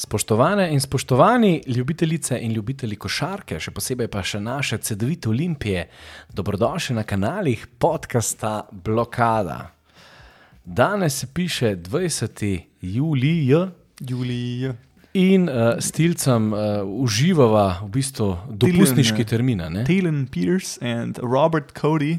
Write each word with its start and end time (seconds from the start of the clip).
Spoštovane 0.00 0.72
in 0.72 0.80
spoštovani 0.80 1.62
ljubitelice 1.66 2.38
in 2.40 2.52
ljubitelji 2.52 2.96
košarke, 2.96 3.58
še 3.60 3.68
posebej 3.76 4.08
pa 4.08 4.22
še 4.24 4.38
naše 4.40 4.78
CD-vite 4.80 5.28
olimpije, 5.28 5.82
dobrodošli 6.32 6.96
na 6.96 7.02
kanalih 7.04 7.66
podcasta 7.78 8.62
Blokada. 8.72 9.74
Danes 10.64 11.18
se 11.20 11.26
piše 11.26 11.74
20. 11.76 12.60
julij 12.80 13.52
Julij. 14.00 14.72
in 15.12 15.48
uh, 15.48 15.76
s 15.78 15.92
tilcem 15.92 16.52
uh, 16.52 16.80
uživava 17.04 17.82
v 17.84 17.90
bistvu 17.90 18.30
dopustniški 18.48 19.24
termin. 19.24 19.60
ne? 19.68 19.84
Talen 19.84 20.26
Peters 20.32 20.78
in 20.80 21.12
Robert 21.20 21.76
Cody, 21.80 22.18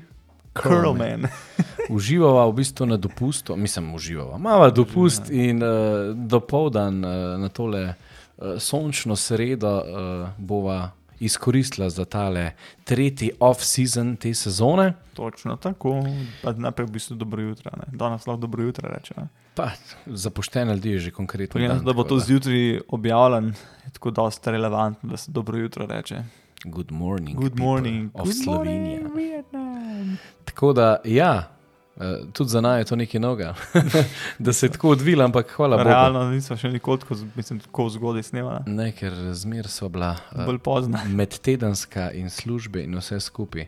Curlman. 0.54 1.28
Uživava 1.96 2.46
v 2.48 2.54
bistvu 2.54 2.86
na 2.86 2.98
dopustu, 2.98 3.56
mislim, 3.56 3.94
uživava. 3.96 4.38
Mava 4.38 4.70
dopust 4.70 5.30
in 5.30 5.64
uh, 5.64 6.16
dopoldan 6.16 7.06
uh, 7.06 7.12
na 7.40 7.50
tole 7.50 7.84
uh, 7.88 8.60
sončno 8.60 9.16
sredo 9.16 9.76
uh, 9.78 10.30
bova 10.38 10.92
izkoristila 11.20 11.90
za 11.90 12.06
tale 12.06 12.52
tretji 12.84 13.32
off-season 13.40 14.16
te 14.16 14.34
sezone. 14.34 14.94
Točno 15.14 15.56
tako. 15.56 16.04
Pa 16.44 16.52
Najprej 16.52 16.88
v 16.88 16.92
bistvu 16.92 17.16
dobro 17.16 17.42
jutro. 17.42 17.72
Ne? 17.78 17.98
Danes 17.98 18.28
lahko 18.28 18.42
dobro 18.42 18.64
jutro 18.64 18.90
reče. 18.90 19.14
ne. 19.18 19.28
Pa 19.56 19.70
za 20.06 20.30
poštene 20.30 20.74
ljudi 20.74 20.92
je 20.92 21.00
že 21.00 21.12
konkretno. 21.12 21.62
Na 21.62 21.68
dan, 21.68 21.86
da 21.86 21.94
bo 21.94 22.04
to 22.04 22.20
zjutraj 22.20 22.80
objavljen, 22.88 23.48
je 23.86 23.92
tako 23.94 24.12
dosta 24.12 24.52
relevantno, 24.52 25.10
da 25.10 25.18
se 25.18 25.32
dobro 25.32 25.58
jutro 25.58 25.86
reče. 25.86 26.24
Good 26.66 26.92
morning. 26.92 27.36
Good 27.36 27.60
morning. 27.60 28.12
Of 28.14 28.26
Good 28.26 28.36
Slovenija. 28.44 29.02
morning. 29.02 30.18
Tako 30.46 30.74
da, 30.74 30.98
ja, 31.06 31.50
eh, 31.98 32.18
tudi 32.34 32.50
za 32.50 32.62
naj 32.62 32.80
je 32.80 32.86
to 32.86 32.96
nekaj 32.96 33.20
novega, 33.20 33.56
da 34.40 34.54
se 34.54 34.66
je 34.66 34.72
tako 34.72 34.90
odvila, 34.90 35.26
ampak 35.26 35.52
hvala 35.56 35.78
Bogu. 35.78 35.90
Realno 35.90 36.30
nismo 36.30 36.58
še 36.58 36.70
nikoli 36.70 37.00
tako, 37.00 37.16
mislim, 37.36 37.60
tako 37.60 37.90
zgodaj 37.90 38.24
snemali. 38.24 38.60
Ne, 38.68 38.92
ker 38.92 39.16
zmer 39.34 39.68
so 39.68 39.90
bila 39.90 40.12
uh, 40.36 40.46
Bolj 40.46 40.60
pozno. 40.60 41.00
medtedenska 41.08 42.12
in 42.12 42.30
službe 42.30 42.84
in 42.84 42.94
vse 42.98 43.20
skupaj. 43.20 43.66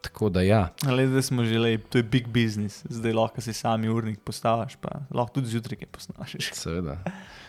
Tako 0.00 0.28
da, 0.30 0.44
ja, 0.46 0.68
Ale 0.86 1.08
zdaj 1.08 1.22
smo 1.22 1.44
že 1.44 1.58
lepi, 1.58 1.90
to 1.90 1.98
je 1.98 2.02
big 2.02 2.28
business, 2.28 2.84
zdaj 2.88 3.12
lahko 3.12 3.40
si 3.40 3.52
sami 3.52 3.90
urnik 3.90 4.20
postaviš, 4.22 4.78
pa 4.80 5.00
lahko 5.10 5.40
tudi 5.40 5.50
zjutraj 5.50 5.82
kaj 5.82 5.90
posnašiš. 5.98 6.52
seveda. 6.54 7.00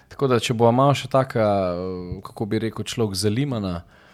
Tako 0.10 0.28
da, 0.28 0.40
če 0.40 0.58
bo 0.58 0.72
malo 0.72 0.98
še 0.98 1.06
taka, 1.08 1.46
eh, 1.78 2.18
kako 2.26 2.46
bi 2.50 2.66
rekel, 2.66 2.84
človek 2.84 3.14
zalimana, 3.14 3.76
uh, 3.86 4.07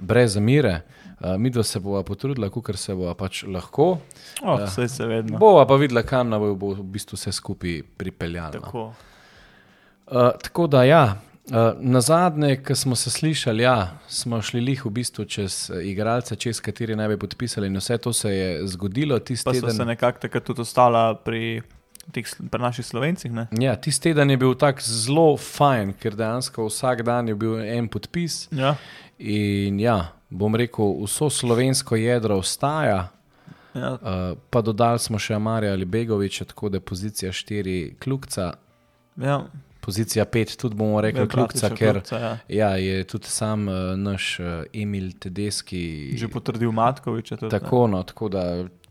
brez 0.00 0.32
zamire, 0.34 0.80
uh, 1.20 1.36
mi 1.38 1.50
dva 1.50 1.62
se 1.62 1.80
bova 1.80 2.02
potrudila, 2.02 2.50
kar 2.50 2.76
se 2.76 2.94
bova 2.94 3.14
pač 3.14 3.44
lahko. 3.46 3.98
Oh, 4.42 4.60
vse 4.66 4.88
se 4.88 5.06
vedno. 5.06 5.38
Bova 5.38 5.66
pa 5.66 5.76
videla, 5.76 6.02
kam 6.02 6.28
nam 6.28 6.42
bo, 6.58 6.74
v 6.74 6.82
bistvu 6.82 7.16
vse 7.16 7.32
skupaj 7.32 7.82
pripeljalo. 7.96 8.52
Tako. 8.52 8.92
Uh, 10.10 10.30
tako 10.42 10.66
da, 10.66 10.84
ja. 10.84 11.04
Uh, 11.50 11.56
na 11.80 12.00
zadnje, 12.00 12.56
ko 12.62 12.74
smo 12.74 12.96
se 12.96 13.10
slišali, 13.10 13.62
ja, 13.62 13.98
smo 14.08 14.42
šli 14.42 14.60
lih 14.60 14.84
v 14.86 14.90
bistvu 14.90 15.24
čez 15.24 15.70
eh, 15.70 15.82
igralce, 15.88 16.36
čez 16.36 16.60
kateri 16.62 16.94
naj 16.96 17.08
bi 17.08 17.16
podpisali, 17.18 17.66
in 17.66 17.76
vse 17.76 17.98
to 17.98 18.12
se 18.12 18.30
je 18.30 18.66
zgodilo 18.66 19.18
Pa 19.18 19.34
so 19.34 19.52
teden. 19.52 19.70
se 19.76 19.84
nekako 19.84 20.18
takrat 20.20 20.44
tudi 20.44 20.60
ostala 20.60 21.14
pri, 21.14 21.62
sl- 22.14 22.48
pri 22.50 22.60
naših 22.62 22.86
slovencih. 22.86 23.32
Ne? 23.32 23.46
Ja, 23.58 23.74
tisti 23.76 24.10
teden 24.10 24.30
je 24.30 24.36
bil 24.36 24.54
tako 24.54 24.80
zelo 24.84 25.36
fajn, 25.36 25.92
ker 25.98 26.14
dejansko 26.14 26.66
vsak 26.68 27.02
dan 27.02 27.28
je 27.28 27.34
bil 27.34 27.58
en 27.60 27.88
podpis. 27.88 28.48
Ja. 28.52 28.76
In 29.20 29.80
ja, 29.80 30.12
bom 30.30 30.54
rekel, 30.56 30.94
vso 31.04 31.30
slovensko 31.30 31.96
jedro 32.00 32.40
ostaja, 32.40 33.08
Ja, 33.74 33.92
uh, 33.92 34.38
pa 34.50 34.62
dodali 34.66 34.98
smo 34.98 35.18
še 35.22 35.36
Amarja 35.36 35.72
ali 35.72 35.86
Begoviča, 35.86 36.44
tako 36.50 36.68
da 36.68 36.80
je 36.80 36.84
pozicija 36.90 37.32
4 37.32 37.92
kljukca, 38.02 38.52
ja, 39.22 39.36
pozicija 39.80 40.24
5 40.26 40.56
tudi 40.60 40.74
bomo 40.74 41.00
rekli 41.00 41.22
ja, 41.22 41.28
kljukca, 41.28 41.70
ker 41.74 42.00
kljukca, 42.00 42.18
ja. 42.18 42.32
ja, 42.48 42.70
je 42.76 43.04
tudi 43.04 43.30
sam 43.30 43.68
uh, 43.68 43.92
naš 43.96 44.32
uh, 44.40 44.48
Emil 44.74 45.12
Tedeski. 45.18 46.16
Že 46.18 46.28
potrdil 46.28 46.72
Matkoviča. 46.72 47.36
Tudi, 47.36 47.52
ne. 47.52 47.60
Tako, 47.60 47.86
no, 47.94 48.02
tako 48.02 48.28
da, 48.34 48.44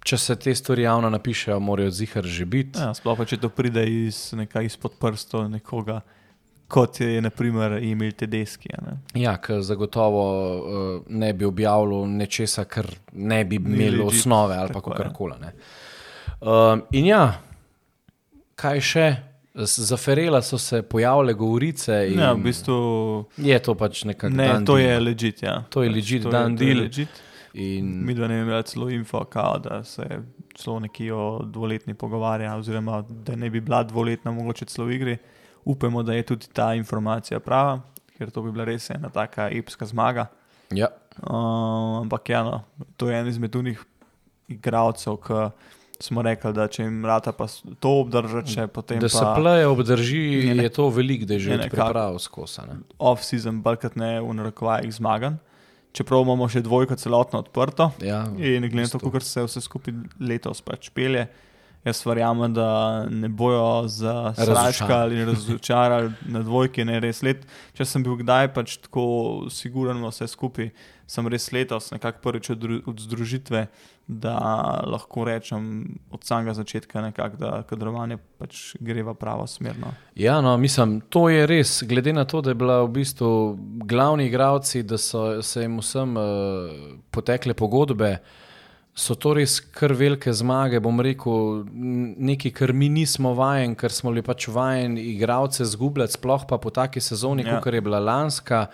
če 0.03 0.17
se 0.17 0.35
te 0.39 0.55
stvari 0.55 0.87
javno 0.87 1.09
napišejo, 1.11 1.59
morajo 1.59 1.91
zihar 1.91 2.23
že 2.23 2.47
biti. 2.47 2.79
Ja, 2.79 2.93
sploh 2.95 3.19
pa 3.19 3.27
če 3.27 3.41
to 3.43 3.51
pride 3.51 3.83
iz, 3.83 4.29
nekaj 4.37 4.71
izpod 4.71 4.95
prstov 5.01 5.49
nekoga, 5.51 5.99
kot 6.69 6.99
je 6.99 7.21
naprimer 7.21 7.71
Emil 7.73 8.11
Tedeski. 8.13 8.69
Ja, 9.15 9.37
ker 9.37 9.61
zagotovo 9.61 10.23
uh, 10.55 10.65
ne 11.09 11.33
bi 11.33 11.45
objavil 11.45 12.05
nečesa, 12.07 12.63
kar 12.65 12.85
ne 13.11 13.41
bi 13.43 13.57
imelo 13.57 14.05
osnove 14.05 14.55
ali 14.55 14.69
pa 14.69 14.73
tako 14.75 14.91
je. 14.91 14.97
karkoli. 14.97 15.33
Um, 16.41 16.83
in 16.91 17.05
ja, 17.07 17.23
kaj 18.55 18.79
še? 18.81 19.07
Z- 19.55 19.83
Zaferela 19.83 20.41
so 20.41 20.57
se 20.57 20.81
pojavile 20.83 21.33
govorice. 21.33 21.93
Ja, 22.13 22.31
v 22.31 22.43
bistvu, 22.43 22.75
Je 23.37 23.59
to 23.59 23.73
pač 23.75 24.03
nekako. 24.05 24.29
ne, 24.31 24.47
to 24.59 24.75
deal. 24.75 24.79
je 24.79 24.99
legit. 25.01 25.41
Ja. 25.41 25.63
To 25.69 25.83
je 25.83 25.89
Pač 25.91 26.09
to 26.11 26.15
je- 26.17 26.31
dan 26.31 26.57
je 26.57 26.75
legit. 26.75 27.09
In, 27.55 28.05
Mi 28.05 28.13
dva 28.13 28.27
ne 28.27 28.39
imamo 28.39 28.61
celo 28.61 28.89
info, 28.89 29.23
kao, 29.25 29.57
da 29.57 29.83
se 29.83 30.05
celo 30.55 30.79
neki 30.79 31.11
o 31.11 31.41
dvoletni 31.43 31.93
pogovarja, 31.93 32.55
oziroma 32.55 33.01
da 33.01 33.35
ne 33.35 33.49
bi 33.49 33.59
bila 33.59 33.83
dvoletna, 33.83 34.31
mogoče 34.31 34.65
celo 34.65 34.87
v 34.87 34.93
igri. 34.93 35.17
Upamo, 35.65 36.03
da 36.03 36.13
je 36.13 36.23
tudi 36.23 36.47
ta 36.47 36.73
informacija 36.73 37.39
prava, 37.39 37.81
ker 38.17 38.29
to 38.29 38.41
bi 38.41 38.51
bila 38.51 38.65
res 38.65 38.89
ena 38.89 39.09
taka 39.09 39.49
epska 39.49 39.85
zmaga. 39.85 40.27
ja, 40.71 40.87
Uh, 41.19 41.35
ampak 41.99 42.29
ja, 42.29 42.43
no, 42.43 42.63
to 42.95 43.09
je 43.09 43.15
en 43.15 43.27
izmed 43.27 43.51
unih 43.53 43.79
igralcev, 44.47 45.17
ki 45.17 45.51
smo 45.99 46.21
rekli, 46.21 46.53
da 46.53 46.63
če 46.65 46.83
jim 46.83 47.01
rata 47.03 47.31
pa 47.31 47.43
to 47.75 47.91
obdržati, 47.99 48.53
še 48.53 48.67
potem 48.69 48.99
da 48.99 49.09
se 49.09 49.25
pleje 49.35 49.67
obdrži, 49.67 50.21
Je 50.41 50.55
ne- 50.55 50.63
je 50.63 50.69
to 50.69 50.87
veliko, 50.89 51.25
da 51.25 51.33
je 51.33 51.39
že 51.41 51.57
priprav 51.59 52.15
skosa. 52.19 52.63
Ne? 52.63 52.79
off-season, 52.97 53.61
balkrat 53.61 53.95
ne 53.95 54.21
v 54.21 54.33
narekovajih 54.33 54.93
zmagan. 54.93 55.39
Čeprav 55.91 56.21
imamo 56.21 56.47
še 56.47 56.61
dvojko 56.61 56.95
celotno 56.95 57.39
odprto 57.39 57.91
Ja, 57.99 58.23
in 58.37 58.61
glede 58.63 58.75
na 58.77 58.87
to, 58.87 58.99
kako 59.01 59.19
se 59.19 59.43
vse 59.43 59.59
skupaj 59.59 59.93
letos 60.21 60.61
pač 60.61 60.87
pelje, 60.89 61.27
jaz 61.85 62.05
verjamem, 62.05 62.53
da 62.53 63.05
ne 63.09 63.29
bojo 63.29 63.87
zasračkali 63.87 65.19
in 65.19 65.25
razočarali 65.25 66.11
na 66.25 66.43
dvojki, 66.43 66.85
ne 66.85 66.99
res 66.99 67.21
let. 67.23 67.45
Če 67.77 67.87
sem 67.87 68.03
bil 68.03 68.19
kdaj 68.19 68.51
pač 68.55 68.77
tako 68.83 69.05
siguren 69.53 70.03
vse 70.03 70.27
skupaj, 70.27 70.73
sem 71.09 71.27
res 71.31 71.47
letos 71.55 71.89
nekako 71.93 72.21
prvič 72.21 72.51
od, 72.53 72.65
od 72.89 72.99
združitve, 73.01 73.63
da 74.09 74.35
lahko 74.89 75.23
rečem 75.25 75.63
od 76.11 76.23
samega 76.25 76.53
začetka 76.57 77.01
nekako, 77.01 77.37
da 77.37 77.51
kadrovanje 77.69 78.17
pač 78.41 78.73
gre 78.81 79.05
v 79.05 79.13
pravo 79.17 79.47
smer. 79.47 79.77
No. 79.79 79.93
Ja, 80.17 80.39
no, 80.41 80.55
mislim, 80.57 80.99
to 81.13 81.27
je 81.29 81.47
res, 81.49 81.79
glede 81.87 82.13
na 82.13 82.25
to, 82.25 82.41
da 82.41 82.51
je 82.51 82.59
bila 82.59 82.81
v 82.83 82.91
bistvu 82.99 83.31
glavni 83.85 84.27
igravci, 84.29 84.83
da 84.83 84.97
so 84.97 85.41
se 85.45 85.65
jim 85.65 85.79
vsem 85.79 86.17
uh, 86.17 86.25
potekle 87.13 87.53
pogodbe, 87.53 88.17
so 88.95 89.15
to 89.15 89.33
res 89.33 89.59
kar 89.59 89.93
velike 89.93 90.33
zmage. 90.33 90.79
Bom 90.79 90.99
rekel, 90.99 91.63
nekaj, 92.19 92.51
kar 92.53 92.73
mi 92.73 92.89
nismo 92.89 93.33
vajeni, 93.33 93.75
ker 93.75 93.91
smo 93.91 94.11
bili 94.11 94.21
pač 94.21 94.47
vajeni 94.47 95.01
igravce 95.15 95.65
zgubljati, 95.65 96.13
sploh 96.13 96.43
pa 96.47 96.57
po 96.57 96.69
taki 96.69 96.99
sezoni, 96.99 97.43
Ja. 97.47 97.61
kot 97.61 97.73
je 97.73 97.81
bila 97.81 97.99
lanska. 97.99 98.67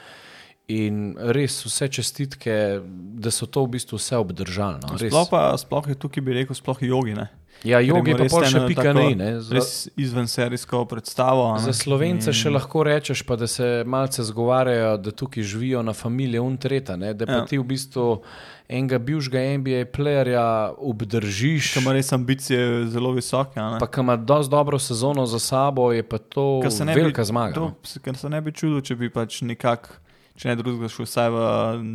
In 0.68 1.14
res 1.20 1.60
vse 1.62 1.88
čestitke, 1.88 2.82
da 3.16 3.30
so 3.30 3.46
to 3.46 3.62
v 3.62 3.70
bistvu 3.70 3.98
vse 3.98 4.18
obdržali. 4.18 4.80
No. 4.82 4.98
Sploh, 4.98 5.30
pa, 5.30 5.54
sploh 5.54 5.86
je 5.86 5.96
tukaj, 5.96 6.22
bi 6.22 6.34
rekel, 6.34 6.56
sploh 6.56 6.78
jogi. 6.82 7.14
Ne? 7.14 7.28
ja, 7.64 7.80
jogi 7.80 8.12
Ker 8.12 8.28
pa 8.28 8.42
še 8.44 8.66
pika 8.68 8.92
ne. 8.92 9.16
ne. 9.16 9.30
Za- 9.40 9.54
Res 9.54 9.70
izven 9.96 10.26
serijsko 10.26 10.86
predstavo. 10.86 11.54
ne. 11.54 11.62
Za 11.62 11.74
slovence 11.74 12.28
In- 12.28 12.34
še 12.34 12.50
lahko 12.50 12.84
rečeš, 12.84 13.22
pa 13.22 13.36
da 13.36 13.48
se 13.48 13.84
malce 13.86 14.24
zgovarjajo, 14.24 14.98
da 14.98 15.12
tukaj 15.12 15.44
živijo 15.44 15.82
na 15.82 15.94
familiji 15.94 16.40
Untreta, 16.40 16.96
ne? 16.96 17.14
da 17.14 17.26
pa 17.26 17.32
Ja. 17.34 17.46
ti 17.46 17.58
v 17.58 17.64
bistvu 17.64 18.22
enega 18.68 18.98
bivšega 19.00 19.40
NBA 19.56 19.86
playerja 19.88 20.74
obdržiš, 20.76 21.74
Ki 21.74 21.80
ima 21.80 21.94
res 21.94 22.12
ambicije 22.12 22.88
zelo 22.88 23.12
visoke. 23.12 23.54
pa 23.56 23.88
ki 23.88 24.00
ima 24.00 24.16
dosti 24.18 24.52
dobro 24.52 24.80
sezono 24.80 25.26
za 25.26 25.40
sabo, 25.40 25.92
je 25.92 26.04
pa 26.04 26.18
to 26.18 26.62
ne 26.82 26.94
bi- 26.94 27.02
velika 27.02 27.24
zmaga. 27.24 27.54
To, 27.54 27.60
no. 27.62 27.76
Ker 28.02 28.18
se 28.18 28.30
ne 28.30 28.42
bi 28.42 28.52
čudil, 28.52 28.82
če 28.82 28.96
bi 28.96 29.10
pač 29.10 29.42
nekako, 29.42 29.90
če 30.36 30.52
ne 30.52 30.60
drugega, 30.60 30.92
šel 30.92 31.08
vsaj 31.08 31.32
v 31.34 31.46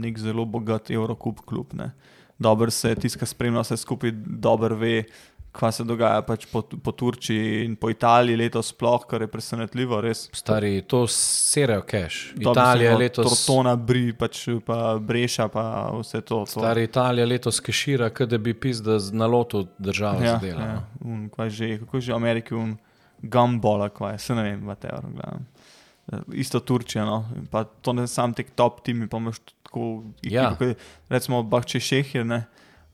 nek 0.01 0.21
zelo 0.21 0.47
bogat 0.49 0.91
Eurocup 0.91 1.45
klub. 1.47 1.75
Ne. 1.79 1.93
Dober 2.41 2.73
se 2.73 2.95
tiska, 2.97 3.29
spremlja 3.29 3.67
vse 3.67 3.77
skupaj, 3.77 4.15
dober 4.41 4.73
ve, 4.81 4.95
kaj 5.53 5.73
se 5.77 5.85
dogaja 5.85 6.23
pač 6.25 6.47
po, 6.49 6.63
po 6.63 6.93
Turčiji 6.97 7.65
in 7.67 7.75
po 7.77 7.91
Italiji 7.91 8.39
letos 8.39 8.71
sploh, 8.73 9.03
kar 9.11 9.25
je 9.25 9.29
presenetljivo, 9.29 9.99
res. 10.01 10.23
Stari, 10.37 10.79
to 10.89 11.03
serajo 11.11 11.85
cash. 11.91 12.31
Dobi 12.37 12.55
Italija 12.55 12.97
letos. 12.97 13.29
Tortona, 13.29 13.75
Bri, 13.77 14.13
pač 14.17 14.47
pa 14.67 14.95
Breša, 14.97 15.51
pa 15.53 15.65
vse 15.99 16.23
to. 16.23 16.45
to. 16.47 16.61
Stari 16.61 16.87
Italija 16.89 17.27
letos 17.29 17.61
kešira, 17.67 18.09
kot 18.15 18.31
da 18.31 18.39
bi 18.39 18.55
pizda 18.55 18.99
z 19.03 19.13
naloto 19.13 19.67
državo 19.79 20.25
ja, 20.25 20.39
zadela. 20.39 20.71
ja, 20.71 20.81
no. 21.03 21.13
un, 21.13 21.51
že, 21.51 21.75
kako 21.83 21.99
je 21.99 22.09
že 22.09 22.15
v 22.15 22.23
Ameriki, 22.23 22.55
un 22.55 22.79
gumbola, 23.21 23.91
kaj 23.93 24.19
se 24.19 24.35
ne 24.35 24.49
vem, 24.49 24.65
whatever. 24.65 25.13
glavnem. 25.13 25.50
Isto 26.33 26.61
Turčija, 26.61 27.05
no. 27.05 27.21
Pa 27.51 27.65
to 27.65 27.93
ne 27.93 28.07
sam 28.11 28.35
tek 28.35 28.51
top 28.59 28.81
timi, 28.85 29.09
pa 29.09 29.17
imaš 29.19 29.39
tako, 29.63 30.05
Ja. 30.23 30.57
kot 30.59 30.77
recimo 31.09 31.43
Bahče 31.43 31.81
Šehir, 31.81 32.27
ne, 32.27 32.45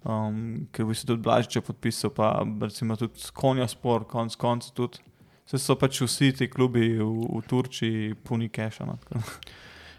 um, 0.05 0.67
ki 0.73 0.85
bi 0.85 0.95
se 0.95 1.07
tudi 1.07 1.23
Blažiče 1.23 1.61
podpisal, 1.61 2.11
pa 2.11 2.33
recimo 2.61 2.97
tudi 2.97 3.31
Konja 3.33 3.69
Spor, 3.69 4.05
konc 4.05 4.37
koncev 4.37 4.75
tudi. 4.77 4.99
Se 5.47 5.59
so 5.59 5.77
pač 5.79 6.01
vsi 6.03 6.33
ti 6.35 6.49
klubi 6.51 6.99
v, 6.99 7.07
v 7.07 7.43
Turčiji 7.49 8.15
puni 8.15 8.49
keša. 8.49 8.85
No, 8.85 8.99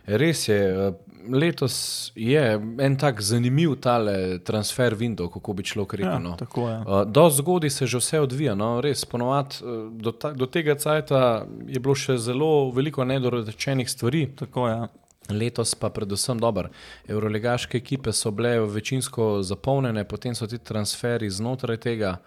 Res 0.08 0.46
je, 0.48 0.56
eh, 0.56 0.94
letos 1.32 2.12
je 2.16 2.62
en 2.80 2.98
tak 2.98 3.22
zanimiv 3.22 3.76
tale 3.82 4.40
transfer 4.40 4.96
window, 4.96 5.30
kako 5.34 5.54
bi 5.54 5.64
človek 5.64 5.94
rekel. 5.94 6.12
ja, 6.12 6.20
no. 6.20 6.36
tako 6.40 6.70
je. 6.70 6.78
Uh, 6.78 7.04
do 7.06 7.30
zgodaj 7.30 7.70
se 7.70 7.88
že 7.88 7.98
vse 7.98 8.20
odvija, 8.20 8.56
no, 8.56 8.82
res 8.82 9.06
ponovadi 9.06 9.56
uh, 9.62 9.92
do, 9.92 10.12
ta, 10.12 10.32
do 10.34 10.46
tega 10.46 10.76
cajta 10.76 11.46
je 11.68 11.80
bilo 11.80 11.96
še 11.96 12.18
zelo 12.18 12.72
veliko 12.72 13.06
nedorečenih 13.06 13.90
stvari, 13.90 14.28
Tako 14.36 14.68
je. 14.68 14.88
letos 15.30 15.76
pa 15.76 15.90
predvsem 15.90 16.40
dobro. 16.40 16.70
Euroligaške 17.08 17.78
ekipe 17.78 18.14
so 18.14 18.32
bile 18.32 18.60
večinsko 18.60 19.42
zapolnjene, 19.44 20.04
potem 20.04 20.36
so 20.36 20.48
ti 20.48 20.58
transferi 20.58 21.30
znotraj 21.30 21.78
tega. 21.78 22.18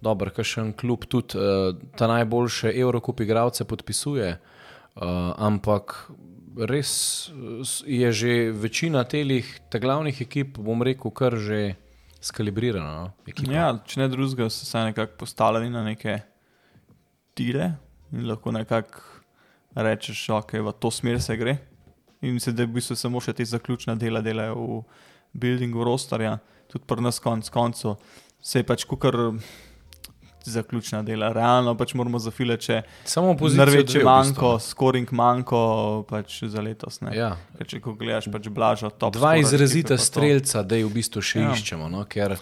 Dober, 0.00 0.30
kakšen 0.32 0.72
klub 0.72 1.04
tudi 1.04 1.36
uh, 1.36 1.76
ta 1.96 2.06
najboljše 2.08 2.72
Evropske 2.72 3.22
igralce 3.22 3.64
podpisuje, 3.64 4.30
uh, 4.32 5.02
ampak 5.36 6.10
res 6.56 7.30
je 7.86 8.12
že 8.12 8.50
večina 8.52 9.04
telih, 9.04 9.46
te 9.70 9.78
glavnih 9.78 10.22
ekip, 10.22 10.58
bom 10.58 10.82
rekel, 10.82 11.10
kar 11.10 11.36
že 11.36 11.76
skalibrirana. 12.20 12.92
No? 13.00 13.12
Ja, 13.48 13.72
če 13.86 14.02
ne 14.02 14.08
drugega, 14.12 14.50
so 14.50 14.66
se 14.66 14.84
nekako 14.90 15.16
postavljali 15.24 15.70
na 15.70 15.84
neke 15.84 16.20
tire 17.34 17.72
in 18.12 18.26
lahko 18.28 18.52
nekako 18.52 19.00
rečeš, 19.74 20.28
ok, 20.34 20.58
v 20.66 20.72
to 20.82 20.90
smer 20.90 21.20
se 21.22 21.36
gre. 21.36 21.56
In 22.20 22.34
mislim, 22.34 22.56
da 22.56 22.66
v 22.66 22.74
bistvu 22.76 22.96
samo 22.98 23.20
še 23.22 23.32
te 23.32 23.46
zaključne 23.46 23.94
dela 23.96 24.20
delajo 24.20 24.56
v 24.58 24.80
buildingu 25.32 25.84
rostarja, 25.86 26.36
tudi 26.68 26.84
pri 26.84 27.06
nas 27.06 27.20
konc 27.22 27.48
koncev. 27.48 27.96
Se 28.42 28.60
je 28.60 28.66
pač 28.66 28.84
kukar 28.88 29.16
zaključna 30.44 31.02
dela. 31.02 31.32
Realno 31.32 31.74
pač 31.78 31.94
moramo 31.94 32.18
zafilati 32.18 32.70
še 32.70 32.78
samo 33.04 33.36
pozicijo. 33.36 33.66
Največje 33.66 34.04
manjko, 34.04 34.52
v 34.52 34.56
bistvu. 34.56 34.70
scoring 34.70 35.12
manjko 35.12 35.60
pač 36.08 36.42
za 36.44 36.64
letos. 36.64 37.00
Ne? 37.04 37.14
Ja. 37.16 37.34
Ker 37.58 37.68
če 37.74 37.82
gledaš 37.84 38.30
pač 38.32 38.48
blažo, 38.48 38.90
top. 38.90 39.14
Dva 39.18 39.34
scorer, 39.34 39.44
izrazita 39.44 39.98
strelca, 39.98 40.62
da 40.62 40.80
jih 40.80 40.88
v 40.88 40.96
bistvu 41.00 41.22
še 41.24 41.44
ja. 41.44 41.54
iščemo. 41.54 41.90
No? 41.92 42.04
Ker 42.08 42.36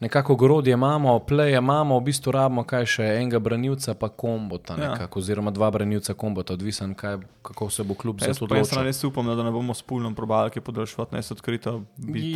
nekako 0.00 0.32
ogrodje 0.32 0.72
imamo, 0.72 1.18
pleje 1.18 1.56
imamo, 1.58 1.98
v 1.98 2.04
bistvu 2.10 2.32
rabimo 2.36 2.64
kaj 2.68 2.88
še 2.96 3.06
enega 3.16 3.40
branilca, 3.40 3.94
pa 3.94 4.08
kombota, 4.08 4.76
ja. 4.76 4.92
nekako, 4.92 5.22
oziroma 5.22 5.52
dva 5.54 5.70
branilca 5.72 6.14
kombota, 6.14 6.56
odvisen, 6.58 6.94
kaj, 6.98 7.20
kako 7.46 7.70
se 7.70 7.84
bo 7.84 7.94
kljub 7.94 8.20
za 8.20 8.34
to 8.34 8.44
odločil. 8.44 8.76
Jaz 8.76 8.84
res 8.84 9.04
upam, 9.08 9.30
da 9.32 9.46
ne 9.46 9.54
bomo 9.54 9.74
s 9.74 9.86
pulnom 9.86 10.14
probali, 10.14 10.52
ki 10.52 10.60
podaljšvati 10.60 11.16
nas 11.16 11.32
odkrito. 11.32 11.80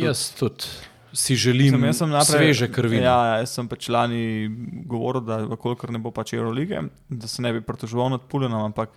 Jaz 0.01 0.31
tudi 0.39 0.73
si 1.13 1.35
želim 1.35 1.73
Sem- 1.75 1.93
sem 1.93 2.09
naprej- 2.09 2.37
sveže 2.37 2.67
krvi. 2.71 2.97
Ja, 2.97 3.17
ja, 3.25 3.37
jaz 3.41 3.49
sem 3.55 3.67
pač 3.67 3.89
lani 3.89 4.47
govoril, 4.85 5.21
da 5.21 5.37
vkolikor 5.45 5.91
ne 5.91 5.99
bo 5.99 6.11
pač 6.11 6.33
Eurolige, 6.33 6.81
da 7.09 7.27
se 7.27 7.41
ne 7.41 7.53
bi 7.53 7.61
pritoževal 7.61 8.09
nad 8.09 8.21
Puljenom, 8.21 8.61
ampak 8.63 8.89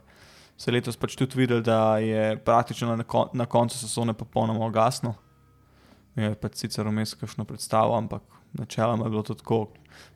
se 0.56 0.70
je 0.70 0.74
letos 0.74 0.96
pač 0.96 1.16
tudi 1.16 1.36
videl, 1.36 1.62
da 1.62 1.98
je 1.98 2.36
praktično 2.36 2.96
na, 2.96 3.04
kon 3.04 3.28
na 3.34 3.46
koncu 3.46 3.78
sezone 3.78 4.14
popolnoma 4.14 4.66
ugasnil. 4.66 5.14
Je 6.16 6.34
pač 6.34 6.54
sicer 6.62 6.86
vmes 6.86 7.14
kakšno 7.14 7.44
predstavo, 7.44 7.96
ampak 7.98 8.22
načeloma 8.54 9.06
je 9.06 9.10
bilo 9.10 9.22
to 9.22 9.34
tako, 9.34 9.66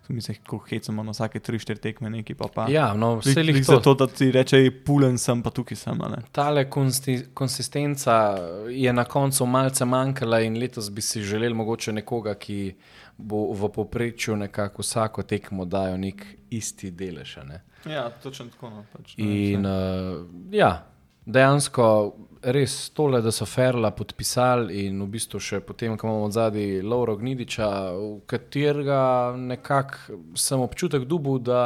mi 0.09 0.21
se 0.21 0.35
tako 0.35 0.59
hecamo 0.59 1.03
na 1.03 1.11
vsake 1.11 1.39
3-4 1.39 1.79
tekme 1.79 2.11
neki 2.11 2.35
pa 2.35 2.49
pa. 2.55 2.67
Ja, 2.71 2.95
no, 2.95 3.17
vse 3.17 3.41
jih 3.41 3.65
za 3.65 3.75
to. 3.75 3.81
to, 3.81 3.95
da 3.95 4.07
ti 4.07 4.31
reče, 4.33 4.71
pulen 4.87 5.19
sem, 5.19 5.43
pa 5.43 5.51
tukaj 5.51 5.77
sem. 5.77 6.03
a 6.03 6.09
Ne? 6.09 6.23
Tale 6.33 6.71
konsti, 6.71 7.25
konsistenca 7.35 8.39
je 8.71 8.93
na 8.93 9.05
koncu 9.05 9.47
malce 9.47 9.85
manjkala 9.85 10.41
in 10.41 10.59
letos 10.59 10.91
bi 10.91 11.03
si 11.03 11.23
želeli 11.23 11.55
mogoče 11.55 11.93
nekoga, 11.93 12.35
ki 12.35 12.75
bo 13.17 13.53
v 13.53 13.73
povprečju 13.75 14.37
nekako 14.37 14.83
vsako 14.83 15.23
tekmo 15.23 15.65
dajo 15.65 15.97
nek 15.97 16.27
isti 16.51 16.91
delež. 16.91 17.37
Ne? 17.45 17.63
Ja, 17.93 18.11
točno 18.11 18.47
tako. 18.47 18.71
No, 18.71 18.85
pač, 18.93 19.15
In 19.17 19.67
uh, 19.67 20.27
ja, 20.51 20.87
dejansko 21.27 22.17
res 22.43 22.91
tole, 22.91 23.21
da 23.23 23.33
so 23.33 23.47
Ferla 23.47 23.91
podpisali 23.91 24.85
in 24.87 25.01
v 25.03 25.09
bistvu 25.13 25.41
še 25.43 25.61
potem, 25.65 25.97
ko 25.99 26.07
imamo 26.07 26.27
od 26.29 26.35
zadaj 26.37 26.83
Lauro 26.87 27.17
Gnidiča, 27.19 27.69
v 27.97 28.11
katerega 28.31 29.01
nekako 29.39 30.19
sem 30.39 30.63
občutek 30.63 31.07
dubu, 31.09 31.39
da 31.39 31.61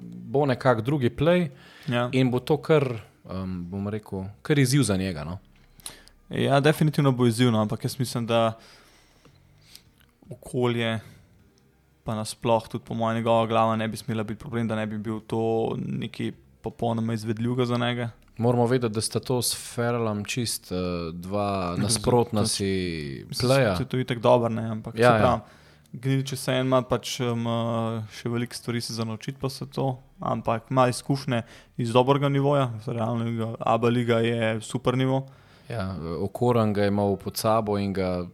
bo 0.00 0.46
nekako 0.48 0.84
drugi 0.86 1.10
play 1.10 1.48
ja. 1.88 2.08
in 2.12 2.30
bo 2.32 2.40
to 2.40 2.58
kar, 2.62 2.88
um, 3.24 3.60
bom 3.70 3.88
rekel, 3.92 4.26
kar 4.42 4.58
izziv 4.58 4.86
za 4.88 4.96
njega. 4.96 5.24
No? 5.24 5.38
Ja, 6.30 6.60
definitivno 6.60 7.12
bo 7.12 7.26
izzivno, 7.26 7.60
ampak 7.62 7.84
jaz 7.84 7.98
mislim, 7.98 8.26
da 8.26 8.56
okolje, 10.30 10.98
pa 12.04 12.14
nasploh 12.14 12.68
tudi 12.68 12.84
po 12.84 12.94
mojem, 12.94 13.20
njegova 13.20 13.46
glava 13.46 13.76
ne 13.76 13.88
bi 13.88 13.96
smela 13.96 14.24
biti 14.24 14.40
problem, 14.40 14.68
da 14.68 14.76
ne 14.76 14.86
bi 14.86 14.98
bil 14.98 15.20
to 15.26 15.76
neki 15.76 16.32
popolnoma 16.62 17.14
izvedljiv 17.14 17.64
za 17.64 17.78
njega. 17.78 18.10
Moramo 18.38 18.66
vedeti, 18.66 18.94
da 18.94 19.00
sta 19.00 19.20
to 19.20 19.42
s 19.42 19.56
Ferlom 19.74 20.24
čist 20.24 20.72
uh, 20.72 20.78
dva 21.14 21.74
nasprotna 21.82 22.46
si 22.46 23.24
pleja. 23.40 23.76
To 23.76 23.82
je 23.82 23.88
to 23.88 23.98
itek 23.98 24.18
dobro, 24.18 24.48
ne, 24.48 24.70
ampak 24.70 24.98
Ja, 24.98 25.10
ja, 25.10 25.16
ja. 25.16 25.22
ja. 25.22 25.40
Gniliče 25.92 26.36
se 26.36 26.52
en 26.52 26.66
ima 26.66 26.82
pač 26.82 27.20
um, 27.24 27.46
še 28.12 28.28
veliko 28.28 28.54
stvari 28.54 28.80
se 28.84 28.92
za 28.92 29.04
naučiti, 29.04 29.38
pa 29.40 29.48
se 29.48 29.64
to, 29.66 29.86
ampak 30.20 30.66
ima 30.70 30.88
izkušnje 30.88 31.42
iz 31.80 31.92
dobrega 31.92 32.28
nivoja, 32.28 32.66
realno 32.86 33.54
Abu 33.60 33.88
Leiga 33.88 34.18
je 34.20 34.60
super 34.60 34.98
nivo. 34.98 35.22
Ja, 35.68 35.94
Okoran 36.20 36.72
ga 36.72 36.82
je 36.82 36.92
imel 36.92 37.16
pod 37.16 37.36
sabo 37.40 37.78
in 37.78 37.92
ga 37.92 38.26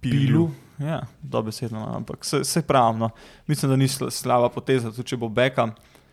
Pilu. 0.00 0.50
Ja, 0.78 1.00
dobesedno, 1.22 1.80
no, 1.80 1.96
ampak 1.96 2.24
se, 2.24 2.44
se 2.44 2.62
pravim. 2.62 2.98
No. 2.98 3.10
Mislim, 3.46 3.70
da 3.70 3.76
ni 3.76 3.88
sla- 3.88 4.10
slaba 4.10 4.48
poteza, 4.48 4.92
tudi 4.92 5.08
če 5.08 5.16
bo 5.16 5.28
beka. 5.28 5.68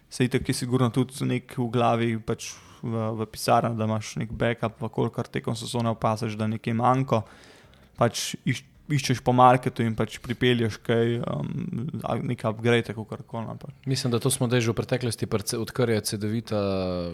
Se 0.09 0.25
itek 0.25 0.49
je 0.49 0.53
sigurno 0.55 0.89
tudi 0.89 1.25
nek 1.25 1.53
v 1.57 1.69
glavi, 1.69 2.09
pač 2.19 2.51
v, 2.83 3.05
v 3.21 3.29
pisarni, 3.31 3.75
da 3.77 3.87
imaš 3.89 4.15
nek 4.21 4.31
backup, 4.31 4.83
kolikor 4.91 5.27
tekom 5.27 5.55
sezone 5.55 5.93
opaziš, 5.93 6.37
da 6.39 6.49
nekaj 6.49 6.75
manjko. 6.77 7.21
Pač 7.97 8.31
iš, 8.45 8.63
iščeš 8.95 9.21
po 9.23 9.33
marketu 9.35 9.83
in 9.85 9.93
pač 9.97 10.17
pripelješ 10.23 10.77
kaj, 10.85 11.19
um, 11.21 11.87
nek 12.27 12.43
upgrade, 12.47 12.93
kako 12.93 13.19
koli. 13.27 13.55
Mislim, 13.85 14.11
da 14.11 14.19
to 14.19 14.29
smo 14.29 14.49
že 14.51 14.71
v 14.71 14.75
preteklosti, 14.75 15.27
odkar 15.57 15.89
je 15.89 16.01
CD-vita 16.01 16.59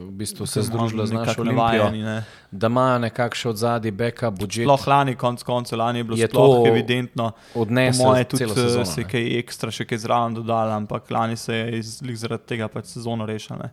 v 0.01 0.11
bistvu 0.11 0.47
se 0.47 0.61
združila 0.61 1.05
z 1.07 1.13
našo 1.13 1.41
Olimpijo, 1.41 1.89
ne. 1.91 2.23
da 2.51 2.67
ima 2.67 2.97
nekakšen 2.97 3.51
od 3.51 3.57
zadaj 3.57 3.91
backup 3.91 4.39
budžet, 4.39 4.65
Sploh 4.65 4.87
lani, 4.87 5.15
konc 5.15 5.43
koncev, 5.43 5.79
lani 5.79 5.99
je 5.99 6.03
bilo 6.03 6.17
Je 6.17 6.27
to 6.27 6.63
evidentno. 6.67 7.31
Po 7.53 7.65
odnesel 7.65 8.05
moje 8.05 8.23
tudi 8.23 8.49
sezono. 8.49 8.85
se 8.85 9.01
je 9.01 9.07
kaj 9.07 9.39
ekstra, 9.39 9.71
še 9.71 9.85
kaj 9.85 9.97
zraven 9.97 10.39
dodala, 10.39 10.75
ampak 10.75 11.11
lani 11.11 11.37
se 11.37 11.55
je 11.55 11.79
iz, 11.79 11.99
zaradi 12.01 12.55
tega 12.55 12.67
pač 12.67 12.97
sezono 12.97 13.25
rešila, 13.25 13.69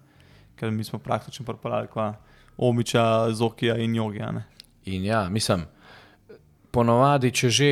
ker 0.57 0.71
mi 0.71 0.85
smo 0.85 0.99
praktično 0.99 1.47
pripeljali 1.47 1.89
kva 1.93 2.15
Omiča, 2.57 3.33
Zokija 3.33 3.77
in 3.77 3.95
Jogija. 3.95 4.33
ne. 4.33 4.45
In 4.85 5.05
ja, 5.05 5.29
mislim, 5.29 5.65
ponovadi, 6.75 7.31
če 7.35 7.51
že 7.55 7.69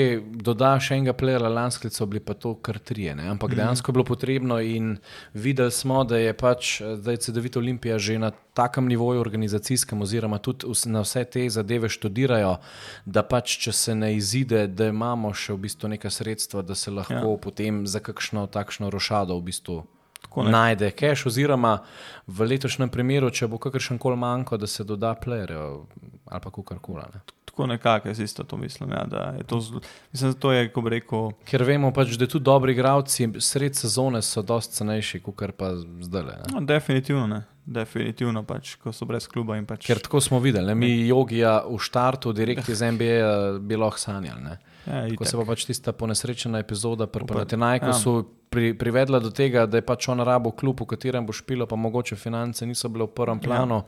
dodaš 0.47 0.93
enega 0.95 1.15
plera, 1.19 1.51
lansko 1.51 1.89
leto 1.89 2.07
bili 2.07 2.23
pa 2.23 2.35
to 2.39 2.55
kar 2.62 2.79
trije, 2.79 3.15
ne? 3.19 3.27
ampak 3.35 3.55
dejansko 3.59 3.91
je 3.91 3.97
bilo 3.97 4.05
potrebno 4.07 4.59
in 4.62 4.97
videli 5.35 5.75
smo, 5.75 6.03
da 6.05 6.21
je 6.21 6.35
pač 6.39 6.77
zdaj 6.81 7.19
CD-vita 7.27 7.59
Olimpija 7.59 7.99
že 7.99 8.19
na 8.23 8.31
takem 8.55 8.89
nivoju 8.89 9.21
organizacijskem, 9.21 10.03
oziroma 10.03 10.39
tudi 10.39 10.71
na 10.93 11.03
vse 11.03 11.25
te 11.25 11.49
zadeve 11.51 11.89
študirajo, 11.89 12.57
da 13.05 13.25
pač, 13.27 13.57
če 13.65 13.73
se 13.73 13.95
ne 13.95 14.12
izide, 14.17 14.67
da 14.69 14.91
imamo 14.93 15.33
še 15.35 15.57
v 15.57 15.65
bistvu 15.67 15.95
neka 15.97 16.11
sredstva, 16.11 16.62
da 16.62 16.79
se 16.79 16.95
lahko 16.95 17.35
ja. 17.35 17.41
potem 17.43 17.87
za 17.87 18.01
kakšno 18.05 18.47
takšno 18.47 18.91
rošado 18.93 19.39
v 19.41 19.51
bistvu. 19.51 19.83
Tako 20.33 20.43
ne. 20.43 20.51
Najde 20.51 20.91
cache, 20.91 21.29
oziroma 21.29 21.83
v 22.27 22.47
letošnjem 22.49 22.89
primeru, 22.89 23.29
če 23.31 23.51
bo 23.53 23.59
kakršen 23.61 23.99
koli 24.01 24.17
manjko, 24.17 24.57
da 24.57 24.67
se 24.67 24.85
doda 24.85 25.12
plere 25.15 25.59
ali 25.61 26.41
pa 26.41 26.51
kakorkoli. 26.51 27.05
ne. 27.12 27.21
Tako 27.45 27.67
nekako 27.67 28.09
jaz 28.09 28.21
isto 28.21 28.45
to 28.45 28.57
mislim. 28.57 28.91
Ja, 28.91 29.05
da 29.05 29.35
je 29.37 29.45
to 29.45 29.61
zelo, 29.61 29.81
mislim, 30.12 30.33
da 30.33 30.39
to 30.39 30.53
je, 30.53 30.73
ko 30.73 30.81
bi 30.81 30.91
rekel, 30.91 31.31
Ker 31.45 31.62
vemo 31.62 31.93
pač, 31.93 32.17
da 32.17 32.27
tudi 32.27 32.45
dobri 32.45 32.73
igravci 32.73 33.29
sred 33.41 33.77
sezone 33.77 34.23
so 34.23 34.43
dosti 34.43 34.75
cenejši, 34.81 35.21
kot 35.21 35.53
pa 35.57 35.75
zdaj. 35.77 36.23
Ne? 36.23 36.55
no, 36.55 36.65
definitivno 36.65 37.27
ne. 37.27 37.43
Definitivno 37.67 38.43
pač, 38.43 38.79
ko 38.81 38.93
so 38.93 39.05
brez 39.05 39.29
kluba 39.29 39.61
pač. 39.69 39.85
Ker 39.87 40.01
tako 40.01 40.21
smo 40.21 40.41
videli, 40.41 40.67
ne? 40.67 40.75
mi 40.75 41.07
jogija 41.09 41.61
v 41.69 41.77
štartu, 41.79 42.33
direkt 42.33 42.73
iz 42.73 42.81
NBA, 42.81 43.59
bi 43.61 43.77
lahko 43.77 44.01
sanjali. 44.01 44.41
Ne? 44.49 44.57
Ja, 44.87 45.17
Ko 45.17 45.25
se 45.25 45.37
pa 45.37 45.45
pač 45.47 45.65
tista 45.69 45.93
ponesrečena 45.93 46.59
epizoda 46.59 47.07
pri 47.07 47.27
Panathinaikosu 47.29 48.15
ja. 48.17 48.25
pri, 48.51 48.73
privedla 48.79 49.21
do 49.23 49.31
tega, 49.31 49.67
da 49.67 49.79
je 49.79 49.87
pač 49.87 50.09
on 50.09 50.21
rabo 50.21 50.51
klub, 50.51 50.81
v 50.83 50.91
katerem 50.93 51.27
bo 51.27 51.33
špilo, 51.33 51.67
pa 51.67 51.77
mogoče 51.77 52.17
finance 52.17 52.67
niso 52.67 52.89
bile 52.89 53.07
v 53.07 53.15
prvem 53.15 53.41
planu 53.41 53.83
ja. 53.83 53.85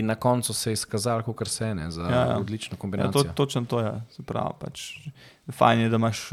in 0.00 0.06
na 0.06 0.14
koncu 0.14 0.52
se 0.54 0.70
je 0.70 0.80
izkazalo, 0.80 1.22
kot 1.22 1.48
se 1.48 1.74
ne, 1.74 1.90
za 1.90 2.02
ja, 2.02 2.10
Ja, 2.10 2.20
ja. 2.20 2.30
ja. 2.30 2.38
odlično 2.38 2.74
Ja, 2.74 2.80
kombinacijo. 2.80 3.22
to, 3.22 3.32
točno 3.34 3.64
to 3.64 3.80
je. 3.80 3.92
Se 4.10 4.22
pravi, 4.22 4.54
pač, 4.60 4.86
fajn 5.52 5.80
je, 5.80 5.88
da 5.88 5.96
imaš 5.96 6.28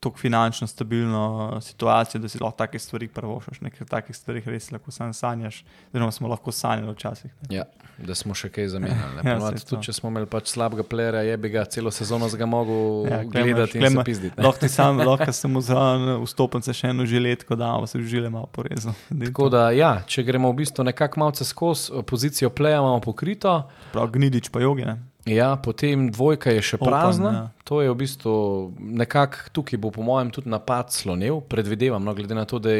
tako 0.00 0.18
finančno 0.18 0.66
stabilno 0.66 1.58
situacijo, 1.60 2.20
da 2.20 2.28
si 2.28 2.38
lahko 2.42 2.56
take 2.56 2.78
stvari 2.78 3.08
prvošaš. 3.08 3.60
Nekaj 3.60 3.86
takih 3.86 4.16
stvari 4.16 4.42
res 4.46 4.70
lahko 4.70 4.90
sam 4.90 5.14
sanjaš, 5.14 5.64
oziroma 5.88 6.12
smo 6.12 6.28
lahko 6.28 6.52
sanjali 6.52 6.92
včasih. 6.92 7.30
Ja, 7.50 7.64
da 7.98 8.14
smo 8.14 8.34
še 8.34 8.48
kaj 8.52 8.68
zamenjali. 8.68 9.24
ja, 9.24 9.38
tudi 9.68 9.82
če 9.88 9.94
smo 9.96 10.12
imeli 10.12 10.28
pač 10.30 10.52
slabega 10.52 10.84
plera, 10.84 11.24
je 11.24 11.36
bi 11.36 11.50
ga 11.54 11.64
celo 11.64 11.90
sezono 11.90 12.28
zga 12.28 12.46
mogel 12.46 13.08
ja, 13.10 13.22
gledati 13.24 13.78
in 13.78 13.90
se 13.90 14.04
pizditi. 14.04 14.42
Lahko 14.42 14.60
ti 14.60 14.68
sam, 14.68 15.00
lahko 15.10 15.32
sem 15.32 15.56
vzal 15.56 16.06
vstopence 16.26 16.76
še 16.76 16.92
eno 16.92 17.08
žiletko, 17.08 17.56
da 17.56 17.72
se 17.86 18.02
žile 18.02 18.30
malo 18.30 18.50
porezal. 18.52 18.94
Tako 19.24 19.48
da, 19.52 19.70
ja, 19.74 19.96
če 20.06 20.26
gremo 20.28 20.52
v 20.52 20.60
bistvu 20.60 20.84
nekako 20.84 21.24
malce 21.24 21.48
skozi 21.48 22.04
pozicijo 22.06 22.52
pleja, 22.52 22.84
imamo 22.84 23.00
pokrito. 23.00 23.62
Prav 23.96 24.12
gnidič 24.12 24.52
pa 24.52 24.60
jogi. 24.60 24.86
Ja, 25.26 25.56
potem 25.58 26.10
dvojka 26.12 26.52
je 26.54 26.62
še 26.62 26.78
prazna. 26.78 27.30
Open, 27.32 27.42
ja. 27.42 27.55
To 27.66 27.80
je 27.82 27.90
v 27.90 27.94
bistvu 27.98 28.72
nekako 28.78 29.50
tukaj, 29.52 29.78
bo 29.78 29.90
po 29.90 30.02
mojem 30.02 30.30
tudi 30.30 30.46
napad 30.48 30.92
slonil. 30.94 31.40
Predvidevam, 31.50 32.04
no, 32.04 32.14
glede 32.14 32.34
na 32.34 32.44
to, 32.44 32.58
da 32.62 32.70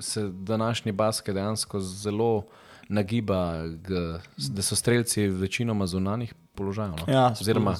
se 0.00 0.28
današnji 0.28 0.92
basket 0.92 1.34
dejansko 1.34 1.80
zelo 1.80 2.44
nagiba, 2.88 3.64
da 4.36 4.62
so 4.62 4.76
streljci 4.76 5.28
večinoma 5.28 5.86
zunanih 5.86 6.34
položajev. 6.54 6.92
No. 7.06 7.12
Ja, 7.12 7.34
oziroma 7.40 7.74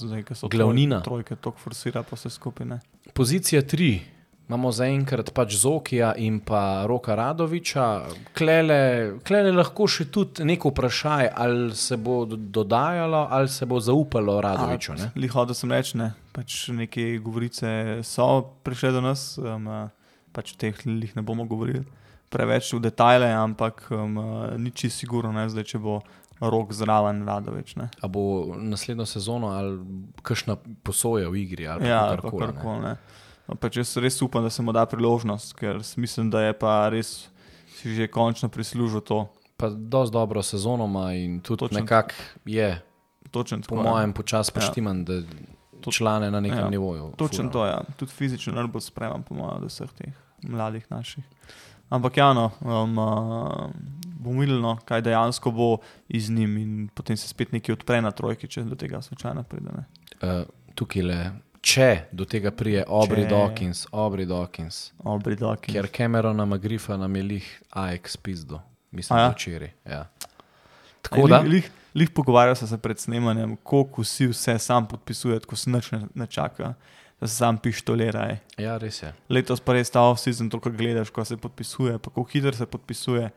glavnina. 0.50 1.02
Trojke, 1.02 1.36
trojke, 1.36 1.60
forsira 1.60 2.02
pa 2.02 2.16
vse 2.16 2.30
skupine. 2.30 2.80
Pozicija 3.12 3.62
tri. 3.62 4.00
Imamo 4.46 4.70
zaenkrat 4.70 5.32
pač 5.34 5.56
Zokija 5.58 6.12
in 6.22 6.38
pa 6.38 6.84
Roka 6.86 7.16
Radoviča. 7.18 7.86
Klele, 8.38 8.78
klele 9.26 9.50
lahko 9.50 9.88
še 9.90 10.06
tudi 10.14 10.46
neko 10.46 10.70
vprašanje, 10.70 11.32
ali 11.34 11.74
se 11.74 11.98
bo 11.98 12.20
dodajalo, 12.30 13.26
ali 13.30 13.50
se 13.50 13.66
bo 13.66 13.80
zaupalo 13.82 14.38
Radoviču. 14.40 14.94
Liho, 15.18 15.44
da 15.50 15.54
sem 15.54 15.74
reč, 15.74 15.96
ne. 15.98 16.12
Pač 16.36 16.68
neke 16.70 17.16
govorice 17.24 18.04
so 18.06 18.28
prišle 18.62 18.94
do 18.94 19.02
nas, 19.02 19.32
um, 19.42 19.66
pač 20.36 20.54
o 20.54 20.60
teh 20.62 20.78
jih 20.86 21.16
ne 21.18 21.26
bomo 21.26 21.48
govorili 21.50 21.82
preveč 22.30 22.72
v 22.74 22.82
detajle, 22.86 23.30
ampak 23.32 23.86
um, 23.94 24.18
nič 24.58 24.86
je 24.86 24.90
sigurno, 24.90 25.32
ne 25.32 25.46
zdaj, 25.50 25.66
če 25.74 25.78
bo 25.82 26.00
rok 26.42 26.74
zraven 26.76 27.24
Radovič. 27.24 27.76
Ne. 27.80 27.88
A 28.02 28.10
bo 28.12 28.54
naslednjo 28.60 29.06
sezono 29.08 29.54
ali 29.56 29.78
kakšna 30.22 30.58
posoja 30.84 31.30
v 31.32 31.40
igri? 31.46 31.64
Ja, 31.64 31.78
karkoli. 32.12 32.52
Kar 32.52 32.98
Pač 33.46 33.76
jaz 33.78 33.94
res 34.02 34.18
upam, 34.22 34.42
da 34.42 34.50
se 34.50 34.62
mu 34.62 34.72
da 34.74 34.86
priložnost, 34.86 35.54
ker 35.58 35.78
mislim, 35.96 36.30
da 36.30 36.48
je 36.48 36.52
pa 36.58 36.88
res 36.90 37.28
si 37.76 37.94
že 37.94 38.08
končno 38.10 38.48
prislužil 38.48 39.00
to. 39.00 39.26
Pa 39.56 39.70
dosti 39.70 40.12
dobro 40.12 40.42
sezono 40.42 40.84
ima 40.84 41.12
in 41.14 41.40
tudi 41.40 41.74
nekako 41.74 42.14
je. 42.44 42.82
Točen, 43.30 43.62
po 43.62 43.76
tako, 43.76 43.88
mojem, 43.88 44.12
počasi 44.12 44.52
poštiman, 44.52 44.98
ja. 44.98 45.20
da 45.82 45.90
člane 45.90 46.30
na 46.30 46.40
nekem 46.40 46.58
ja. 46.58 46.70
nivoju. 46.70 47.12
Točno 47.16 47.50
to 47.50 47.64
je. 47.64 47.70
Ja. 47.70 47.82
Tudi 47.96 48.12
fizično 48.12 48.54
najbolj 48.54 48.80
spremem, 48.80 49.22
po 49.22 49.34
mojem, 49.34 49.60
da 49.60 49.70
vseh 49.70 49.92
teh 49.98 50.12
mladih 50.42 50.86
naših. 50.90 51.24
Ampak 51.88 52.16
ja, 52.16 52.32
no, 52.34 52.50
um, 52.60 52.98
uh, 52.98 53.70
bomo 54.18 54.40
videli, 54.40 54.60
no, 54.62 54.76
kaj 54.84 55.04
dejansko 55.06 55.50
bo 55.50 55.68
iz 56.08 56.30
njim, 56.30 56.56
in 56.58 56.88
potem 56.94 57.16
se 57.16 57.28
spet 57.28 57.52
nekaj 57.52 57.78
odpre 57.78 58.00
na 58.02 58.10
trojki, 58.10 58.48
če 58.48 58.64
do 58.66 58.78
tega 58.78 59.02
slučajno 59.02 59.44
pride. 59.46 59.84
Uh, 60.18 60.42
tukaj 60.74 61.02
le 61.02 61.18
če 61.66 61.88
do 62.14 62.26
tega 62.28 62.52
prije 62.54 62.85
Obri 62.87 63.25
če... 63.25 63.30
Dawkins, 63.32 63.87
Obri 63.92 64.26
Dawkins. 64.28 64.80
Obri 65.04 65.38
Dawkins. 65.38 65.75
Ker 65.75 65.88
Camerona 65.92 66.46
Magrifa 66.49 66.99
nam 67.00 67.16
je 67.18 67.23
lih 67.23 67.49
AX 67.70 68.16
pizdo, 68.16 68.61
mislim, 68.90 69.18
ja? 69.18 69.32
včeraj. 69.35 69.73
Ja. 69.85 70.02
Tako 71.06 71.28
da. 71.30 71.40
Lih, 71.46 71.70
lih 71.94 72.11
pogovarjal 72.11 72.56
sem 72.58 72.70
se 72.70 72.78
pred 72.82 73.00
snemanjem, 73.02 73.56
koliko 73.62 74.04
si 74.04 74.28
vse 74.30 74.58
sam 74.62 74.87
podpisuje, 74.90 75.40
ko 75.46 75.58
se 75.58 75.70
nič 75.70 75.90
ne 76.14 76.26
čaka. 76.26 76.75
Da 77.20 77.26
se 77.26 77.35
sam 77.38 77.56
pištolira. 77.58 78.26
Ja, 78.61 78.76
res 78.76 79.00
je. 79.02 79.12
Letos 79.32 79.62
pa 79.64 79.73
res 79.73 79.88
ta 79.90 80.02
off-season, 80.04 80.50
to, 80.52 80.61
kar 80.61 80.75
gledaš, 80.76 81.08
ko 81.11 81.25
se 81.25 81.38
podpisuje, 81.40 81.96
pa 81.96 82.11
kako 82.11 82.26
hitro 82.32 82.52
se 82.52 82.66
podpisuje, 82.68 83.30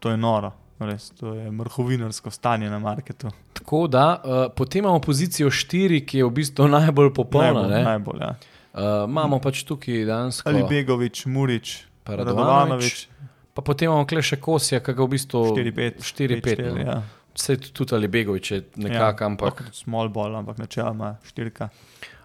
to 0.00 0.10
je 0.10 0.16
noro. 0.16 0.54
Res, 0.86 1.10
to 1.18 1.34
je 1.34 1.50
vrhovinarsko 1.50 2.30
stanje 2.30 2.70
na 2.70 2.78
marketu. 2.78 3.30
Tako 3.52 3.86
da, 3.86 4.06
uh, 4.24 4.44
potem 4.56 4.84
imamo 4.84 5.00
pozicijo 5.00 5.50
4, 5.50 6.02
ki 6.06 6.18
je 6.18 6.26
v 6.26 6.30
bistvu 6.30 6.68
najbolj 6.68 7.12
popolna. 7.14 7.66
Najbolj, 7.68 7.84
najbolj, 7.84 8.20
ja. 8.20 8.34
uh, 8.72 9.08
imamo 9.08 9.38
pač 9.40 9.64
tukaj 9.68 10.04
danes. 10.08 10.42
Ali 10.46 10.64
Begovič, 10.68 11.26
Murič, 11.26 11.74
Radovanovič. 12.06 13.08
Pa 13.54 13.62
potem 13.62 13.90
imamo 13.90 14.06
kle 14.08 14.22
še 14.24 14.40
kosja, 14.40 14.80
ki 14.80 14.94
ga 14.96 15.04
v 15.04 15.12
bistvu 15.12 15.44
4-5. 15.52 16.62
No. 16.72 16.78
Ja. 16.80 17.02
Vse 17.32 17.56
tudi 17.72 17.94
ali 17.96 18.08
Begovič 18.08 18.50
je 18.50 18.62
nekako, 18.76 19.24
ja, 19.24 19.28
ampak. 19.28 19.62
Small 19.76 20.12
ball, 20.12 20.36
ampak 20.40 20.58
načeloma 20.60 21.16
štirka. 21.28 21.68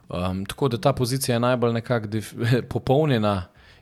Um, 0.07 0.45
tako 0.47 0.69
da 0.71 0.79
ta 0.79 0.93
pozicija 0.95 1.35
je 1.35 1.39
najbolj 1.43 1.73
nekako 1.73 2.07
popolnjena 2.73 3.35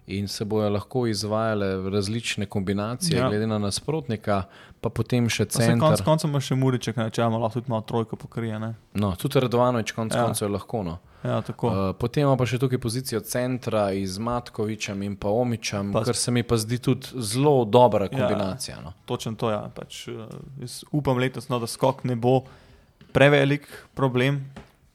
in 0.08 0.28
se 0.28 0.46
bojo 0.46 0.70
lahko 0.70 1.08
izvajale 1.08 1.90
različne 1.90 2.46
kombinacije, 2.46 3.20
ja. 3.20 3.30
glede 3.30 3.48
na 3.48 3.58
nasprotnika, 3.60 4.44
pa 4.82 4.90
potem 4.90 5.30
še 5.30 5.48
center. 5.50 5.80
Konec 5.82 6.04
koncev 6.06 6.30
ima 6.30 6.42
še 6.42 6.56
Muriček, 6.56 7.00
če 7.12 7.26
ima 7.26 7.40
lahko 7.42 7.60
tudi 7.60 7.74
malo 7.74 7.86
trojko 7.90 8.20
pokrije. 8.22 8.60
Ne? 8.62 8.76
No, 8.94 9.16
tudi 9.18 9.42
Radovanovič, 9.42 9.96
konec 9.98 10.18
ja. 10.18 10.28
koncev 10.28 10.50
je 10.50 10.54
lahko. 10.54 10.84
No. 10.86 11.00
Ja, 11.26 11.40
uh, 11.42 11.96
potem 11.98 12.28
ima 12.28 12.36
pa 12.38 12.46
še 12.46 12.60
tukaj 12.62 12.78
pozicijo 12.78 13.20
centra 13.26 13.88
z 13.98 14.22
Matkovičem 14.22 15.02
in 15.08 15.16
pa 15.18 15.32
Omičem, 15.34 15.90
pa, 15.96 16.04
kar 16.06 16.18
se 16.18 16.30
mi 16.30 16.44
pa 16.46 16.60
zdi 16.62 16.78
tudi 16.78 17.18
zelo 17.18 17.64
dobra 17.66 18.06
ja, 18.06 18.14
kombinacija. 18.14 18.78
Ja, 18.78 18.84
no. 18.86 18.94
Točno 19.10 19.34
to 19.34 19.50
je. 19.50 19.58
Ja. 19.58 19.72
Pač, 19.74 20.04
uh, 20.14 20.78
upam 20.94 21.18
letos, 21.18 21.50
no, 21.50 21.58
da 21.64 21.70
skok 21.70 22.06
ne 22.06 22.14
bo 22.14 22.44
prevelik 23.16 23.66
problem, 23.98 24.44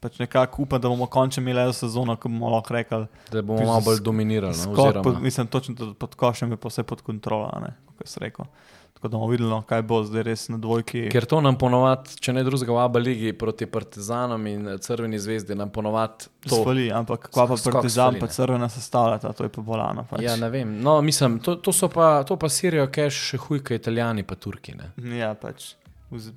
pač 0.01 0.19
nekako 0.19 0.63
upam, 0.63 0.81
da 0.81 0.89
bomo 0.89 1.07
končno 1.07 1.43
imeli 1.43 1.61
eno 1.61 1.73
sezono, 1.73 2.17
ko 2.17 2.29
bomo 2.29 2.49
lahko 2.49 2.75
rekli, 2.75 3.07
da 3.33 3.43
bomo 3.43 3.67
malo 3.67 3.81
bolj 3.85 4.01
dominirali. 4.01 4.57
No, 4.67 4.73
oziroma... 4.73 5.03
pod, 5.03 5.23
mislim, 5.23 5.47
točno 5.47 5.75
da 5.75 5.95
pod 5.95 6.15
košem 6.15 6.51
je 6.51 6.59
vse 6.65 6.83
pod 6.83 7.03
kontrolo. 7.03 7.51
Tako 8.95 9.09
da 9.09 9.17
bomo 9.17 9.27
videli, 9.27 9.49
no, 9.51 9.63
kaj 9.63 9.83
bo 9.83 10.03
zdaj 10.05 10.23
res 10.23 10.49
na 10.53 10.59
dvojki. 10.61 11.07
Ker 11.13 11.25
to 11.25 11.41
nam 11.41 11.57
ponovadi, 11.59 12.17
če 12.21 12.35
ne 12.37 12.45
drugega 12.45 12.73
v 12.73 12.81
Abu 12.83 13.01
Leiji 13.01 13.33
proti 13.33 13.65
Partizanom 13.67 14.47
in 14.47 14.69
Crveni 14.81 15.19
zvezdi, 15.19 15.57
nam 15.57 15.73
ponovadi 15.73 16.29
to 16.45 16.59
zvoli. 16.63 16.91
Ampak 16.93 17.31
kva 17.33 17.47
pa 17.49 17.57
Partizan, 17.65 18.19
pa 18.21 18.29
Crvena 18.29 18.69
sestavljata, 18.69 19.33
to 19.37 19.49
je 19.49 19.53
pa 19.53 19.65
bolano. 19.65 20.05
Pač. 20.11 20.25
Ja, 20.25 20.37
ne 20.37 20.53
vem. 20.53 20.79
No, 20.85 20.99
mislim, 21.01 21.39
to, 21.45 21.57
to 21.57 21.73
pa, 21.89 22.13
to 22.29 22.37
pa 22.37 22.53
Sirijo, 22.53 22.91
keš 22.93 23.25
še 23.31 23.41
hujka, 23.47 23.81
Italijani 23.81 24.25
pa 24.25 24.37
Turki. 24.37 24.77
Ne? 24.77 24.93
Ja, 25.17 25.33
pač, 25.33 25.75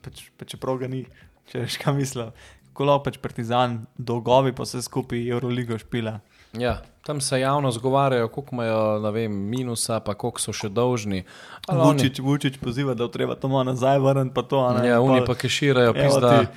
pač, 0.03 0.27
pač 0.39 0.55
čeprav 0.55 0.79
ga 0.83 0.91
ni, 0.91 1.03
če 1.51 1.65
veš, 1.65 1.79
kaj 1.83 1.99
mislim 1.99 2.31
kolo 2.73 2.97
pač 3.03 3.17
Partizan, 3.21 3.85
dolgovi 3.97 4.53
pa 4.55 4.65
se 4.65 4.81
skupaj 4.81 5.29
Euroligo 5.29 5.77
špila. 5.77 6.19
Ja, 6.53 6.81
tam 7.05 7.21
se 7.21 7.39
javno 7.39 7.71
zgovarjajo, 7.71 8.27
koliko 8.27 8.55
imajo 8.55 9.11
vem, 9.11 9.31
minusa, 9.49 9.99
pa 9.99 10.13
koliko 10.13 10.41
so 10.41 10.53
še 10.53 10.69
dolžni. 10.69 11.23
Vučić, 11.67 12.19
oni... 12.19 12.27
Vučić 12.27 12.57
poziva, 12.61 12.93
da 12.93 13.07
treba 13.11 13.35
to 13.35 13.49
nazaj 13.63 13.99
vrniti. 13.99 14.41
Ja, 14.85 15.01
oni 15.01 15.23
pa 15.25 15.35
keširajo, 15.35 15.93
pizda, 15.93 16.33
ti, 16.45 16.47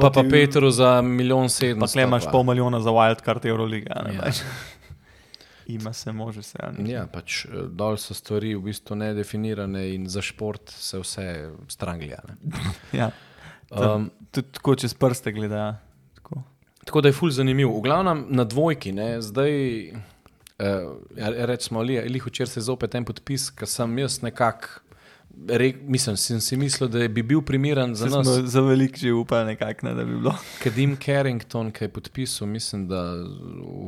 pa, 0.00 0.10
pa 0.10 0.24
Petru 0.30 0.70
za 0.70 1.00
milijon 1.02 1.48
sedem. 1.52 1.84
Pa 1.84 1.90
tle 1.92 2.08
imaš 2.08 2.30
pol 2.32 2.46
milijona 2.48 2.80
za 2.80 2.90
wildcard 2.90 3.46
Euroliga. 3.46 4.06
Ja. 4.14 4.22
Pač. 4.22 4.40
Ima 5.66 5.92
se 5.92 6.12
može 6.12 6.42
se. 6.42 6.58
Ja, 6.86 7.06
pač 7.06 7.44
eh, 7.44 7.66
dol 7.68 7.96
so 7.96 8.14
stvari 8.14 8.54
v 8.56 8.64
bistvu 8.66 8.96
nedefinirane 8.98 9.84
in 9.94 10.08
za 10.10 10.22
šport 10.22 10.70
se 10.70 10.98
vse 10.98 11.26
stranglja. 11.68 12.18
ja. 13.00 13.10
Um, 13.72 14.10
tudi 14.30 14.48
tako 14.52 14.74
čez 14.74 14.94
prste 14.94 15.32
gledajo. 15.32 15.74
Tako. 16.14 16.42
tako 16.84 17.00
da 17.00 17.08
je 17.08 17.12
ful 17.12 17.30
zanimiv. 17.30 17.68
V 17.68 17.80
glavnem 17.80 18.26
na 18.28 18.44
dvojki, 18.44 18.92
ne, 18.92 19.20
zdaj. 19.22 19.52
Uh, 20.62 20.94
Rečemo, 21.16 21.80
ali 21.80 21.94
je 21.94 22.22
včeraj 22.26 22.46
se 22.46 22.60
zopet 22.60 22.94
en 22.94 23.04
podpis, 23.04 23.50
ki 23.50 23.66
sem 23.66 23.98
jaz 23.98 24.20
nekako. 24.22 24.68
Mislim, 25.88 26.16
sem 26.16 26.40
si 26.40 26.56
mislil, 26.56 26.90
da 26.92 27.08
bi 27.08 27.22
bil 27.22 27.40
primeren 27.42 27.94
za 27.94 28.06
nas. 28.06 28.28
Za 28.28 28.60
velik 28.60 28.98
že 28.98 29.12
upal, 29.12 29.46
nekako, 29.46 29.86
ne, 29.86 29.94
da 29.94 30.04
bi 30.04 30.18
bilo. 30.20 30.34
Kadim 30.62 30.96
Carrington, 30.96 31.72
ki 31.72 31.84
je 31.84 31.88
podpisal, 31.88 32.48
mislim, 32.48 32.86
da 32.88 33.02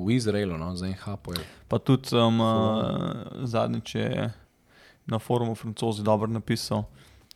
v 0.04 0.10
Izraelu, 0.16 0.58
no, 0.58 0.72
za 0.76 0.88
NHP. 0.88 1.36
Pa 1.68 1.78
tudi 1.78 2.16
um, 2.16 2.40
uh, 2.40 3.44
zadnjič 3.44 3.94
je 3.94 4.32
na 5.06 5.18
forumu 5.18 5.54
francozi 5.54 6.02
dobro 6.02 6.26
napisal 6.26 6.84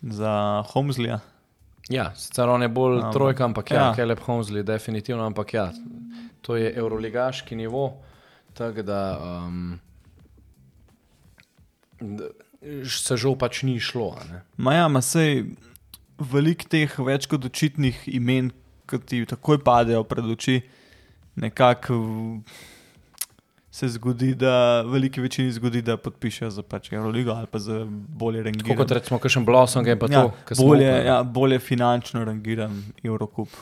za 0.03 0.65
Homslija. 0.73 1.21
Ja, 1.89 2.11
sicer 2.17 2.49
on 2.49 2.63
je 2.63 2.69
bolj 2.69 2.99
um, 3.01 3.13
trojka, 3.13 3.45
ampak 3.45 3.71
ja, 3.71 3.77
ja. 3.77 3.93
Caleb 3.97 4.21
Homsley, 4.27 4.63
definitivno, 4.63 5.25
ampak 5.27 5.55
ja, 5.55 5.71
to 6.45 6.57
je 6.57 6.73
euroligaški 6.77 7.57
nivo. 7.57 7.91
Tako 8.55 8.83
da 8.83 9.01
um, 9.47 9.79
se 12.85 13.17
žal 13.17 13.37
pač 13.39 13.63
ni 13.63 13.79
šlo. 13.81 14.13
Maja, 14.57 14.87
ima 14.87 15.03
se 15.03 15.45
veliko 16.19 16.69
teh 16.69 16.99
več 17.07 17.29
kot 17.31 17.47
očitnih 17.49 18.03
imen, 18.11 18.51
ki 18.89 19.01
ti 19.07 19.23
takoj 19.29 19.61
padejo 19.65 20.03
pred 20.09 20.27
oči, 20.35 20.61
nekako 21.39 22.01
se 23.79 23.89
zgodi, 23.89 24.35
da 24.35 24.83
veliki 24.83 25.21
večini 25.21 25.53
zgodi, 25.53 25.83
da 25.83 25.97
podpišejo 25.97 26.51
za 26.51 26.63
pač 26.63 26.93
Euroligo 26.93 27.31
ali 27.31 27.47
pa 27.47 27.59
za 27.63 27.85
bolje 28.09 28.43
rangirane. 28.43 28.77
Kot 28.77 28.91
rečemo, 28.91 29.21
kakšen 29.23 29.45
blossom 29.47 29.87
je 29.87 29.95
pa 29.99 30.09
ja, 30.11 30.25
to, 30.27 30.59
bolje, 30.65 30.91
ja, 31.07 31.23
bolje 31.23 31.59
finančno 31.63 32.25
rangiran 32.25 32.83
Eurocup 33.03 33.55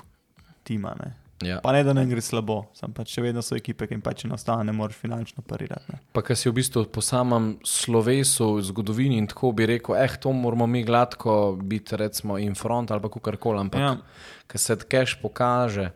tima. 0.65 0.95
Ne. 1.01 1.13
Ja. 1.45 1.59
Pa 1.61 1.73
ne, 1.73 1.83
da 1.85 1.93
ne 1.93 2.07
gre 2.09 2.23
slabo, 2.25 2.63
sem 2.73 2.95
pač 2.97 3.13
še 3.13 3.27
vedno 3.27 3.43
so 3.45 3.59
ekipe, 3.59 3.85
ki 3.85 3.99
jim 3.99 4.03
pač 4.05 4.25
enostavno 4.25 4.65
ne 4.65 4.73
moreš 4.73 4.97
finančno 5.03 5.45
parirati. 5.45 5.93
Ne. 5.93 6.01
Pa 6.17 6.25
kar 6.25 6.39
si 6.39 6.49
v 6.49 6.57
bistvu 6.63 6.87
po 6.89 7.05
samem 7.05 7.59
slovesu, 7.61 8.55
zgodovini 8.71 9.21
in 9.21 9.29
tako 9.29 9.53
bi 9.53 9.69
rekel, 9.69 9.99
eh, 10.01 10.17
to 10.17 10.33
moramo 10.33 10.65
mi 10.67 10.81
gladko 10.85 11.59
biti, 11.61 12.01
recimo, 12.01 12.41
in 12.41 12.57
front 12.57 12.91
ali 12.91 13.05
pa 13.05 13.13
karkoli, 13.13 13.61
ampak 13.67 13.85
ja. 13.85 13.93
Ja. 13.93 14.43
ker 14.49 14.65
se 14.65 14.81
tkeš 14.81 15.19
pokaže. 15.21 15.91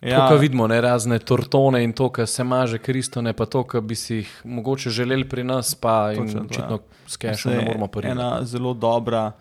Ja. 0.00 0.08
Ja, 0.08 0.18
To, 0.18 0.28
kar 0.28 0.38
vidimo, 0.40 0.66
ne 0.66 0.80
razne 0.80 1.18
tortone 1.18 1.82
in 1.84 1.92
to, 1.92 2.08
kar 2.08 2.26
se 2.26 2.44
maže 2.44 2.78
kristone, 2.78 3.32
pa 3.36 3.44
to, 3.46 3.64
kar 3.68 3.80
bi 3.84 3.94
si 3.94 4.22
jih 4.22 4.30
mogoče 4.44 4.90
želeli 4.90 5.28
pri 5.28 5.44
nas, 5.44 5.74
pa 5.74 6.14
Točno 6.16 6.40
to, 6.40 6.46
očitno 6.46 6.76
ja. 6.76 7.06
s 7.06 7.16
kešom 7.16 7.52
se 7.52 7.58
ne 7.58 7.64
moramo 7.64 7.86
parirati. 7.86 8.20
Ena 8.20 8.44
zelo 8.44 8.74
dobra, 8.74 9.32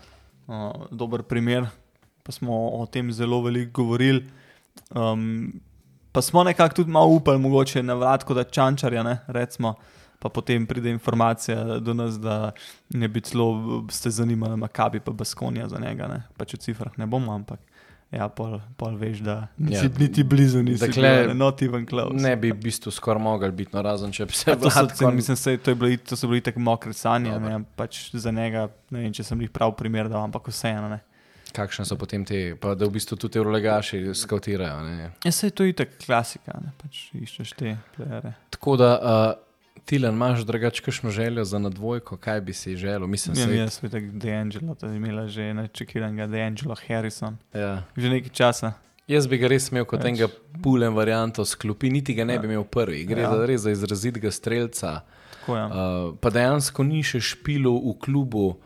uh, 0.47 0.55
dober 0.91 1.23
primer, 1.23 1.67
pa 2.23 2.31
smo 2.31 2.67
o 2.67 2.85
tem 2.85 3.11
zelo 3.11 3.41
veliko 3.41 3.83
govorili. 3.83 4.25
Um, 4.89 5.61
pa 6.11 6.21
smo 6.21 6.43
nekako 6.43 6.75
tudi 6.75 6.91
malo 6.91 7.07
upali, 7.07 7.39
mogoče 7.39 7.83
na 7.83 7.93
vratko, 7.93 8.33
da 8.33 8.43
čančarja, 8.43 9.03
ne, 9.03 9.17
recimo. 9.27 9.73
Pa 10.19 10.29
potem 10.29 10.65
pride 10.67 10.91
informacija 10.91 11.63
do 11.79 11.93
nas, 11.93 12.19
da 12.19 12.51
ne 12.89 13.07
bi 13.07 13.21
celo 13.21 13.85
ste 13.91 14.09
zanimali, 14.09 14.67
kaj 14.71 14.89
bi 14.89 14.99
pa 14.99 15.11
Baskonija 15.11 15.67
za 15.67 15.79
njega. 15.79 16.07
Ne. 16.07 16.23
Pač 16.37 16.53
v 16.53 16.57
cifrah 16.57 16.97
ne 16.97 17.05
bomo, 17.07 17.31
ampak 17.31 17.59
ja, 18.11 18.27
pol, 18.27 18.59
pol 18.75 18.95
veš, 18.95 19.19
da 19.19 19.47
Ja. 19.59 19.81
niti 19.99 20.23
blizu, 20.23 20.63
nisi 20.63 20.87
Dakle, 20.87 21.33
not 21.33 21.61
even 21.61 21.85
close. 21.85 22.15
Ne 22.15 22.35
bi 22.35 22.51
v 22.51 22.57
bistvu 22.57 22.91
skoraj 22.91 23.21
mogli 23.21 23.51
biti, 23.51 23.71
no, 23.73 23.81
razen 23.81 24.11
če 24.11 24.25
bi 24.25 24.33
se 24.33 24.55
Vlatko- 24.55 25.11
mislim, 25.11 25.37
sej, 25.37 25.57
to, 25.57 25.71
je 25.71 25.75
bilo, 25.75 25.97
to 25.99 26.15
so 26.15 26.27
bili 26.27 26.41
tako 26.41 26.59
mokre 26.59 26.93
sanje, 26.93 27.39
ne, 27.39 27.59
pač 27.75 28.09
za 28.13 28.31
njega, 28.31 28.67
ne 28.89 28.99
vem, 28.99 29.13
če 29.13 29.23
sem 29.23 29.41
jih 29.41 29.49
prav 29.49 29.75
primer 29.75 30.09
dal, 30.09 30.23
ampak 30.23 30.47
vseeno. 30.47 30.89
ne. 30.89 30.99
Kakšne 31.49 31.85
so 31.85 31.95
potem 31.97 32.25
te, 32.25 32.55
pa 32.55 32.75
da 32.75 32.85
v 32.85 32.91
bistvu 32.91 33.17
tudi 33.17 33.39
eurolegaši 33.39 34.13
skautirajo. 34.13 34.83
ne. 34.83 35.11
Ja, 35.23 35.31
se 35.31 35.47
je 35.47 35.51
to 35.51 35.65
itak 35.65 35.89
klasika, 35.97 36.53
ne, 36.61 36.71
pač 36.77 37.09
iščeš 37.13 37.53
te 37.55 37.77
plere. 37.95 38.33
Tako 38.49 38.75
da, 38.77 38.89
uh, 38.95 39.48
Tilan, 39.89 40.13
imaš 40.13 40.39
drugače 40.41 40.81
kakšno 40.81 41.09
željo 41.09 41.43
za 41.43 41.59
nadvojko, 41.59 42.17
kaj 42.17 42.41
bi 42.41 42.53
si 42.53 42.75
želel? 42.75 43.07
Mislim, 43.07 43.35
Ja, 43.35 43.47
sej- 43.47 43.57
jaz 43.57 43.73
sem 43.73 43.89
tako 43.89 44.05
DeAngelo, 44.13 44.75
to 44.75 44.85
je 44.85 44.95
imela 44.95 45.27
že 45.27 45.53
nečekiranega 45.53 46.27
DeAngelo 46.27 46.75
Harrison. 46.77 47.37
ja. 47.53 47.83
Že 47.97 48.09
nekaj 48.09 48.29
časa. 48.31 48.73
Jaz 49.07 49.27
bi 49.27 49.37
ga 49.37 49.47
res 49.47 49.71
imel 49.71 49.85
kot 49.85 49.99
Več. 49.99 50.07
enega 50.07 50.27
pulem 50.61 50.93
varianto 50.93 51.41
sklopi, 51.43 51.89
niti 51.89 52.13
ga 52.13 52.23
ne 52.23 52.37
bi 52.37 52.45
Ja. 52.45 52.51
imel 52.51 52.63
prvi. 52.65 53.05
Gre 53.05 53.21
Ja. 53.21 53.31
za 53.31 53.45
res 53.45 53.61
za 53.61 53.71
izrazitega 53.71 54.29
strelca. 54.29 55.01
Tako 55.31 55.57
je. 55.57 55.65
Uh, 55.65 55.71
pa 56.21 56.29
dejansko 56.29 56.83
ni 56.83 57.01
še 57.03 57.19
špilo 57.19 57.73
v 57.73 57.97
klubu, 57.99 58.57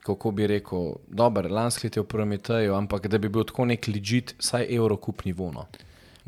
kako 0.00 0.30
bi 0.30 0.46
rekel, 0.46 0.94
dober, 1.08 1.50
lansko 1.50 1.80
leto 1.84 1.98
je 1.98 2.04
v 2.04 2.06
Prometeju, 2.06 2.74
ampak 2.74 3.08
da 3.08 3.18
bi 3.18 3.28
bil 3.28 3.42
tako 3.44 3.64
nek 3.64 3.88
ležit, 3.88 4.34
vsaj 4.38 4.66
evrokup 4.70 5.24
nivo. 5.24 5.50
No. 5.52 5.66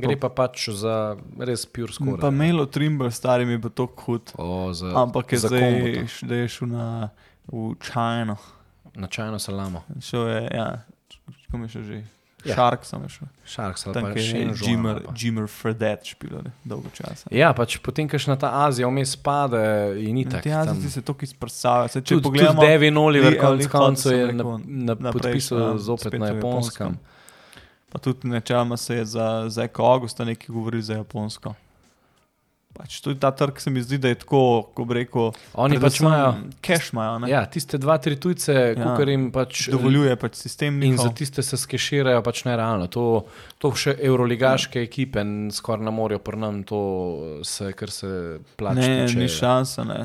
Gre 0.01 0.17
pa 0.17 0.29
pač 0.29 0.69
za 0.71 1.17
res 1.39 1.67
pure 1.67 1.87
Pa 1.89 1.93
score. 1.95 2.31
Melo 2.31 2.67
Trimble, 2.67 3.11
stari 3.11 3.45
mi 3.45 3.59
bo 3.59 3.69
to 3.69 3.87
hud. 3.87 4.33
O, 4.35 4.73
za, 4.73 4.93
Ampak 4.97 5.33
je 5.33 5.39
za 5.39 5.49
zdaj, 5.49 6.07
da 6.23 6.35
je 6.35 6.49
šel 6.49 6.69
na, 6.69 7.11
Čajno. 7.77 8.37
Na 8.95 9.07
čajno 9.07 9.39
salamo. 9.39 9.85
Šel 10.01 10.29
je, 10.29 10.49
ja, 10.55 10.69
kam 11.51 11.63
je 11.63 11.69
šel 11.69 11.83
že? 11.83 11.95
Ja. 11.95 12.05
Ja. 12.41 12.55
Shark 12.55 12.85
sem 12.85 13.03
je 13.03 13.09
šel. 13.09 13.29
Pa 13.93 14.09
je 14.09 14.23
Shenzhen. 14.23 14.71
Jimmer, 14.71 15.03
pa- 15.05 15.13
Jimmer 15.13 15.45
Fredet 15.47 16.05
špil, 16.05 16.41
dolgo 16.65 16.89
časa. 16.89 17.29
Ja, 17.29 17.53
pač 17.53 17.77
potem, 17.77 18.09
ko 18.09 18.17
na 18.27 18.37
ta 18.37 18.65
Azija 18.65 18.89
vmes 18.89 19.13
pade 19.17 19.61
in 20.01 20.15
ni 20.15 20.25
tako. 20.25 20.43
Ti 20.43 20.53
Azijci 20.53 20.91
se 20.91 21.03
to 21.03 21.13
izprsajo. 21.21 21.89
Se, 21.89 22.01
če 22.01 22.15
Tudi, 22.15 22.23
pogledamo, 22.23 22.63
Devin 22.63 22.97
Oliver, 22.97 23.33
Li- 23.33 23.39
konec 23.39 23.69
koncev, 23.69 24.13
je 24.13 24.27
sem 24.27 24.37
na, 24.37 24.45
na, 24.57 24.95
naprej, 24.95 25.13
podpisal 25.13 25.59
ja, 25.59 25.79
zopet 25.79 26.17
na 26.17 26.27
v 26.27 26.35
japonskem. 26.35 26.97
Pa 27.91 27.99
tudi 27.99 28.29
načeloma 28.29 28.77
se 28.77 28.97
je 28.97 29.05
za, 29.07 29.27
za 29.49 29.65
Eko 29.65 29.83
Augusta 29.85 30.25
nekaj 30.25 30.47
govorili 30.49 30.83
za 30.83 30.95
Japonsko. 30.95 31.55
Pač 32.73 33.01
tudi 33.01 33.19
ta 33.19 33.31
trg 33.31 33.59
se 33.59 33.67
mi 33.69 33.83
zdi, 33.83 33.99
da 33.99 34.09
je 34.09 34.15
tako, 34.15 34.41
ko 34.75 34.85
bi 34.85 34.95
rekel, 34.95 35.33
Oni 35.55 35.75
pač 35.77 35.99
imajo 36.01 36.29
cash 36.63 36.93
imajo, 36.93 37.19
ne? 37.19 37.29
ja, 37.29 37.41
tiste 37.45 37.79
dva, 37.79 37.99
tri 37.99 38.15
tujce, 38.17 38.53
Ja. 38.53 38.95
ja. 38.95 39.05
jim 39.05 39.31
pač 39.31 39.67
dovoljuje 39.69 40.15
pač 40.17 40.35
sistem 40.37 40.79
In 40.83 40.95
za 40.97 41.11
tiste 41.11 41.43
se 41.43 41.57
skeširajo 41.57 42.23
pač 42.23 42.45
nerealno. 42.45 42.87
To, 42.87 43.27
to 43.59 43.73
še 43.75 43.97
euroligaške 44.01 44.81
ekipe 44.81 45.21
n- 45.21 45.51
skoraj 45.51 45.83
ne 45.83 45.91
morejo 45.91 46.19
prnam, 46.21 46.63
to 46.63 46.81
se, 47.43 47.73
kar 47.73 47.91
se 47.91 48.13
plače. 48.57 48.81
Ne, 48.81 48.95
tiče. 49.03 49.19
ni 49.19 49.29
šansa, 49.29 49.85
ne. 49.85 50.01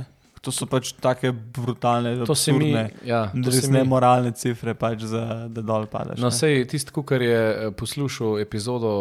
To 0.45 0.51
so 0.53 0.67
pač 0.69 0.91
take 1.01 1.31
brutalne, 1.33 2.11
To 2.29 2.35
se 2.37 2.53
mi, 2.53 2.69
ja, 3.01 3.23
res 3.33 3.65
mi, 3.65 3.79
nemoralne 3.79 4.29
cifre, 4.37 4.75
pač 4.77 5.07
za, 5.09 5.23
da 5.49 5.63
dol 5.65 5.87
padeš. 5.89 6.19
No, 6.21 6.29
sej 6.29 6.67
tisti, 6.69 6.93
kar 7.01 7.23
je 7.25 7.39
eh, 7.39 7.71
poslušal 7.73 8.37
epizodo 8.43 8.91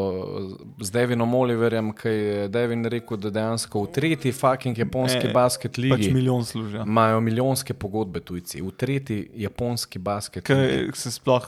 z 0.80 0.88
Devinom 0.94 1.35
Oliverjem, 1.37 1.92
ki 1.92 2.14
je 2.14 2.46
Devin 2.48 2.87
rekel, 2.88 3.20
da 3.20 3.33
dejansko 3.35 3.83
v 3.85 3.90
tretji 3.92 4.33
fucking 4.33 4.78
japonski 4.78 5.28
Ne, 5.28 5.35
basket 5.37 5.76
pač 5.76 5.83
ligi 5.85 6.12
milijon 6.14 6.44
služijo. 6.48 6.87
imajo 6.88 7.20
milijonske 7.20 7.74
pogodbe 7.74 8.24
tujci. 8.24 8.62
V 8.64 8.72
tretji 8.72 9.20
japonski 9.44 9.98
basket 9.98 10.48
ligi. 10.48 10.88
Ker 10.88 10.96
se 10.96 11.12
sploh, 11.12 11.44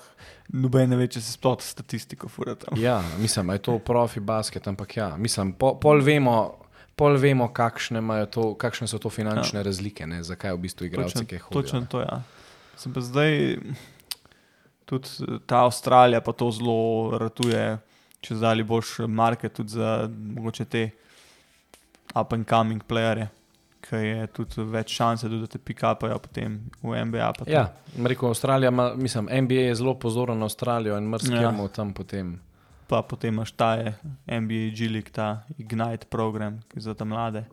noben 0.52 0.92
ne 0.92 1.00
ve, 1.00 1.08
če 1.08 1.24
se 1.24 1.32
sploh 1.38 1.56
statistiko 1.64 2.28
fura 2.28 2.54
tam. 2.54 2.76
Ja, 2.80 3.00
mislim, 3.18 3.56
je 3.56 3.64
to 3.70 3.78
profi 3.78 4.20
basket, 4.20 4.68
ampak 4.68 4.96
ja, 4.96 5.14
mislim, 5.16 5.56
po, 5.56 5.74
pol 5.80 6.04
vemo. 6.04 6.65
Pol 6.96 7.18
vemo, 7.20 7.50
kakšne, 7.52 8.00
to, 8.32 8.54
kakšne 8.56 8.88
so 8.88 8.96
to 8.98 9.12
finančne 9.12 9.60
ja. 9.60 9.64
razlike, 9.66 10.06
ne, 10.08 10.22
zakaj 10.24 10.54
v 10.56 10.62
bistvu 10.64 10.88
igralci 10.88 11.26
kaj 11.28 11.42
hodijo. 11.44 11.62
Točno 11.62 11.84
to, 11.92 12.00
ja. 12.00 12.22
Sem 12.80 12.92
pa 12.92 13.00
zdaj, 13.04 13.58
tudi 14.88 15.08
ta 15.46 15.66
Avstralija 15.66 16.20
pa 16.24 16.32
to 16.32 16.48
zelo 16.56 17.18
ratuje, 17.20 17.76
če 18.24 18.38
zdaj 18.40 18.64
boš 18.64 18.98
market 19.08 19.58
tudi 19.60 19.76
za 19.76 20.08
mogoče 20.08 20.64
te 20.64 20.90
up 22.16 22.32
and 22.32 22.48
coming 22.48 22.80
playerje, 22.88 23.28
ki 23.84 24.00
je 24.00 24.26
tudi 24.32 24.64
več 24.72 24.96
šanse, 24.96 25.28
tudi, 25.28 25.44
da 25.44 25.52
te 25.52 25.60
pikapajo 25.60 26.16
potem 26.22 26.58
v 26.82 27.04
NBA. 27.10 27.28
Ja, 27.50 27.68
rekel 28.08 28.32
Avstralija, 28.32 28.72
ima, 28.72 28.90
mislim, 28.96 29.28
NBA 29.44 29.68
je 29.68 29.78
zelo 29.82 29.94
pozoren 30.00 30.38
na 30.38 30.48
Avstralijo 30.48 30.96
in 30.98 31.10
mrskemu 31.12 31.68
ja. 31.68 31.74
tam 31.76 31.92
potem. 31.94 32.38
Pa 32.86 33.02
potem 33.02 33.34
imaš 33.34 33.52
ta 33.52 33.76
NBA 34.26 34.70
G-League, 34.76 35.10
ta 35.12 35.42
Ignite 35.58 36.06
program, 36.10 36.60
za 36.74 36.94
te 36.94 37.04
mlade. 37.04 37.44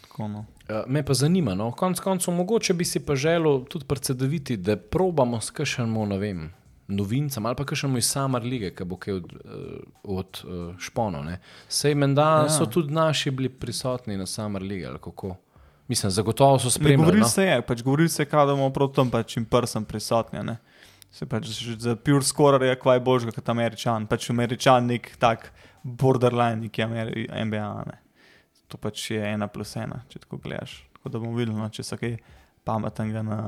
Tako, 0.00 0.28
no. 0.28 0.38
Uh, 0.68 0.76
me 0.86 1.02
pa 1.02 1.14
zanima, 1.14 1.54
no, 1.54 1.70
konec 1.72 2.00
koncev, 2.00 2.34
mogoče 2.34 2.74
bi 2.74 2.84
si 2.84 3.00
pa 3.06 3.14
želel 3.16 3.64
tudi 3.64 3.84
predsedoviti, 3.84 4.56
da 4.56 4.76
probamo 4.76 5.40
s 5.40 5.50
kakšnemu, 5.50 6.06
ne 6.06 6.18
vem, 6.18 6.52
novincem 6.88 7.46
ali 7.46 7.56
pa 7.56 7.64
kakšnemu 7.64 7.98
iz 7.98 8.10
Samar 8.10 8.42
lige, 8.42 8.70
ki 8.74 8.84
bo 8.84 8.96
kaj 8.96 9.14
od, 9.14 9.32
uh, 9.32 9.80
od 10.02 10.42
uh, 10.44 10.74
špono. 10.78 11.22
Ne. 11.22 11.40
Sej 11.68 11.94
menda 11.94 12.22
ja. 12.22 12.42
Ja. 12.42 12.48
so 12.48 12.66
tudi 12.66 12.92
naši 12.92 13.30
bili 13.30 13.48
prisotni 13.48 14.16
na 14.16 14.26
Samar 14.26 14.62
lige 14.62 14.86
ali 14.86 14.98
kako. 14.98 15.36
Mislim, 15.88 16.10
zagotovo 16.10 16.58
so 16.58 16.70
spremljali. 16.70 16.96
Govorili 16.96 17.20
No. 17.20 17.28
se 17.28 17.44
je, 17.44 17.62
pač 17.62 17.82
govorili 17.82 18.08
se 18.08 18.22
je, 18.22 18.26
da 18.30 18.46
bomo 18.46 18.70
prav 18.70 18.88
tam 18.88 19.10
pač 19.10 19.36
in 19.36 19.44
prsem 19.44 19.84
prisotni. 19.84 20.42
Ne? 20.42 20.56
Se 21.16 21.24
pač 21.24 21.48
za 21.80 21.94
pure 21.96 22.20
scorer 22.22 22.62
je 22.62 22.74
kvaj 22.76 23.00
božga 23.00 23.32
kot 23.32 23.48
američan. 23.48 24.04
Pač 24.06 24.26
američan 24.30 24.84
nek 24.86 25.14
tak 25.16 25.46
borderline, 25.82 26.66
neki 26.66 26.82
Ameri 26.84 27.24
NBA. 27.30 27.70
Ne? 27.86 27.96
To 28.68 28.76
pač 28.76 29.06
je 29.10 29.22
ena 29.24 29.48
plus 29.48 29.72
ena, 29.76 30.02
če 30.08 30.20
tako 30.20 30.36
gledaš. 30.38 30.74
Tako 30.92 31.08
da 31.08 31.18
bomo 31.18 31.38
videli, 31.38 31.56
no, 31.56 31.68
če 31.70 31.82
se 31.82 31.96
kaj 31.96 32.18
pametnega 32.64 33.22
na, 33.22 33.38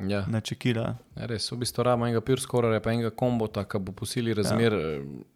Ja. 0.00 0.22
na 0.24 0.40
čekira. 0.40 0.94
Ja, 1.12 1.26
Res, 1.26 1.50
v 1.50 1.58
bistvu 1.60 1.84
rabimo 1.84 2.06
enega 2.06 2.22
pure 2.24 2.40
scorerja, 2.40 2.80
pa 2.80 2.92
enega 2.92 3.10
kombota, 3.12 3.64
ki 3.64 3.80
bo 3.80 3.92
posili 3.92 4.32
razmer 4.32 4.72
ja. 4.72 4.92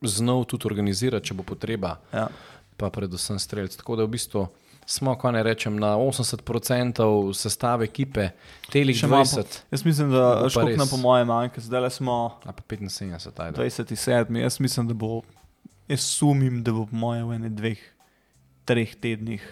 znal 0.09 0.45
tudi 0.45 0.65
organizirati, 0.65 1.27
če 1.27 1.35
bo 1.35 1.43
potreba, 1.45 1.99
Ja. 2.15 2.29
pa 2.77 2.89
predvsem 2.91 3.37
streljci. 3.39 3.77
Tako 3.79 3.97
da 3.97 4.07
v 4.07 4.15
bistvu 4.15 4.47
smo, 4.87 5.15
ko 5.19 5.31
ne 5.31 5.43
rečem, 5.43 5.77
na 5.81 5.97
80% 5.97 7.35
sestave 7.35 7.85
ekipe, 7.85 8.29
telih 8.73 8.97
Še 8.97 9.09
malo 9.09 9.25
20, 9.25 9.59
Jaz 9.71 9.85
mislim, 9.85 10.11
da 10.11 10.25
pa 10.43 10.49
škok 10.53 10.77
na 10.79 10.87
po 10.91 10.97
mojem 10.97 11.29
manjka, 11.29 11.61
zdaj 11.61 11.81
le 11.81 11.91
smo 11.91 12.17
a 12.45 12.53
pa 12.53 12.63
75, 12.63 13.41
ajde. 13.41 13.63
27. 13.63 14.41
Jaz 14.43 14.61
mislim, 14.61 14.89
da 14.89 14.95
bo, 14.95 15.23
jaz 15.89 16.01
sumim, 16.01 16.63
da 16.63 16.73
bo 16.73 16.87
po 16.87 16.97
mojem 16.97 17.29
v 17.29 17.39
enem 17.41 17.55
dveh, 17.57 17.85
treh 18.65 18.95
tednih 18.97 19.45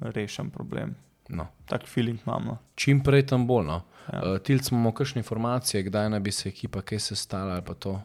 rešen 0.00 0.50
problem. 0.50 0.96
No. 1.28 1.46
Tak 1.66 1.86
feeling 1.86 2.20
imam. 2.26 2.44
No. 2.44 2.58
Čim 2.74 3.00
prej 3.02 3.26
tam 3.26 3.46
bolj. 3.46 3.66
No. 3.66 3.80
Ja. 4.12 4.20
Uh, 4.22 4.38
Tilc 4.38 4.68
imamo 4.70 4.92
kakšne 4.94 5.24
informacije, 5.24 5.82
kdaj 5.88 6.10
naj 6.10 6.20
bi 6.20 6.32
se 6.32 6.48
ekipa 6.48 6.82
kaj 6.86 7.00
sestala 7.10 7.56
ali 7.58 7.64
pa 7.66 7.74
to. 7.74 7.96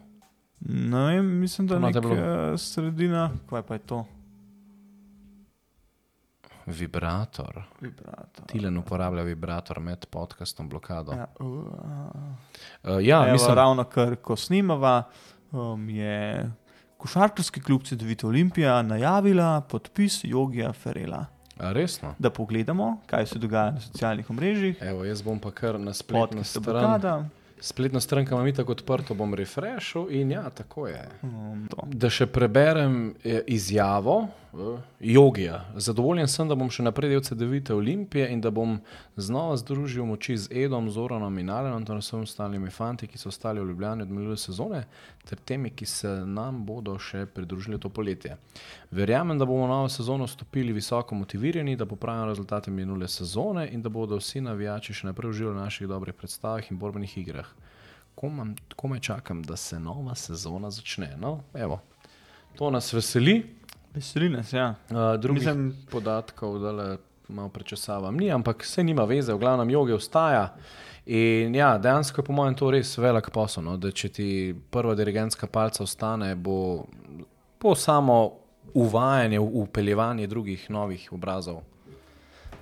Ne 0.66 1.04
vem, 1.06 1.26
mislim, 1.40 1.68
da 1.68 1.76
To 1.76 1.76
je 1.76 1.80
imate 1.80 2.00
neka 2.00 2.08
bilo? 2.08 2.58
sredina. 2.58 3.32
Kaj 3.50 3.62
pa 3.62 3.74
je 3.78 3.80
to? 3.80 4.06
Vibrator. 6.66 7.64
Vibrator. 7.82 8.46
Tilen 8.48 8.78
uporablja 8.78 9.24
vibrator 9.24 9.80
med 9.80 10.06
podcastom 10.06 10.70
blokado. 10.70 11.12
Ja, 11.14 11.28
uh, 11.40 11.64
Uh, 12.84 13.06
ja 13.06 13.24
Evo, 13.24 13.32
mislim, 13.34 13.56
ravno 13.56 13.84
kar, 13.84 14.16
ko 14.16 14.36
snimava, 14.36 15.04
um, 15.52 15.90
je 15.90 16.52
košarkarski 16.98 17.62
klub 17.62 17.84
Cedevita 17.84 18.28
Olimpija 18.28 18.82
najavila 18.82 19.62
podpis 19.62 20.20
Jogija 20.24 20.74
Ferela. 20.74 21.26
a 21.60 21.72
resno. 21.72 22.16
Da 22.20 22.30
pogledamo, 22.30 22.98
kaj 23.06 23.26
se 23.26 23.40
dogaja 23.40 23.72
na 23.72 23.80
socialnih 23.80 24.30
omrežjih. 24.30 24.78
Evo, 24.82 25.06
jaz 25.06 25.22
bom 25.22 25.40
pa 25.40 25.52
kar 25.52 25.80
na 25.80 25.94
spletni 25.94 26.22
Podcast 26.38 26.50
strani. 26.50 26.80
blokada. 26.80 27.26
Spletna 27.60 28.00
stranka 28.00 28.36
ima 28.36 28.52
tako 28.54 28.72
odprto, 28.72 29.14
bom 29.14 29.34
refreshal 29.34 30.08
in 30.10 30.32
ja, 30.32 30.50
tako 30.50 30.88
je. 30.88 31.08
Um, 31.22 31.68
to. 31.70 31.78
Da 31.86 32.10
še 32.10 32.26
preberem 32.26 33.14
eh, 33.24 33.42
izjavo 33.48 34.28
Jogija. 35.00 35.66
Zadovoljen 35.76 36.28
sem, 36.28 36.48
da 36.48 36.56
bom 36.60 36.68
še 36.72 36.84
naprej 36.84 37.14
del 37.14 37.22
CD-vite 37.24 37.74
Olimpije 37.74 38.26
in 38.34 38.42
da 38.44 38.52
bom 38.52 38.80
znova 39.16 39.56
združil 39.58 40.04
moči 40.06 40.36
z 40.38 40.52
Edom, 40.66 40.90
Zoranom 40.92 41.38
in 41.40 41.50
Alenom, 41.50 41.86
ter 41.88 41.96
vsemi 42.02 42.28
ostalimi 42.28 42.70
fanti, 42.70 43.08
ki 43.08 43.18
so 43.18 43.30
ostali 43.32 43.62
v 43.62 43.70
Ljubljani 43.70 44.04
od 44.04 44.12
minule 44.12 44.36
sezone, 44.38 44.84
ter 45.24 45.40
temi, 45.40 45.72
ki 45.72 45.88
se 45.88 46.12
nam 46.28 46.66
bodo 46.68 46.98
še 47.00 47.24
pridružili 47.32 47.80
to 47.80 47.90
poletje. 47.90 48.36
Verjamem, 48.92 49.40
da 49.40 49.48
bomo 49.48 49.70
novo 49.72 49.88
sezono 49.90 50.28
stopili 50.28 50.76
visoko 50.76 51.16
motivirani, 51.16 51.78
da 51.80 51.88
popravimo 51.88 52.28
rezultate 52.28 52.72
minule 52.72 53.08
sezone 53.08 53.70
in 53.72 53.82
da 53.82 53.90
bodo 53.90 54.20
vsi 54.20 54.44
navijači 54.44 54.94
še 54.94 55.08
naprej 55.08 55.32
uživali 55.32 55.56
v 55.56 55.64
naših 55.64 55.88
dobrih 55.88 56.18
predstavah 56.18 56.72
in 56.72 56.80
borbenih 56.80 57.18
igrah. 57.24 57.48
Komaj 58.76 59.00
čakam, 59.00 59.44
da 59.48 59.56
se 59.56 59.80
nova 59.80 60.16
sezona 60.16 60.70
začne. 60.72 61.16
No, 61.18 61.40
evo, 61.56 61.80
to 62.60 62.70
nas 62.70 62.92
veseli. 62.94 63.61
Veseli 63.94 64.30
nas, 64.30 64.54
ja. 64.54 64.76
Uh, 64.90 65.20
drugih 65.20 65.42
Mislim... 65.44 65.74
Podatkov, 65.92 66.60
da 66.60 66.72
le 66.72 66.98
malo 67.28 67.50
prečesavam, 67.50 68.16
ni, 68.18 68.32
ampak 68.32 68.64
vse 68.64 68.84
nima 68.84 69.04
veze, 69.04 69.34
v 69.34 69.40
glavnem 69.40 69.70
joge 69.70 69.94
ostaja. 69.94 70.54
In 71.06 71.56
ja, 71.56 71.78
dejansko 71.78 72.22
je 72.22 72.26
po 72.26 72.34
mojem 72.34 72.56
to 72.56 72.72
res 72.72 72.92
velik 72.98 73.30
posel. 73.34 73.64
No? 73.64 73.78
Da 73.78 73.92
če 73.92 74.10
ti 74.10 74.28
prva 74.72 74.96
dirigentska 74.96 75.48
palca 75.48 75.84
ostane, 75.84 76.36
bo, 76.36 76.86
bo 77.60 77.76
samo 77.76 78.18
uvajanje, 78.74 79.40
upeljevanje 79.40 80.28
drugih 80.28 80.70
novih 80.70 81.08
obrazov 81.14 81.62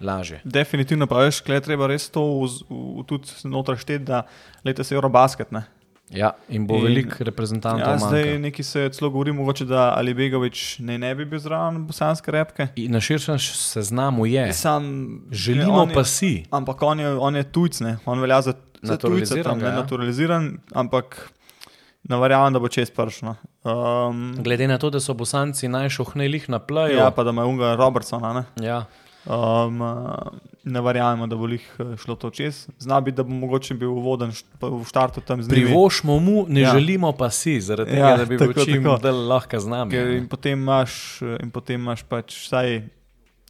lažje. 0.02 0.40
Definitivno 0.44 1.08
pa 1.08 1.20
veš, 1.26 1.42
kle 1.42 1.58
je 1.60 1.66
treba 1.66 1.88
res 1.92 2.08
to 2.10 2.22
vz- 2.22 2.64
v- 2.70 3.04
tudi 3.06 3.28
znotraj 3.42 3.82
šteti, 3.82 4.06
da 4.08 4.22
letos 4.66 4.92
je 4.92 4.96
Eurobasket. 4.96 5.52
Ne? 5.52 5.66
Ja, 6.10 6.32
in 6.50 6.68
bo 6.68 6.80
veliko 6.80 7.22
reprezentantov. 7.22 7.88
Ja, 7.88 7.98
zdaj 8.00 8.24
manjka. 8.24 8.40
neki 8.40 8.64
se 8.64 8.90
celo 8.90 9.10
govori, 9.10 9.32
mogoče, 9.32 9.66
da 9.66 9.94
Ali 9.94 10.14
Begovič 10.14 10.80
ne, 10.80 10.98
ne 10.98 11.16
bi 11.16 11.26
bil 11.26 11.40
zraven 11.40 11.84
bosanske 11.86 12.32
repke. 12.32 12.68
In 12.76 12.92
Na 12.92 13.00
širšem 13.00 13.38
seznamu 13.40 14.26
je. 14.26 14.54
Sam, 14.54 14.88
Želimo 15.32 15.82
je- 15.84 15.94
pa 15.94 16.04
si. 16.04 16.46
Ampak 16.52 16.82
on 16.82 17.00
je, 17.00 17.10
on 17.10 17.36
je 17.36 17.44
tujc, 17.46 17.80
ne? 17.80 17.98
on 18.06 18.20
velja 18.20 18.42
za, 18.42 18.54
za 18.82 18.94
Naturaliziran 18.94 19.44
tam, 19.44 19.60
ne 19.60 19.66
ja. 19.66 19.76
naturaliziran, 19.76 20.58
ampak 20.74 21.30
ne 22.04 22.18
verjamem, 22.18 22.54
da 22.54 22.60
bo 22.60 22.68
čez 22.68 22.90
pršno. 22.90 23.36
Um, 23.64 24.36
Glede 24.40 24.68
na 24.68 24.78
to, 24.78 24.90
da 24.90 25.00
so 25.00 25.14
bosanci 25.14 25.68
najšohnejlih 25.68 26.50
na 26.50 26.60
plaju. 26.60 26.98
ja, 26.98 27.12
pa 27.12 27.24
da 27.24 27.30
ima 27.30 27.46
Unga 27.46 27.76
Robertsona. 27.76 28.34
Ne? 28.34 28.66
ja. 28.66 28.86
Um, 29.26 29.82
ne 30.64 30.82
verjamemo, 30.82 31.28
da 31.28 31.36
bo 31.36 31.48
jih 31.48 31.66
šlo 31.98 32.16
to 32.16 32.30
čez. 32.30 32.68
Zna 32.80 33.02
biti, 33.02 33.16
da 33.16 33.24
bo 33.24 33.34
mogoče 33.34 33.74
bil 33.74 33.92
uvoden 33.92 34.32
pa 34.60 34.68
v 34.68 34.84
štartu 34.88 35.22
tam 35.22 35.44
z 35.44 35.50
njimi. 35.50 35.66
Privošmo 35.66 36.20
mu, 36.20 36.46
ne 36.48 36.62
ja. 36.62 36.72
Želimo 36.72 37.12
pa 37.12 37.30
si, 37.30 37.62
zaradi 37.62 37.92
tega, 37.92 38.10
Ja, 38.10 38.18
da 38.18 38.26
bi 38.26 38.38
bil 38.38 38.54
tako, 38.54 38.66
čim 38.66 38.84
bolj 38.84 39.12
lahko 39.12 39.60
z 39.60 39.68
nami. 39.68 39.92
Ker, 39.92 40.08
in, 40.16 40.28
potem 40.28 40.60
imaš, 40.60 41.20
in 41.44 41.52
potem 41.52 41.82
imaš 41.82 42.04
pač 42.08 42.38
vsaj, 42.46 42.82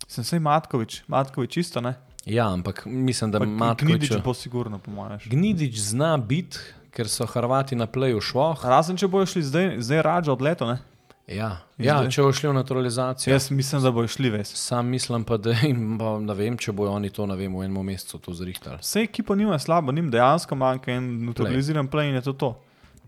sem 0.08 0.26
vsaj 0.26 0.40
Matkovič, 0.40 1.04
Matkovič 1.08 1.58
isto, 1.58 1.82
ne? 1.82 1.96
Ja, 2.26 2.50
ampak 2.54 2.84
mislim, 2.86 3.32
da 3.32 3.40
Pa 3.40 3.46
Matkovič, 3.46 4.10
Gnidič 4.10 4.24
bo 4.26 4.34
sigurno, 4.34 4.80
po 4.80 4.92
mojem. 4.92 5.22
Gnidič 5.26 5.80
zna 5.94 6.18
biti, 6.18 6.58
ker 6.92 7.08
so 7.10 7.26
Hrvati 7.30 7.78
na 7.78 7.86
pleju 7.86 8.22
švoh. 8.22 8.66
Razen 8.66 8.98
če 8.98 9.08
bojo 9.08 9.30
šli 9.30 9.44
zdaj, 9.46 9.68
zdaj 9.86 10.02
rađa 10.02 10.34
od 10.34 10.42
leto, 10.42 10.68
ne? 10.68 10.82
Ja, 11.30 11.58
ja 11.78 11.98
zdaj- 12.00 12.10
če 12.10 12.24
bo 12.26 12.32
šli 12.34 12.50
v 12.50 12.54
naturalizacijo. 12.54 13.34
Jaz 13.34 13.52
mislim, 13.52 13.82
da 13.82 13.92
bojo 13.92 14.08
šli 14.08 14.30
ves. 14.30 14.50
Sam 14.56 14.88
mislim 14.90 15.24
pa, 15.24 15.38
da 15.38 15.52
jim, 15.62 15.98
pa 16.00 16.16
ne 16.20 16.34
vem, 16.34 16.58
če 16.58 16.72
bojo 16.72 16.92
oni 16.92 17.10
to 17.10 17.26
vem, 17.26 17.54
v 17.54 17.66
enem 17.68 17.86
mesecu 17.86 18.18
to 18.18 18.34
zrihtali. 18.34 18.80
Vse 18.82 19.04
ekipa 19.06 19.36
nima 19.36 19.60
slabo, 19.60 19.92
njim 19.92 20.10
dejansko 20.12 20.56
manjka 20.56 20.92
en 20.92 21.26
neutraliziran 21.26 21.88
play 21.88 22.10
in 22.10 22.16
je 22.16 22.22
to 22.22 22.34
to. 22.34 22.50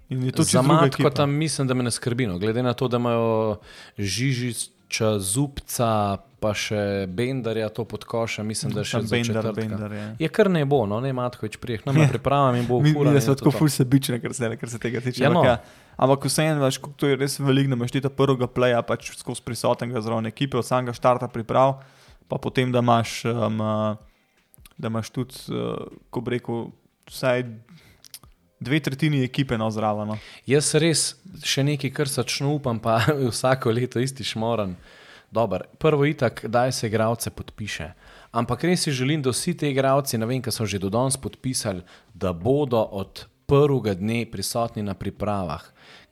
In 0.10 0.24
je 0.24 0.32
to 0.32 0.44
Za 0.44 0.62
matko 0.62 1.10
tam 1.10 1.32
mislim, 1.32 1.68
da 1.68 1.74
me 1.74 1.84
ne 1.84 1.92
skrbi. 1.92 2.28
No. 2.28 2.38
Glede 2.38 2.64
na 2.64 2.74
to, 2.74 2.88
da 2.88 2.98
imajo 2.98 3.58
Žižiča, 3.98 5.20
Zubca, 5.20 6.18
pa 6.42 6.54
še 6.58 7.06
Bendarja 7.08 7.70
to 7.70 7.86
pod 7.86 8.04
košem, 8.04 8.48
mislim, 8.48 8.74
da 8.74 8.84
še 8.84 9.00
Tam 9.00 9.08
četrtka. 9.24 9.52
Bender, 9.54 9.92
je. 9.92 10.06
Je 10.20 10.30
kar 10.30 10.50
ne 10.50 10.66
bo, 10.66 10.86
no 10.86 11.00
ne 11.00 11.14
Matkovič 11.14 11.58
prijeh, 11.62 11.86
nam 11.86 11.96
pripravam 12.10 12.58
in 12.58 12.66
bo 12.68 12.82
Mi, 12.82 12.92
ufura. 12.92 13.12
mi 13.14 13.22
smo 13.22 13.36
tako 13.36 13.54
ful 13.56 13.70
sebični, 13.70 14.20
kar 14.22 14.34
se, 14.34 14.50
kar 14.58 14.70
se 14.70 14.80
tega 14.82 15.02
tiče. 15.02 15.24
Ja, 15.24 15.30
ampak 15.30 15.44
no. 15.44 15.50
ja, 15.50 15.62
ampak 15.98 16.28
vseeno, 16.30 16.62
veš, 16.64 16.78
kako 16.82 16.94
to 16.98 17.10
je 17.12 17.18
res 17.20 17.40
veliko, 17.40 17.74
da 17.74 17.80
imaš 17.80 17.96
ti 17.96 18.02
ta 18.02 18.10
prvega 18.10 18.48
playa 18.48 18.82
pač 18.86 19.12
skozi 19.18 19.44
prisotnega 19.46 20.02
zraven 20.02 20.30
ekipe, 20.30 20.60
od 20.60 20.68
samega 20.68 20.94
štarta 20.94 21.28
priprav, 21.32 21.80
pa 22.28 22.40
potem, 22.42 22.72
da 22.72 22.80
imaš, 22.80 23.24
um, 23.26 23.60
uh, 23.60 24.70
da 24.78 24.92
imaš 24.94 25.12
tudi, 25.12 25.36
uh, 25.52 25.92
ko 26.10 26.24
bi 26.24 26.38
rekel, 26.38 26.70
vsaj 27.12 27.44
dve 28.62 28.80
tretjini 28.80 29.24
ekipe 29.24 29.58
no 29.58 29.72
zraven. 29.72 30.14
No. 30.14 30.18
Jaz 30.46 30.74
res 30.80 31.06
še 31.44 31.66
nekaj, 31.66 31.92
kar 31.98 32.10
sačno 32.10 32.56
upam, 32.56 32.80
pa 32.80 33.00
vsako 33.34 33.74
leto 33.74 34.00
isti 34.00 34.26
šmoran. 34.28 34.78
Dobar. 35.32 35.64
Prvo 35.80 36.06
itak, 36.06 36.44
da 36.52 36.66
se 36.72 36.90
igralce 36.90 37.32
podpiše. 37.32 37.94
Ampak 38.36 38.66
res 38.68 38.84
si 38.84 38.92
želim, 38.92 39.22
da 39.24 39.32
vsi 39.32 39.54
ti 39.58 39.70
igralci, 39.72 40.20
ne 40.20 40.28
vem, 40.28 40.42
kaj 40.44 40.58
so 40.60 40.68
že 40.68 40.80
do 40.80 40.92
danes 40.92 41.18
podpisali, 41.18 41.86
da 42.14 42.34
bodo 42.36 42.84
od 42.84 43.26
prvega 43.48 43.96
dne 43.96 44.26
prisotni 44.32 44.84
na 44.84 44.94
pripravah. 44.94 45.64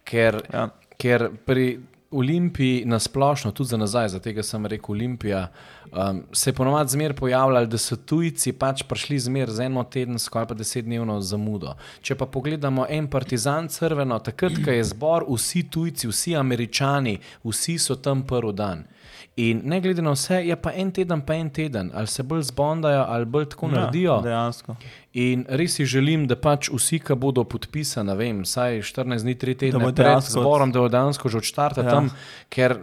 Ker, 0.10 0.42
Ja. 0.54 0.70
ker 0.98 1.30
pri 1.46 1.80
Olimpiji, 2.12 2.86
nasplošno, 2.90 3.52
tudi 3.52 3.70
za 3.70 3.78
nazaj, 3.78 4.08
za 4.10 4.20
tega 4.20 4.42
sem 4.44 4.66
rekel 4.66 4.96
Olimpija, 4.96 5.44
um, 5.92 6.24
se 6.34 6.50
je 6.50 6.54
ponovadi 6.58 6.90
zmer 6.90 7.14
pojavljalo, 7.14 7.66
da 7.70 7.78
so 7.78 7.96
tujci 7.96 8.54
pač 8.58 8.82
prišli 8.90 9.20
zmer 9.20 9.52
z 9.54 9.68
eno 9.68 9.84
tedensko 9.84 10.40
ali 10.40 10.48
pa 10.48 10.58
desetdnevno 10.58 11.20
zamudo. 11.22 11.76
Če 12.02 12.16
pa 12.16 12.26
pogledamo 12.26 12.88
en 12.90 13.08
partizan 13.08 13.68
crveno, 13.70 14.18
takrat, 14.20 14.58
ko 14.66 14.74
je 14.74 14.84
zbor, 14.84 15.28
vsi 15.30 15.68
tujci, 15.70 16.10
vsi 16.10 16.34
američani, 16.36 17.20
vsi 17.46 17.78
so 17.78 17.96
tam 17.96 18.26
prvi 18.26 18.54
dan. 18.54 18.84
In 19.36 19.62
ne 19.64 19.78
glede 19.82 20.02
na 20.02 20.12
vse, 20.12 20.42
je 20.48 20.56
pa 20.56 20.74
en 20.74 20.90
teden, 20.92 21.22
pa 21.22 21.34
en 21.36 21.50
teden, 21.50 21.92
ali 21.94 22.08
se 22.08 22.24
bolj 22.24 22.42
zbondajo, 22.50 23.06
ali 23.08 23.26
bolj 23.26 23.46
tako 23.54 23.68
naredijo. 23.68 24.16
Ja, 24.18 24.22
dejansko. 24.22 24.76
In 25.14 25.46
res 25.50 25.74
si 25.80 25.86
želim, 25.90 26.28
da 26.30 26.36
pač 26.38 26.68
vsi, 26.70 27.00
ki 27.02 27.16
bodo 27.18 27.42
podpisani, 27.50 28.14
vem, 28.18 28.44
vsaj 28.46 28.84
14 28.86 29.26
dni, 29.26 29.34
3 29.42 29.58
tedne 29.58 29.82
bodo 29.82 29.96
pred 29.98 30.06
dejansko 30.06 30.44
zborom, 30.44 30.74
da 30.76 30.84
bo 30.86 30.92
dejansko 30.94 31.30
že 31.34 31.42
odštarta 31.42 31.82
Ja. 31.82 31.88
ja. 31.88 31.96
tam, 31.96 32.12
ker, 32.54 32.78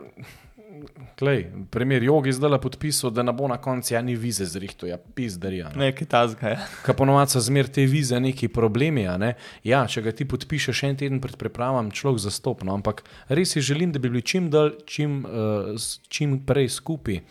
klej, 1.14 1.46
primer 1.70 2.02
Jogi 2.02 2.34
zdaj 2.34 2.50
le 2.50 2.58
podpisal, 2.58 3.14
da 3.14 3.22
ne 3.22 3.30
bo 3.32 3.46
na 3.46 3.60
koncu 3.62 3.94
ja 3.94 4.02
ni 4.02 4.16
vize 4.18 4.42
zrihto, 4.42 4.90
ja, 4.90 4.98
pizdarija. 4.98 5.70
No. 5.70 5.84
Nekaj 5.86 6.10
tazga 6.10 6.48
je. 6.48 6.58
Ker 6.82 6.98
ponovadi 6.98 7.36
so 7.36 7.44
zmer 7.46 7.70
te 7.70 7.86
vize 7.86 8.18
neki 8.20 8.48
problemi. 8.48 9.06
a 9.06 9.14
Ne? 9.16 9.36
Ja, 9.62 9.86
če 9.86 10.02
ga 10.02 10.10
ti 10.10 10.26
podpišeš 10.26 10.82
en 10.82 10.98
teden 10.98 11.22
pred 11.22 11.38
pripravam, 11.38 11.94
človek 11.94 12.26
zastopno, 12.26 12.74
ampak 12.74 13.04
res 13.28 13.54
si 13.54 13.62
želim, 13.62 13.94
da 13.94 14.02
bi 14.02 14.10
bili 14.10 14.26
čim, 14.26 14.50
dalj, 14.50 14.82
čim, 14.86 15.22
uh, 15.24 15.78
čim 16.08 16.40
prej 16.42 16.74
skupaj. 16.74 17.22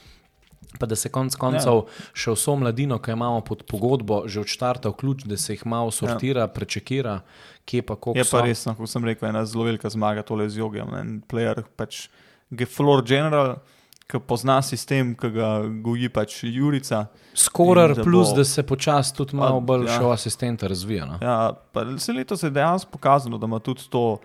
Pa 0.79 0.85
da 0.85 0.95
se 0.95 1.09
konec 1.09 1.35
koncev 1.39 1.81
ja. 1.81 2.05
še 2.13 2.35
vso 2.35 2.55
mladino, 2.59 2.99
ki 2.99 3.13
imamo 3.15 3.41
pod 3.45 3.63
pogodbo, 3.69 4.23
že 4.27 4.41
od 4.43 4.51
štarta 4.51 4.91
vključi, 4.91 5.29
da 5.31 5.37
se 5.37 5.55
jih 5.55 5.65
malo 5.65 5.91
sortira, 5.91 6.47
ja. 6.47 6.51
prečekira, 6.51 7.19
kje 7.65 7.85
pa 7.85 7.95
kako. 7.95 8.17
Je 8.19 8.25
pa 8.31 8.43
res, 8.45 8.65
no, 8.67 8.75
kot 8.75 8.91
sem 8.91 9.05
rekel, 9.05 9.29
ena 9.29 9.45
zelo 9.45 9.67
velika 9.67 9.89
zmaga 9.89 10.25
tole 10.25 10.49
z 10.49 10.61
jogom. 10.63 10.93
En 10.99 11.15
player, 11.21 11.63
pač 11.77 12.07
Geflor 12.51 13.03
General, 13.07 13.57
ki 14.05 14.19
pozna 14.27 14.59
sistem, 14.61 15.15
ki 15.17 15.31
ga 15.33 15.49
goji 15.81 16.09
pač 16.13 16.43
Jurica. 16.45 17.07
Skorar 17.33 17.95
da 17.97 18.03
plus, 18.05 18.29
bo- 18.29 18.37
da 18.37 18.45
se 18.45 18.63
počasi 18.63 19.15
tudi 19.17 19.37
malo 19.39 19.61
bolj 19.61 19.87
ja. 19.89 19.97
še 19.97 20.11
asistenta 20.13 20.69
razvija. 20.69 21.07
No? 21.09 21.17
Ja, 21.21 21.55
se 21.97 22.13
letos 22.13 22.43
je 22.45 22.51
dejansko 22.53 22.91
pokazalo, 22.93 23.39
da 23.41 23.49
ima 23.49 23.59
tudi 23.59 23.87
to 23.89 24.19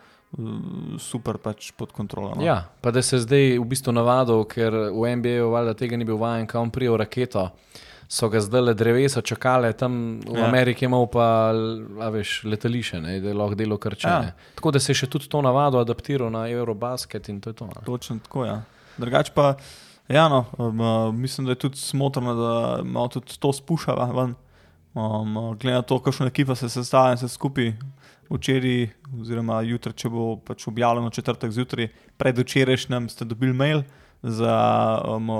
super 0.98 1.38
pač 1.42 1.72
pod 1.74 1.92
kontrolo. 1.92 2.34
No. 2.36 2.42
Ja, 2.44 2.70
pa 2.80 2.90
da 2.94 3.02
se 3.02 3.18
zdaj 3.18 3.58
v 3.58 3.66
bistvu 3.66 3.92
navadil, 3.92 4.44
ker 4.46 4.74
v 4.94 5.14
NBA-ju 5.18 5.50
valjda 5.50 5.74
tega 5.74 5.98
ni 5.98 6.06
bil 6.06 6.20
vajen, 6.20 6.46
kam 6.46 6.70
prijel 6.70 6.96
raketo. 7.00 7.50
So 8.10 8.26
ga 8.30 8.40
zdaj 8.42 8.62
le 8.62 8.74
drevesa 8.74 9.22
čakale, 9.22 9.72
tam 9.72 10.18
v 10.26 10.38
Ja. 10.38 10.48
Ameriki 10.48 10.84
imel 10.84 11.06
pa 11.06 11.52
veš, 12.10 12.42
letališče, 12.44 13.00
ne, 13.00 13.20
da 13.22 13.30
je 13.30 13.34
lahko 13.34 13.54
delo 13.54 13.78
krčene. 13.78 14.32
Ja. 14.32 14.54
Tako 14.54 14.70
da 14.70 14.80
se 14.82 14.90
je 14.90 15.02
še 15.02 15.06
tudi 15.06 15.28
to 15.30 15.42
navado 15.42 15.78
adaptiral 15.78 16.30
na 16.30 16.48
Eurobasket 16.50 17.28
in 17.28 17.40
to 17.40 17.50
je 17.50 17.54
to. 17.54 17.66
ne. 17.66 17.84
Točno 17.86 18.18
tako, 18.18 18.44
ja. 18.44 18.62
Drugač 18.98 19.30
pa, 19.30 19.54
ja, 20.08 20.28
no, 20.28 20.44
um, 20.58 21.20
mislim, 21.20 21.46
da 21.46 21.54
je 21.54 21.62
tudi 21.66 21.78
smotrno, 21.78 22.34
da 22.34 22.82
malo 22.82 23.08
tudi 23.08 23.38
to 23.38 23.52
spuščava 23.52 24.10
ven. 24.10 24.34
Um, 24.94 25.54
glede 25.58 25.76
na 25.76 25.82
to, 25.82 25.98
kakšna 26.02 26.26
ekipa 26.26 26.54
se 26.54 26.68
sestavlja 26.68 27.14
in 27.14 27.18
se 27.22 27.28
skupaj 27.28 27.72
včeraj, 28.30 28.90
oziroma 29.20 29.60
jutri, 29.66 29.94
če 29.96 30.10
bo 30.12 30.36
pač 30.46 30.68
objavljeno 30.70 31.10
četrtek 31.10 31.52
zjutraj, 31.52 31.90
predvčerajšnjem 32.20 33.08
ste 33.10 33.26
dobili 33.28 33.56
mail. 33.56 33.82
Za, 34.22 34.52
um, 35.08 35.30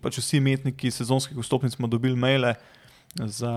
pač 0.00 0.16
vsi 0.22 0.38
imetniki 0.40 0.90
sezonskih 0.90 1.36
vstopnic 1.36 1.74
smo 1.76 1.90
dobili 1.92 2.16
maile, 2.16 2.54
za, 3.20 3.52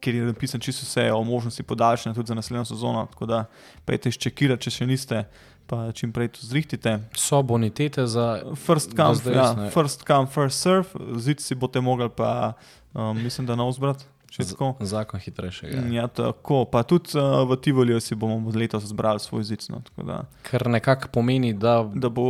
kjer 0.00 0.14
je 0.14 0.26
napisano 0.28 0.60
čisto 0.60 0.84
vse 0.84 1.12
o 1.12 1.22
možnosti 1.24 1.62
podaljšanja 1.62 2.14
tudi 2.14 2.28
za 2.28 2.34
naslednjo 2.34 2.64
sezono. 2.64 3.06
Tako 3.12 3.26
da 3.26 3.44
pejte 3.84 4.12
izčekirati, 4.12 4.68
če 4.68 4.70
še 4.70 4.86
niste, 4.86 5.24
pa 5.66 5.92
čim 5.96 6.12
prej 6.12 6.32
to 6.36 6.46
zrihtite. 6.46 6.98
So 7.16 7.42
bonitete 7.42 8.06
za. 8.06 8.42
First 8.66 8.96
come, 8.96 9.16
zdaj 9.16 9.34
ja, 9.34 9.70
first 9.72 10.04
come, 10.06 10.28
first 10.28 10.60
serve, 10.60 11.16
zid 11.16 11.40
si 11.40 11.54
boste 11.54 11.80
mogli 11.80 12.10
pa, 12.16 12.52
um, 12.92 13.16
mislim, 13.22 13.48
da 13.48 13.56
nov 13.56 13.72
zbrat. 13.78 14.04
Zakon 14.80 15.20
hitrejšega. 15.20 15.82
Ja, 15.90 16.06
tako. 16.08 16.64
Pa 16.64 16.82
tudi 16.82 17.18
uh, 17.18 17.42
v 17.50 17.56
Tivoliju 17.56 18.00
si 18.00 18.14
bomo 18.14 18.50
letos 18.54 18.84
zbrali 18.86 19.20
svoj 19.20 19.44
zid. 19.44 19.64
No, 19.68 19.82
Kar 20.42 20.66
nekako 20.70 21.08
pomeni, 21.12 21.52
da, 21.52 21.82
da 21.94 22.08
bo 22.08 22.22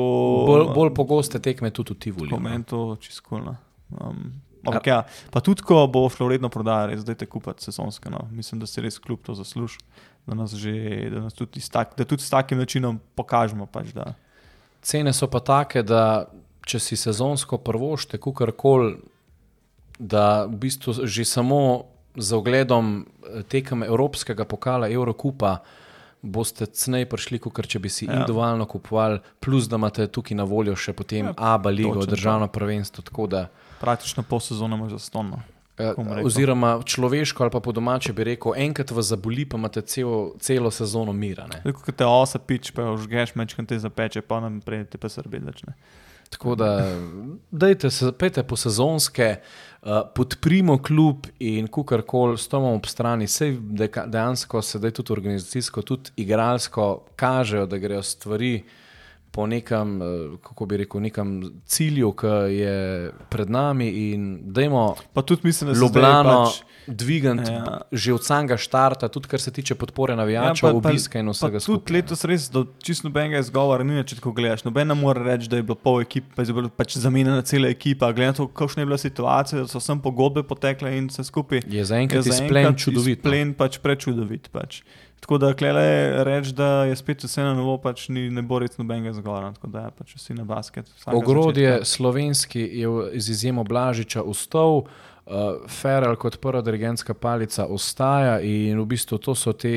bolj, 0.46 0.64
bolj 0.74 0.94
pogoste 0.96 1.38
tekme 1.38 1.70
tudi 1.70 1.94
v 1.94 1.98
Tivoliju. 1.98 2.36
Pomen 2.36 2.64
to 2.64 2.96
čiskolno. 3.00 3.56
Um, 4.00 4.32
ampak 4.66 4.86
ja, 4.86 5.02
pa 5.30 5.40
tudi, 5.44 5.62
ko 5.62 5.84
bo 5.92 6.08
šlo 6.08 6.28
redno 6.32 6.48
prodajati, 6.48 7.00
zdaj 7.00 7.20
te 7.20 7.26
kupiti 7.26 7.68
sezonske. 7.68 8.10
No. 8.10 8.24
Mislim, 8.32 8.60
da 8.60 8.66
se 8.66 8.80
res 8.80 8.98
kljub 8.98 9.20
to 9.26 9.34
zasluži, 9.34 9.78
da 10.26 10.34
nas, 10.34 10.56
že, 10.56 10.72
da 11.12 11.26
nas 11.28 11.36
tudi, 11.36 11.60
tak, 11.72 11.92
da 11.98 12.08
tudi 12.08 12.24
s 12.24 12.32
takim 12.32 12.58
načinom 12.58 13.00
pokažemo. 13.14 13.66
Pač, 13.66 13.92
Cene 14.80 15.12
so 15.12 15.28
pa 15.28 15.42
take, 15.44 15.82
da 15.84 16.30
če 16.64 16.78
si 16.80 16.96
sezonsko 16.96 17.58
prvošte, 17.64 18.20
kukorkoli, 18.22 18.94
da 20.00 20.48
v 20.48 20.56
bistvu 20.56 21.04
že 21.04 21.24
samo 21.28 21.84
z 22.16 22.32
ogledom 22.32 23.04
eh, 23.04 23.42
tekem 23.42 23.82
Evropskega 23.82 24.44
pokala, 24.44 24.88
Eurokupa, 24.88 25.60
boste 26.22 26.66
cnej 26.66 27.06
prišli, 27.08 27.38
kot 27.40 27.64
če 27.64 27.78
bi 27.80 27.88
si 27.92 28.04
ja. 28.04 28.12
individualno 28.12 28.66
kupovali, 28.68 29.20
plus 29.40 29.68
da 29.68 29.76
imate 29.76 30.08
tukaj 30.08 30.36
na 30.36 30.44
voljo 30.44 30.76
še 30.76 30.92
potem 30.96 31.30
ja, 31.30 31.36
ABA 31.36 31.70
ligo, 31.70 32.04
državno 32.04 32.48
prvenstvo. 32.48 33.04
Praktično 33.80 34.24
pol 34.28 34.40
sezone 34.44 34.76
je 34.84 34.96
zastonno. 34.96 35.40
Eh, 35.80 35.96
oziroma, 36.24 36.74
človeško 36.84 37.46
ali 37.46 37.52
pa 37.54 37.60
po 37.64 37.72
domače 37.72 38.12
bi 38.12 38.26
rekel, 38.34 38.52
enkrat 38.56 38.90
vas 38.92 39.08
zaboli, 39.14 39.46
pa 39.48 39.56
imate 39.56 39.80
cel, 39.80 40.34
celo 40.40 40.68
sezono 40.70 41.12
mira. 41.16 41.48
Kot 41.64 41.94
te 41.96 42.04
osa 42.04 42.38
pič, 42.38 42.74
pa 42.76 42.90
užgeš 42.92 43.32
meč, 43.40 43.56
kaj 43.56 43.70
te 43.70 43.80
zapeče, 43.80 44.20
pa 44.20 44.42
nam 44.44 44.60
prej 44.60 44.84
te 44.92 45.00
pa 45.00 45.08
srbi 45.08 45.40
začne. 45.46 45.76
Tako 46.30 46.54
da, 46.54 46.68
dajte 47.50 47.88
se, 47.90 48.12
pejte 48.14 48.44
po 48.46 48.54
sezonske, 48.60 49.32
uh, 49.40 49.69
podprimo 50.14 50.78
klub 50.82 51.26
in 51.38 51.68
kukorkoli, 51.68 52.38
stojimo 52.38 52.74
ob 52.74 52.86
strani. 52.86 53.26
Sej 53.26 53.56
dejansko 54.06 54.62
se 54.62 54.78
da 54.78 54.90
tudi 54.90 55.12
organizacijsko, 55.12 55.82
tudi 55.82 56.10
igralsko 56.16 57.04
kažejo, 57.16 57.66
da 57.66 57.78
grejo 57.78 58.02
stvari 58.02 58.62
po 59.30 59.46
nekem, 59.46 60.02
eh, 60.02 60.06
kako 60.42 60.66
bi 60.66 60.76
rekel, 60.76 61.00
nekem 61.00 61.42
cilju, 61.66 62.12
ki 62.12 62.26
je 62.56 63.10
pred 63.28 63.50
nami. 63.50 63.90
Dajmo, 64.42 64.94
pa 65.12 65.22
tudi 65.22 65.40
mislim, 65.44 65.70
da 65.70 65.74
se 65.74 65.80
Ljubljano 65.80 66.44
pač, 66.44 66.60
dvigati 66.86 67.52
ja. 67.52 67.80
že 67.92 68.14
od 68.14 68.24
samega 68.24 68.56
štarta, 68.56 69.08
tudi 69.08 69.28
kar 69.28 69.40
se 69.40 69.50
tiče 69.50 69.74
podpore 69.74 70.16
navijačev, 70.16 70.68
ja, 70.68 70.74
obiska 70.74 71.18
in 71.18 71.30
vsega 71.30 71.60
skupaj. 71.60 71.84
Tudi 71.86 71.94
letos 71.94 72.24
res, 72.24 72.48
da 72.50 72.64
čisto 72.82 73.08
nobenega 73.08 73.38
izgovora 73.38 73.84
ni, 73.86 74.02
če 74.04 74.18
tako 74.18 74.32
gledaš. 74.32 74.64
Noben 74.66 74.90
ne 74.90 74.96
more 74.98 75.22
reči, 75.24 75.48
da 75.50 75.60
je 75.60 75.66
bilo 75.68 75.78
pol 75.78 76.00
ekipe, 76.02 76.34
pa 76.34 76.42
je 76.42 76.56
bila 76.56 76.72
pač 76.74 76.96
zamenjena 76.98 77.42
cela 77.46 77.70
ekipa. 77.70 78.10
Glede 78.12 78.32
na 78.32 78.38
to, 78.40 78.48
kakšna 78.48 78.82
je 78.82 78.90
bila 78.90 78.98
situacija, 78.98 79.62
da 79.62 79.70
so 79.70 79.82
sem 79.82 80.00
pogodbe 80.02 80.42
potekle 80.42 80.96
in 80.98 81.06
vse 81.12 81.24
skupaj. 81.28 81.62
Je 81.70 81.84
zaenkrat 81.86 82.26
izplen 82.26 82.74
čudovit. 82.74 83.22
Izplen 83.22 83.54
pač 83.54 83.78
prečudovit. 83.78 84.50
Pač. 84.50 84.82
Tako 85.30 85.38
da 85.38 85.54
klele 85.54 86.24
reči, 86.24 86.52
da 86.52 86.84
je 86.84 86.96
spet 86.96 87.22
vse 87.22 87.42
na 87.42 87.52
novo, 87.54 87.76
pač 87.78 88.08
ni, 88.10 88.24
ne 88.34 88.42
bo 88.42 88.58
res 88.58 88.72
nobenega 88.80 89.12
zgora. 89.14 89.52
Tako 89.54 89.68
da 89.70 89.84
je 89.84 89.90
pač 89.94 90.14
vsi 90.16 90.34
na 90.34 90.42
basket. 90.42 90.88
Ogrodje 91.06 91.68
začetka. 91.68 91.86
slovenski 91.86 92.64
je 92.80 92.88
z 93.14 93.30
izjemo 93.30 93.62
Blažiča 93.64 94.24
ustal. 94.26 94.82
Uh, 95.30 95.62
Feral 95.70 96.16
kot 96.18 96.40
prva 96.42 96.64
dirigentska 96.66 97.14
palica 97.14 97.68
ostaja 97.70 98.40
in 98.42 98.80
v 98.80 98.88
bistvu 98.90 99.20
to 99.22 99.36
so 99.38 99.54
te. 99.54 99.70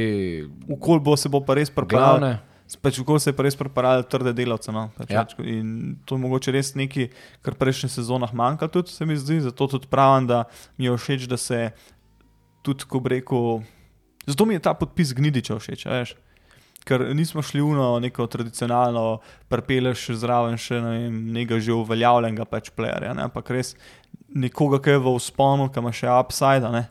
Ukol 0.66 0.98
bo 0.98 1.14
se 1.14 1.30
bo 1.30 1.44
pa 1.46 1.54
res 1.54 1.70
pripravljal. 1.70 2.42
Pač, 2.82 2.98
Kako 2.98 3.20
se 3.22 3.30
je 3.30 3.46
res 3.46 3.54
pripravljal, 3.54 4.08
trde 4.10 4.34
delavce. 4.34 4.74
No? 4.74 4.88
Pač, 4.98 5.14
ja. 5.14 5.28
In 5.38 6.00
to 6.02 6.18
je 6.18 6.24
mogoče 6.26 6.56
res 6.58 6.74
nekaj, 6.74 7.12
kar 7.46 7.54
prejšnjih 7.62 7.94
sezonah 7.94 8.34
manjka, 8.34 8.72
tudi 8.74 8.90
se 8.90 9.06
mi 9.06 9.22
zdi. 9.22 9.44
Zato 9.46 9.70
tudi 9.70 9.86
pravim, 9.86 10.26
da 10.26 10.48
mi 10.82 10.90
je 10.90 10.98
všeč, 10.98 11.30
da 11.30 11.38
se 11.38 11.68
tudi, 12.66 12.90
ko 12.90 13.06
reko, 13.06 13.62
Zato 14.26 14.46
mi 14.46 14.56
je 14.56 14.64
ta 14.64 14.74
podpis 14.74 15.14
gnidiča 15.14 15.60
všeč, 15.60 15.86
veš. 15.86 16.16
Ker 16.84 17.06
nismo 17.16 17.42
šli 17.42 17.62
v 17.64 18.00
neko 18.04 18.28
tradicionalno, 18.28 19.22
prepeleš 19.48 20.10
zraven 20.20 20.58
še 20.60 20.82
ne 20.84 20.92
vem, 20.98 21.20
nekaj 21.32 21.62
že 21.64 21.76
uveljavljenega 21.80 22.44
pač 22.44 22.74
playerja, 22.76 23.14
ne? 23.16 23.24
ampak 23.30 23.54
res 23.56 23.72
nekoga, 24.36 24.82
ki 24.84 24.98
je 24.98 25.00
v 25.00 25.14
usponu, 25.16 25.70
ki 25.72 25.80
ima 25.80 25.94
še 25.96 26.12
upside. 26.12 26.68
Ne? 26.76 26.84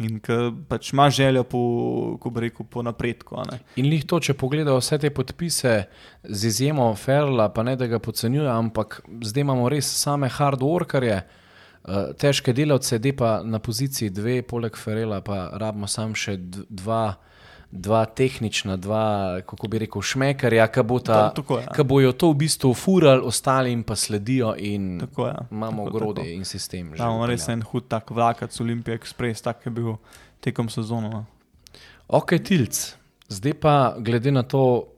In 0.00 0.20
ki 0.24 0.36
pač 0.68 0.92
ima 0.92 1.08
željo 1.12 1.44
po, 1.48 1.62
rekel, 2.36 2.68
po 2.68 2.84
napredku. 2.84 3.36
In 3.80 3.88
jih 3.92 4.04
to, 4.08 4.20
če 4.20 4.36
pogledajo 4.36 4.80
vse 4.80 4.98
te 5.00 5.12
podpise, 5.12 5.74
z 6.24 6.52
izjemo 6.52 6.90
Ferla, 6.96 7.48
pa 7.52 7.64
ne 7.64 7.76
da 7.80 7.88
ga 7.88 8.00
podcenjujejo, 8.00 8.52
ampak 8.52 9.00
zdaj 9.24 9.44
imamo 9.44 9.72
res 9.72 9.88
same 9.88 10.28
hard 10.32 10.64
workerje. 10.64 11.22
Eh, 11.82 12.12
težke 12.14 12.52
delavce, 12.54 12.98
da 13.02 13.10
pa 13.16 13.30
na 13.42 13.58
poziciji 13.58 14.10
dve, 14.10 14.42
poleg 14.46 14.76
Ferela, 14.78 15.20
pa 15.20 15.50
rabimo 15.58 15.90
samo 15.90 16.14
še 16.14 16.38
dva. 16.38 17.18
Dva 17.72 18.02
tehnična, 18.04 18.74
dva, 18.76 19.40
kako 19.48 19.68
bi 19.72 19.78
rekel, 19.80 20.02
šmekarja, 20.04 20.66
ki 20.68 20.82
bo 20.84 20.98
ja. 21.00 21.84
bojo 21.88 22.10
to 22.12 22.28
v 22.28 22.36
bistvu 22.42 22.74
furali, 22.76 23.24
ostali 23.24 23.72
pa 23.80 23.96
sledijo. 23.96 24.50
Tako, 25.00 25.28
ja. 25.30 25.46
Imamo 25.48 25.86
grode 25.88 26.26
in 26.34 26.44
sistem. 26.44 26.90
Ja, 26.92 27.06
imamo 27.08 27.24
res 27.30 27.48
en 27.48 27.64
hud 27.64 27.88
tak 27.88 28.12
vlak, 28.12 28.44
Olympia 28.60 28.92
Express, 28.92 29.40
tak 29.40 29.64
je 29.64 29.72
bil 29.72 29.96
tekom 30.44 30.68
sezona. 30.68 31.08
No. 31.08 31.24
Ok, 32.12 32.36
tilc. 32.44 32.76
Zdaj 33.32 33.56
pa, 33.56 33.96
glede 34.04 34.36
na 34.36 34.44
to, 34.44 34.92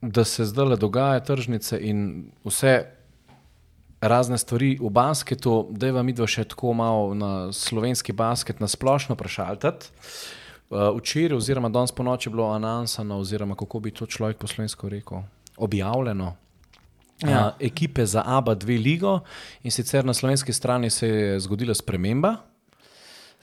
da 0.00 0.24
se 0.24 0.48
zdaj 0.48 0.72
le 0.72 0.80
dogaja 0.80 1.20
tržnice 1.20 1.76
in 1.76 2.30
vse 2.44 2.86
razne 4.08 4.38
stvari 4.38 4.78
v 4.80 4.90
basketu, 4.90 5.68
da 5.70 5.86
je 5.86 5.96
vam 5.96 6.08
idva 6.08 6.26
še 6.28 6.44
tako 6.48 6.72
malo 6.76 7.14
na 7.14 7.52
slovenski 7.52 8.12
basket, 8.12 8.60
na 8.60 8.68
splošno 8.68 9.16
prešaltati. 9.16 9.90
Uh, 10.70 10.90
včeraj, 10.98 11.36
oziroma 11.36 11.68
danes 11.68 11.92
po 11.92 12.02
noči, 12.02 12.28
je 12.28 12.32
bilo 12.32 12.48
anansano, 12.50 13.18
oziroma 13.20 13.56
kako 13.56 13.80
bi 13.80 13.92
to 13.94 14.06
človek 14.06 14.40
po 14.40 14.48
slovensko 14.50 14.88
rekel, 14.88 15.22
objavljeno. 15.56 16.34
Uh, 17.22 17.30
ja. 17.30 17.46
Uh, 17.46 17.66
ekipe 17.66 18.06
za 18.06 18.22
ABA 18.26 18.54
dve 18.54 18.78
ligo 18.78 19.20
in 19.62 19.70
sicer 19.70 20.04
na 20.04 20.14
slovenski 20.14 20.52
strani 20.52 20.90
se 20.90 21.08
je 21.08 21.40
zgodila 21.40 21.74
sprememba. 21.74 22.36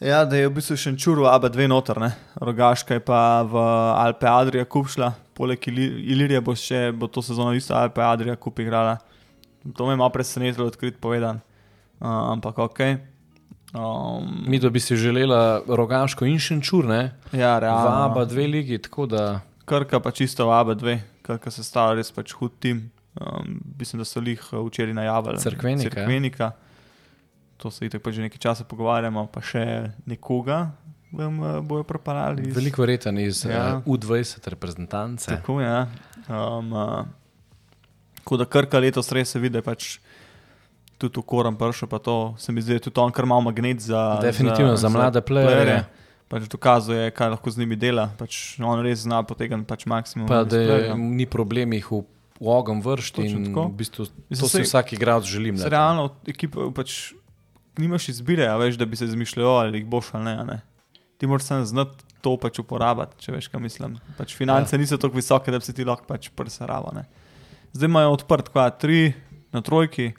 Ja, 0.02 0.26
da 0.26 0.36
je 0.36 0.50
v 0.50 0.54
bistvu 0.56 0.76
še 0.82 0.96
čuru 0.98 1.28
ABA 1.30 1.52
dve 1.54 1.68
noter, 1.70 2.00
ne? 2.02 2.10
rogaška 2.42 2.98
je 2.98 3.04
pa 3.06 3.46
v 3.46 3.62
Alpe 4.02 4.26
Adrija 4.26 4.66
kupšla, 4.66 5.12
poleg 5.38 5.62
Ilirije 5.70 6.42
bo 6.42 6.56
še 6.58 6.90
bo 6.92 7.06
to 7.08 7.22
sezono 7.22 7.54
isto 7.54 7.78
Alpe 7.78 8.02
Adrija 8.02 8.36
kup 8.36 8.60
igrala. 8.60 8.98
To 9.62 9.86
me 9.86 9.94
je 9.94 9.98
malo 9.98 10.10
presenetilo, 10.10 10.68
odkrit 10.68 10.98
povedan. 10.98 11.42
Uh, 12.00 12.08
ampak 12.34 12.58
ok. 12.58 12.80
Um, 13.74 14.44
Mi, 14.48 14.60
da 14.60 14.70
bi 14.70 14.80
si 14.80 14.96
želela 14.96 15.62
rogaško 15.68 16.26
in 16.26 16.40
še 16.42 16.58
čur, 16.66 16.88
ne? 16.90 17.14
Ja, 17.32 17.60
realno. 17.60 17.86
Vaba 17.88 18.26
dve 18.26 18.48
ligi, 18.48 18.82
tako 18.82 19.06
da. 19.06 19.42
Krka 19.66 20.02
pa 20.04 20.12
čisto 20.12 20.48
vaba 20.50 20.74
dve, 20.76 20.98
krka 21.22 21.52
se 21.54 21.64
stava 21.64 21.94
res 21.96 22.12
pač 22.12 22.34
hud 22.36 22.58
tim. 22.60 22.90
Um, 23.16 23.62
mislim, 23.80 24.02
da 24.02 24.08
so 24.08 24.24
jih 24.24 24.42
uh, 24.52 24.66
včeraj 24.68 24.98
najavili. 24.98 25.40
Cerkvenika. 25.40 25.90
Cerkvenika. 25.90 26.52
To 27.62 27.72
se 27.72 27.86
jih 27.86 27.92
tako 27.92 28.12
že 28.12 28.26
nekaj 28.26 28.42
časa 28.42 28.66
pogovarjamo, 28.68 29.28
pa 29.32 29.44
še 29.46 29.64
nekoga. 30.10 30.72
Vam 31.14 31.40
uh, 31.40 31.60
bojo 31.64 31.86
propali. 31.88 32.50
Iz... 32.50 32.56
Veliko 32.56 32.82
verjetno 32.82 33.20
iz 33.22 33.46
ja. 33.46 33.78
uh, 33.78 33.88
U20 33.88 34.50
reprezentance. 34.50 35.32
Tako 35.32 35.62
je. 35.62 35.70
Ja. 35.70 35.88
Um, 36.28 36.74
uh, 36.74 37.06
Tako 38.22 38.38
da 38.38 38.46
krka 38.46 38.80
letos 38.80 39.10
res 39.12 39.34
se 39.34 39.40
vidi, 39.42 39.62
pač 39.66 39.98
tudi 41.02 41.18
v 41.18 41.26
koram 41.26 41.58
pršo, 41.58 41.90
pa 41.90 41.98
to 41.98 42.36
se 42.38 42.54
mi 42.54 42.62
zdi, 42.62 42.78
tudi 42.80 43.02
on 43.02 43.12
kar 43.12 43.26
malo 43.26 43.42
magnet 43.50 43.82
za. 43.82 44.20
Definitivno 44.22 44.76
za, 44.78 44.88
za 44.88 44.94
mlade 44.94 45.22
plejere. 45.26 45.84
Pač 46.32 46.46
dokazuje, 46.48 47.10
kaj 47.12 47.34
lahko 47.34 47.52
z 47.52 47.60
njimi 47.60 47.76
dela. 47.76 48.08
Pač 48.16 48.56
on 48.64 48.80
res 48.86 49.04
zna 49.04 49.20
potegniti 49.28 49.68
pač 49.68 49.84
maksimum. 49.90 50.30
Pa 50.30 50.46
da 50.48 50.62
je, 50.62 50.94
ni 50.96 51.26
problem 51.28 51.74
jih 51.76 51.90
v, 51.92 52.04
v 52.40 52.54
ogen 52.54 52.80
vršiti 52.86 53.26
in 53.28 53.50
v 53.52 53.66
bistvu 53.82 54.08
to 54.30 54.48
si 54.48 54.64
vsak 54.64 54.94
igralec 54.96 55.28
želi. 55.28 55.52
Realno, 55.60 56.14
ekipa 56.24 56.70
pač 56.72 57.12
nimaš 57.82 58.14
izbire, 58.14 58.48
veš, 58.62 58.80
da 58.80 58.88
bi 58.88 58.96
se 58.96 59.10
zmišljal 59.12 59.66
ali 59.66 59.82
jih 59.82 59.90
boš 59.90 60.14
ali 60.14 60.30
ne. 60.30 60.38
ne. 60.46 60.62
Ti 61.18 61.28
moraš 61.28 61.50
samo 61.50 61.66
znati 61.66 62.08
to 62.22 62.38
pač 62.38 62.62
uporabiti, 62.62 63.20
če 63.26 63.36
veš, 63.36 63.50
kaj 63.52 63.62
mislim. 63.62 63.98
Pač 64.18 64.38
finance 64.38 64.76
ja. 64.76 64.80
niso 64.80 64.98
tako 65.02 65.20
visoke, 65.20 65.52
da 65.52 65.60
bi 65.60 65.68
se 65.68 65.76
ti 65.76 65.86
lahko 65.86 66.08
pač 66.08 66.30
prsarava 66.32 66.94
zdaj 67.74 67.88
imajo 67.88 68.16
odprt, 68.18 68.50
kva, 68.50 68.70
tri 68.70 69.14
na 69.52 69.62
trojki. 69.62 70.12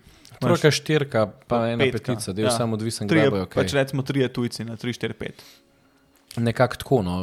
Trojka, 0.42 0.70
štirka, 0.74 1.26
pa 1.46 1.68
ena 1.70 1.84
petka. 1.84 2.12
petica, 2.12 2.32
da 2.32 2.42
je 2.42 2.46
ja. 2.46 2.50
samo 2.50 2.74
odvisen 2.74 3.06
od 3.06 3.14
tega. 3.14 3.44
Okay. 3.46 3.62
Pač 3.62 3.74
recimo 3.78 4.02
tri 4.02 4.26
tujci 4.28 4.64
na 4.66 4.76
tri, 4.76 4.92
štiri, 4.92 5.14
pet. 5.14 5.44
Nekako 6.36 6.76
tako, 6.80 7.02
no. 7.02 7.14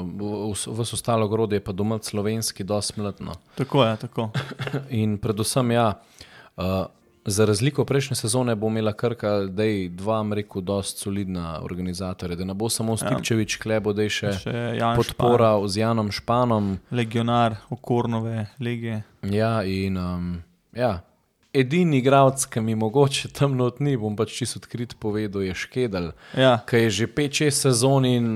vse 0.45 0.95
ostalo 0.95 1.27
grode 1.27 1.57
je 1.57 1.63
pa 1.63 1.73
doma 1.73 1.99
slovenski, 2.01 2.63
dosti 2.63 3.01
mladno. 3.01 3.33
Tako 3.57 3.83
je, 3.83 3.97
tako. 3.97 4.29
In 5.01 5.17
predvsem, 5.17 5.71
ja, 5.71 5.87
uh, 6.55 6.85
za 7.25 7.45
razliko 7.45 7.86
prejšnje 7.86 8.15
sezone 8.15 8.55
bo 8.55 8.67
imela 8.67 8.93
Krka, 8.93 9.29
da 9.29 9.63
je 9.63 9.89
dva, 9.89 10.25
rekel, 10.34 10.62
dosti 10.62 11.01
solidna 11.01 11.60
organizatorja, 11.62 12.36
da 12.36 12.43
ne 12.43 12.53
bo 12.53 12.69
samo 12.69 12.97
Stipčevič, 12.97 13.55
ja. 13.55 13.62
Klebo, 13.62 13.93
da 13.93 14.01
je 14.01 14.10
še, 14.10 14.32
še 14.34 14.53
podpora 14.95 15.51
Špan. 15.51 15.67
z 15.67 15.77
Janom 15.77 16.12
Španom. 16.12 16.77
Legionar, 16.91 17.55
okornove, 17.69 18.45
legije. 18.60 19.03
Ja, 19.23 19.63
in 19.63 19.97
um, 19.97 20.43
ja, 20.73 21.01
edini 21.53 21.97
igralec, 21.97 22.45
ki 22.45 22.62
mi 22.62 22.75
mogoče 22.75 23.27
tam 23.29 23.58
not 23.58 23.79
ni, 23.79 23.97
bom 23.97 24.15
pač 24.15 24.34
čisto 24.34 24.60
odkrit 24.60 24.95
povedal, 24.95 25.41
je 25.41 25.53
Škedel, 25.53 26.12
Ja. 26.38 26.60
ki 26.62 26.77
je 26.77 26.89
že 26.89 27.08
5-6 27.08 27.51
sezon 27.51 28.05
in 28.05 28.27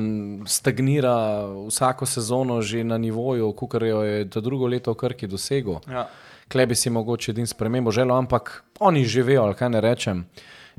stagnira 0.46 1.46
vsako 1.68 2.06
sezono 2.06 2.62
že 2.62 2.84
na 2.84 2.98
nivoju, 2.98 3.54
kot 3.54 3.74
jo 3.76 4.02
je 4.02 4.30
to 4.30 4.42
drugo 4.42 4.68
leto 4.68 4.92
v 4.92 4.98
Krki 4.98 5.28
dosegel. 5.28 5.80
Ja. 5.88 6.08
Klej 6.54 6.66
bi 6.70 6.76
si 6.76 6.90
mogoče 6.90 7.32
edin 7.32 7.48
spremembo 7.50 7.92
želel, 7.92 8.14
ampak 8.18 8.64
oni 8.80 9.06
živijo, 9.06 9.42
ali 9.44 9.56
kaj 9.58 9.70
ne 9.70 9.82
rečem. 9.82 10.26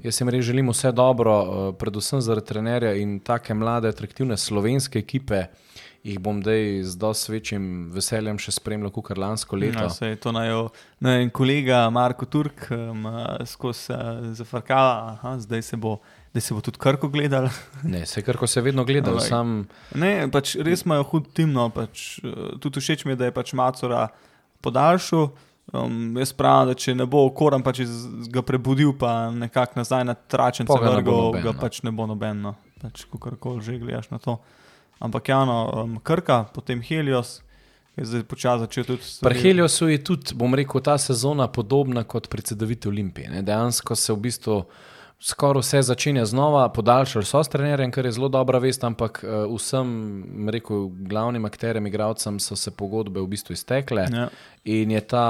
Jaz 0.02 0.20
jim 0.20 0.28
res 0.30 0.44
želim 0.46 0.68
vse 0.70 0.92
dobro, 0.92 1.32
eh, 1.34 1.72
predvsem 1.78 2.20
zaradi 2.22 2.46
trenerja 2.46 2.92
in 2.94 3.18
take 3.20 3.54
mlade, 3.54 3.88
atraktivne 3.88 4.36
slovenske 4.36 4.98
ekipe. 4.98 5.46
Jih 6.04 6.18
bom 6.20 6.42
zdaj 6.42 6.82
z 6.82 6.96
dosti 7.00 7.32
večjim 7.32 7.66
veseljem 7.90 8.38
še 8.38 8.52
spremljal, 8.52 8.90
kot 8.92 9.06
kar 9.08 9.18
lansko 9.18 9.56
leto. 9.56 9.88
Ja, 9.88 10.16
to 10.20 10.32
naj 10.36 10.48
jo 10.50 10.60
ne, 11.00 11.18
vem, 11.18 11.30
kolega 11.30 11.90
Marko 11.90 12.26
Turk 12.26 12.68
um, 12.70 13.06
skozi 13.48 13.92
uh, 13.96 14.20
zafrkava, 14.36 15.16
aha, 15.16 15.38
zdaj 15.38 15.62
se 15.62 15.76
bo. 15.76 15.96
Da 16.34 16.40
se 16.40 16.54
bo 16.54 16.60
tudi 16.60 16.78
krko 16.78 17.08
gledal. 17.08 17.48
Ne, 17.82 18.06
se 18.06 18.22
kar 18.22 18.36
ko 18.36 18.46
se 18.46 18.60
vedno 18.60 18.84
gledal, 18.84 19.16
Ampak- 19.16 19.28
sam 19.28 19.66
Ne, 19.94 20.28
pač 20.30 20.54
res 20.54 20.82
imajo 20.84 21.02
hud 21.10 21.32
timno. 21.34 21.70
Pač, 21.70 22.20
eh, 22.22 22.58
tudi 22.60 22.78
všeč 22.84 23.06
mi 23.06 23.16
je, 23.16 23.16
da 23.16 23.24
je 23.24 23.34
pač 23.34 23.52
Macora 23.54 24.08
podaljšal. 24.60 25.30
Um, 25.72 26.16
jaz 26.20 26.32
pravim, 26.36 26.68
da 26.68 26.74
če 26.74 26.92
ne 26.94 27.06
bo 27.06 27.24
okoran, 27.26 27.62
pač 27.64 27.80
iz- 27.86 28.28
ga 28.30 28.42
prebudil, 28.42 28.92
pa 28.98 29.30
nekako 29.30 29.80
nazaj 29.80 30.04
na 30.04 30.14
tračen, 30.14 30.66
vrgel, 30.68 31.08
noben, 31.12 31.42
ga 31.42 31.52
no. 31.52 31.60
pač 31.60 31.82
ne 31.82 31.90
bo 31.90 32.06
nobeno. 32.06 32.54
Pač, 32.82 33.06
Kakorkoli 33.10 33.62
že 33.64 33.78
gledaš 33.80 34.10
na 34.10 34.18
to. 34.18 34.38
Ampak 35.00 35.28
javno, 35.28 35.56
um, 35.84 35.96
Krka, 36.04 36.44
potem 36.54 36.82
Helios, 36.84 37.40
ki 37.94 38.00
je 38.02 38.04
zdaj 38.06 38.22
počasi 38.28 38.60
začel 38.66 38.84
tudi. 38.84 39.02
Pri 39.22 39.40
Heliosu 39.40 39.88
je 39.88 39.98
tudi, 40.04 40.34
bom 40.34 40.54
rekel, 40.54 40.80
ta 40.80 40.98
sezona 40.98 41.48
podobna 41.48 42.04
kot 42.04 42.28
predsedovitev 42.28 42.92
Olimpije. 42.92 43.30
Ne? 43.30 43.42
Dejansko 43.42 43.96
se 43.96 44.12
v 44.12 44.16
bistvu 44.20 44.64
skoraj 45.24 45.60
vse 45.60 45.82
začenja 45.82 46.24
znova, 46.26 46.68
podaljšali 46.68 47.24
so 47.24 47.40
s 47.40 47.48
trenerjem, 47.48 47.90
kar 47.90 48.04
je 48.04 48.12
zelo 48.12 48.28
dobra 48.28 48.58
vest, 48.58 48.84
ampak 48.84 49.22
uh, 49.22 49.48
vsem, 49.50 49.88
rekel, 50.48 50.88
glavnim 51.02 51.44
akterjem, 51.44 51.86
igravcem 51.86 52.36
so 52.38 52.56
se 52.56 52.70
pogodbe 52.70 53.20
v 53.20 53.26
bistvu 53.26 53.52
iztekle 53.52 54.04
Ja. 54.06 54.28
in 54.64 54.90
je 54.90 55.00
ta 55.02 55.26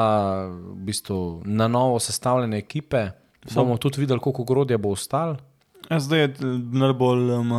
v 0.47 0.75
bistvu 0.85 1.19
na 1.45 1.69
novo 1.69 1.99
sestavljene 1.99 2.59
ekipe. 2.59 3.11
So- 3.45 3.55
Bomo 3.57 3.77
tudi 3.77 4.01
videli, 4.01 4.21
koliko 4.21 4.43
ogrodja 4.43 4.79
bo 4.79 4.89
ostalo. 4.91 5.37
Ja, 5.85 6.01
zdaj 6.01 6.19
je 6.19 6.25
eh, 6.31 6.45
najbolj, 6.73 7.31
um, 7.33 7.51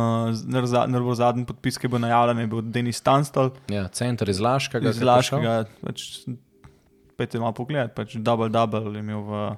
najza- 0.46 0.86
najbolj 0.86 1.14
zadnji 1.14 1.44
podpis, 1.44 1.78
ki 1.78 1.88
bo 1.88 1.98
najavljen, 1.98 2.38
je 2.38 2.46
bil 2.46 2.62
Denis 2.62 2.96
Stanstal. 2.96 3.50
Ja, 3.68 3.88
center 3.88 4.28
iz 4.28 4.40
Laškega. 4.40 4.90
iz. 4.90 5.00
Laškega. 5.00 5.64
Pač, 5.80 6.26
Pejte 7.16 7.38
malo 7.38 7.52
pogled, 7.52 7.94
pač 7.94 8.16
double 8.16 8.50
double 8.50 8.92
je 8.92 8.98
imel 8.98 9.22
v, 9.22 9.56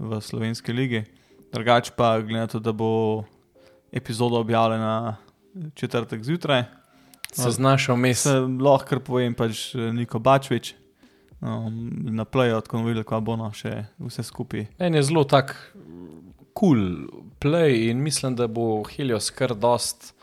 v 0.00 0.20
slovenski 0.20 0.72
ligi. 0.72 1.04
Drugač 1.52 1.90
pa 1.96 2.16
glede 2.20 2.40
na 2.40 2.46
to, 2.46 2.58
da 2.58 2.72
bo 2.72 3.24
epizoda 3.92 4.36
objavljena 4.36 5.16
četrtek 5.74 6.24
zjutraj. 6.24 6.64
Se 7.32 7.50
znašel 7.50 7.94
vmes. 7.94 8.26
Lahko 8.60 8.88
kar 8.88 9.00
povem, 9.00 9.34
pač 9.34 9.74
Niko 9.74 10.18
Bačvič. 10.18 10.74
Um, 11.40 11.90
na 12.16 12.24
playu, 12.24 12.60
tako 12.60 12.80
videli, 12.82 13.04
kako 13.04 13.20
bo 13.20 13.34
no 13.36 13.50
še 13.52 13.84
vse 14.00 14.24
skupaj. 14.24 14.64
En 14.80 14.94
je 14.96 15.02
zelo 15.04 15.24
tak 15.28 15.52
kul 16.56 16.80
cool 16.80 17.24
play 17.38 17.90
in 17.90 18.00
mislim, 18.00 18.34
da 18.36 18.48
bo 18.48 18.80
Helios 18.88 19.30
kar 19.30 19.54
dost. 19.54 20.14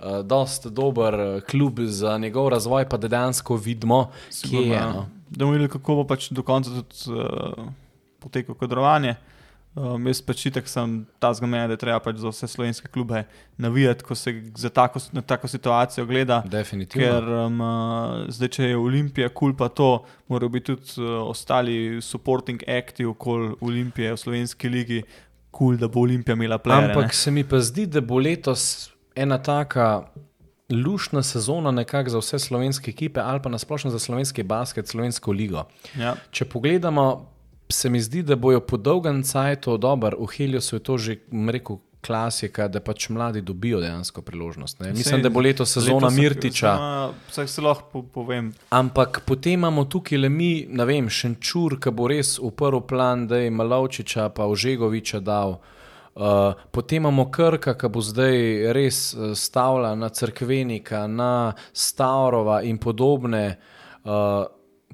Uh, 0.00 0.20
dost 0.24 0.64
dober 0.72 1.14
eh, 1.20 1.40
klub 1.44 1.80
za 1.84 2.14
njegov 2.18 2.46
razvoj, 2.48 2.86
pa 2.88 2.96
da 2.96 3.08
dejansko 3.08 3.56
vidimo, 3.56 4.06
kje 4.48 4.62
je. 4.70 4.80
No. 4.80 5.02
Da 5.28 5.44
bomo 5.44 5.52
videli, 5.52 5.68
kako 5.68 5.98
bo 5.98 6.04
pač 6.08 6.30
do 6.32 6.40
konca 6.42 6.72
tudi 6.72 7.12
uh, 7.12 7.66
potekalo 8.20 8.56
kadrovanje. 8.56 9.18
Um, 9.78 10.02
jaz 10.10 10.18
pač 10.26 10.42
itek 10.48 10.66
sem 10.66 10.94
ta 11.22 11.28
zgomen, 11.38 11.68
da 11.70 11.76
je 11.76 11.80
treba 11.84 12.00
pač 12.02 12.18
za 12.18 12.32
vse 12.32 12.48
slovenske 12.50 12.88
klube 12.90 13.22
navijati, 13.54 14.02
ko 14.02 14.16
se 14.18 14.32
za 14.58 14.66
tako, 14.74 14.98
na 15.14 15.22
tako 15.22 15.48
situacijo 15.48 16.06
gleda. 16.10 16.40
Definitivno. 16.42 17.06
Ker 17.06 17.28
um, 17.44 17.60
uh, 17.62 18.16
zdaj, 18.34 18.50
če 18.56 18.70
je 18.72 18.80
Olimpija 18.80 19.28
kul, 19.30 19.52
cool, 19.52 19.56
pa 19.60 19.68
to, 19.70 19.90
morajo 20.26 20.50
biti 20.56 20.74
tudi 20.74 20.98
uh, 20.98 21.20
ostali 21.30 22.00
supporting 22.02 22.66
acti 22.66 23.06
okoli 23.06 23.54
Olimpije 23.60 24.10
v 24.16 24.18
slovenski 24.18 24.72
ligi, 24.74 25.04
kul, 25.06 25.76
cool, 25.76 25.78
da 25.78 25.86
bo 25.86 26.02
Olimpija 26.02 26.34
imela 26.34 26.58
play. 26.58 26.90
Ampak 26.90 27.14
se 27.14 27.30
mi 27.30 27.46
pa 27.46 27.62
zdi, 27.62 27.86
da 27.86 28.02
bo 28.02 28.18
letos 28.18 28.90
ena 29.14 29.38
taka 29.38 30.02
lušna 30.70 31.22
sezona 31.22 31.70
nekako 31.70 32.10
za 32.10 32.18
vse 32.18 32.38
slovenske 32.38 32.90
ekipe 32.90 33.20
ali 33.20 33.42
pa 33.42 33.48
nasplošno 33.48 33.90
za 33.90 33.98
slovenski 33.98 34.42
basket, 34.42 34.88
slovensko 34.88 35.32
ligo. 35.32 35.64
Ja. 35.98 36.14
Če 36.30 36.44
pogledamo, 36.44 37.29
se 37.70 37.90
mi 37.90 38.00
zdi, 38.00 38.22
da 38.22 38.36
bojo 38.36 38.60
po 38.60 38.76
dolgem 38.76 39.22
cajtu 39.22 39.76
dobro, 39.76 40.16
v 40.20 40.28
Heliosu 40.36 40.76
je 40.76 40.82
to 40.82 40.98
že, 40.98 41.16
rekel, 41.52 41.78
klasika, 42.00 42.68
da 42.68 42.80
pač 42.80 43.08
mladi 43.08 43.40
dobijo 43.40 43.80
dejansko 43.80 44.22
priložnost. 44.22 44.80
Ne? 44.80 44.92
Mislim, 44.92 45.22
da 45.22 45.30
bo 45.30 45.40
letos 45.40 45.72
sezona 45.72 46.08
letos 46.08 46.16
Mirtiča. 46.16 46.76
Vse 47.28 47.46
se 47.46 47.62
lahko 47.62 47.88
po, 47.92 48.02
povem. 48.02 48.52
Ampak 48.70 49.22
potem 49.26 49.52
imamo 49.52 49.84
tukaj 49.84 50.18
le 50.18 50.28
mi, 50.28 50.66
ne 50.68 50.84
vem, 50.84 51.08
Šenčur, 51.08 51.76
ki 51.80 51.92
bo 51.92 52.08
res 52.08 52.38
v 52.40 52.52
prvi 52.56 52.80
plan, 52.88 53.26
da 53.28 53.42
je 53.42 53.50
Malovčiča, 53.50 54.30
pa 54.36 54.48
Ožegoviča 54.48 55.20
dal. 55.20 55.58
Uh, 56.10 56.56
potem 56.72 57.04
imamo 57.04 57.28
Krka, 57.30 57.76
ki 57.78 57.88
bo 57.92 58.00
zdaj 58.02 58.72
res 58.76 59.12
uh, 59.14 59.34
stavila 59.36 59.92
na 59.94 60.08
Cerkvenika, 60.08 61.04
na 61.06 61.52
Stavrova 61.72 62.62
in 62.66 62.80
podobne. 62.82 63.58
Uh, 64.04 64.48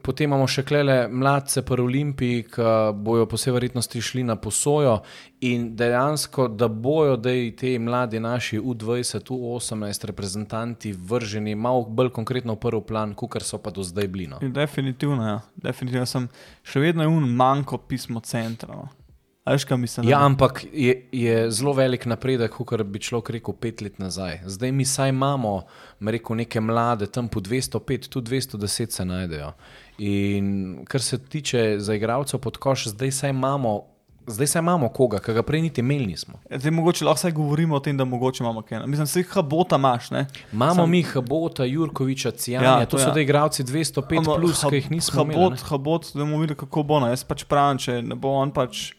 potem 0.06 0.30
imamo 0.30 0.46
še 0.46 0.62
klele 0.66 0.96
mladce 1.10 1.64
pri 1.66 1.82
Olimpiji, 1.82 2.44
ki 2.54 2.66
bojo 2.94 3.26
po 3.26 3.38
vsej 3.38 3.54
verjetnosti 3.56 4.02
šli 4.02 4.22
na 4.28 4.36
posojo 4.38 5.00
in 5.46 5.72
dejansko, 5.76 6.46
da 6.48 6.68
bojo 6.68 7.16
te 7.58 7.72
mladi 7.78 8.20
naši 8.22 8.60
U20, 8.60 9.32
U18 9.34 10.06
reprezentanti 10.12 10.92
vrženi 10.92 11.54
malo 11.54 11.84
bolj 11.88 12.12
konkretno 12.14 12.54
v 12.54 12.62
prvi 12.62 12.82
plan, 12.86 13.14
kot 13.14 13.42
so 13.42 13.58
pa 13.58 13.74
do 13.74 13.82
zdaj 13.82 14.08
bili. 14.08 14.28
No. 14.30 14.38
Definitivno, 14.40 15.26
ja. 15.26 15.40
Definitivno 15.56 16.06
sem 16.06 16.30
še 16.62 16.80
vedno 16.80 17.08
un 17.10 17.26
manjko 17.34 17.82
pismo 17.88 18.22
centra. 18.22 18.78
No. 18.78 19.05
A 19.46 19.52
Veš, 19.52 19.64
kaj 19.64 19.78
mislim? 19.78 20.08
Ja, 20.08 20.18
da- 20.18 20.24
ampak 20.24 20.64
je, 20.74 21.08
je 21.12 21.50
zelo 21.50 21.72
velik 21.72 22.02
napredek, 22.04 22.50
kot 22.52 22.82
bi 22.84 22.98
človek 23.00 23.30
rekel 23.30 23.54
pet 23.54 23.80
let 23.80 23.98
nazaj. 23.98 24.40
Zdaj 24.44 24.72
mi 24.72 24.84
saj 24.84 25.08
imamo, 25.08 25.62
rekel, 26.02 26.36
neke 26.36 26.60
mlade, 26.60 27.06
tam 27.06 27.28
po 27.28 27.38
205, 27.40 27.78
tudi 28.08 28.30
210 28.32 28.90
se 28.90 29.04
najdejo. 29.04 29.52
In 30.00 30.46
kar 30.84 31.00
se 31.00 31.18
tiče 31.20 31.76
za 31.78 31.94
igralcev 31.94 32.40
pod 32.40 32.56
koš, 32.56 32.88
zdaj 32.88 33.10
saj 33.12 33.30
imamo, 33.30 33.82
zdaj 34.26 34.46
saj 34.48 34.60
imamo 34.60 34.88
koga, 34.90 35.18
ki 35.18 35.32
ga 35.32 35.42
prej 35.42 35.62
niti 35.62 35.80
imeli 35.80 36.06
nismo. 36.08 36.34
Zdaj, 36.50 36.70
mogoče 36.72 37.04
lahko 37.04 37.16
vsaj 37.16 37.32
govorimo 37.32 37.76
o 37.76 37.80
tem, 37.80 37.96
da 37.96 38.04
mogoče 38.04 38.42
imamo 38.42 38.62
kaj. 38.62 38.82
Mislim, 38.86 39.06
vse 39.06 39.22
habota 39.30 39.76
imaš. 39.76 40.10
Ne? 40.10 40.26
Imamo 40.52 40.74
Sam- 40.76 40.90
mi 40.90 41.02
Habota, 41.04 41.64
Jurkoviča, 41.64 42.30
Cijanja, 42.32 42.66
Ja, 42.66 42.74
ja, 42.74 42.84
to 42.84 42.90
to 42.90 42.98
so 42.98 43.08
ja. 43.08 43.14
ja. 43.14 43.22
igralci 43.22 43.62
205, 43.64 44.18
Ampak 44.18 44.36
plus, 44.36 44.58
Hab- 44.58 44.70
ki 44.70 44.76
jih 44.76 44.90
nismo 44.90 45.20
habot, 45.20 45.34
imeli. 45.36 45.50
ne. 45.52 45.56
Habot, 45.64 46.10
da 46.14 46.20
bomo 46.20 46.38
videli, 46.38 46.56
kako 46.56 46.82
bo. 46.82 47.00
No. 47.00 47.08
Jaz 47.08 47.24
pač 47.24 47.44
pravim, 47.44 47.78
če 47.78 48.02
ne 48.02 48.14
bo 48.16 48.28
on 48.32 48.50
pač 48.50 48.92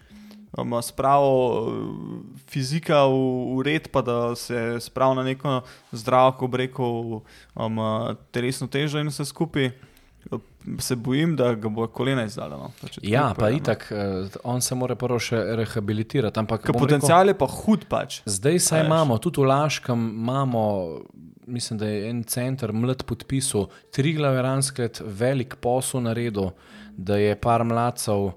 um, 0.58 0.74
spravil 0.82 1.28
uh, 1.28 2.22
fizika 2.50 3.06
v, 3.06 3.18
v 3.58 3.66
red, 3.66 3.90
pa 3.94 4.02
da 4.02 4.36
se 4.36 4.78
spravil 4.80 5.16
na 5.16 5.24
neko 5.24 5.62
zdravo, 5.92 6.34
ko 6.40 6.50
rekel, 6.54 7.22
um, 7.56 7.78
telesno 8.32 8.68
težo 8.68 9.00
in 9.00 9.08
vse 9.08 9.26
skupaj. 9.26 9.72
Se 10.80 10.96
bojim, 11.00 11.36
da 11.40 11.54
ga 11.56 11.70
bo 11.72 11.86
kolena 11.88 12.26
izdala. 12.28 12.58
No. 12.60 12.72
Pač, 12.82 12.98
tako 12.98 13.08
Ja, 13.08 13.30
pa 13.32 13.46
povem, 13.46 13.54
no. 13.54 13.58
itak, 13.62 13.86
eh, 13.92 14.40
on 14.44 14.60
se 14.62 14.76
mora 14.76 14.96
prvo 15.00 15.16
še 15.24 15.38
rehabilitirati. 15.56 16.40
Ampak 16.42 16.66
bom 16.66 16.74
rekel- 16.76 16.82
potencial 16.84 17.28
je 17.32 17.36
pa 17.40 17.48
hud 17.48 17.86
pač. 17.88 18.18
Zdaj 18.28 18.60
saj 18.60 18.82
Veš. 18.82 18.90
imamo, 18.90 19.18
tudi 19.24 19.40
v 19.40 19.48
Laškem 19.48 19.96
imamo, 20.12 20.64
mislim, 21.48 21.80
da 21.80 21.88
je 21.88 22.10
en 22.10 22.24
center 22.28 22.74
mlad 22.76 23.06
podpisal, 23.08 23.70
tri 23.96 24.12
glaveranskrat 24.20 25.00
velik 25.06 25.56
posel 25.64 26.04
naredil, 26.04 26.52
da 26.98 27.16
je 27.16 27.36
par 27.40 27.64
mladcev 27.64 28.34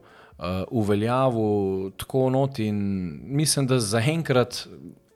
uveljavil 0.70 1.90
tako 1.96 2.30
not 2.30 2.58
in 2.58 2.78
mislim, 3.24 3.66
da 3.66 3.78
zaenkrat 3.80 4.66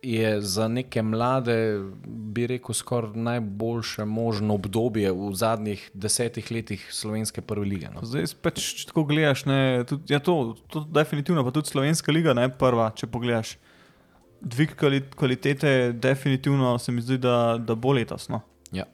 je 0.04 0.40
za 0.40 0.68
neke 0.68 1.02
mlade, 1.02 1.80
bi 2.06 2.46
rekel, 2.46 2.74
skoraj 2.74 3.16
najboljše 3.16 4.04
možno 4.04 4.54
obdobje 4.54 5.12
v 5.12 5.30
zadnjih 5.32 5.90
desetih 5.94 6.50
letih 6.52 6.88
slovenske 6.92 7.40
prve 7.40 7.64
lige. 7.64 7.88
No. 7.94 8.04
Zdaj 8.04 8.34
pač, 8.42 8.60
če 8.80 8.90
tako 8.90 9.06
gledaš, 9.08 9.46
ne, 9.48 9.84
tudi, 9.88 10.12
ja, 10.12 10.20
to, 10.20 10.56
to 10.68 10.84
definitivno, 10.84 11.44
pa 11.44 11.54
tudi 11.56 11.72
slovenska 11.72 12.12
liga, 12.12 12.34
ne 12.36 12.50
prva, 12.52 12.90
če 12.96 13.06
pogledaš. 13.06 13.56
Dvig 14.44 14.74
kvali- 14.76 15.00
kvalitete, 15.16 15.94
definitivno 15.96 16.76
se 16.78 16.92
mi 16.92 17.00
zdi, 17.00 17.16
da, 17.18 17.56
da 17.56 17.74
bo 17.74 17.94
letos. 17.96 18.28
No. 18.28 18.42
Ja. 18.76 18.84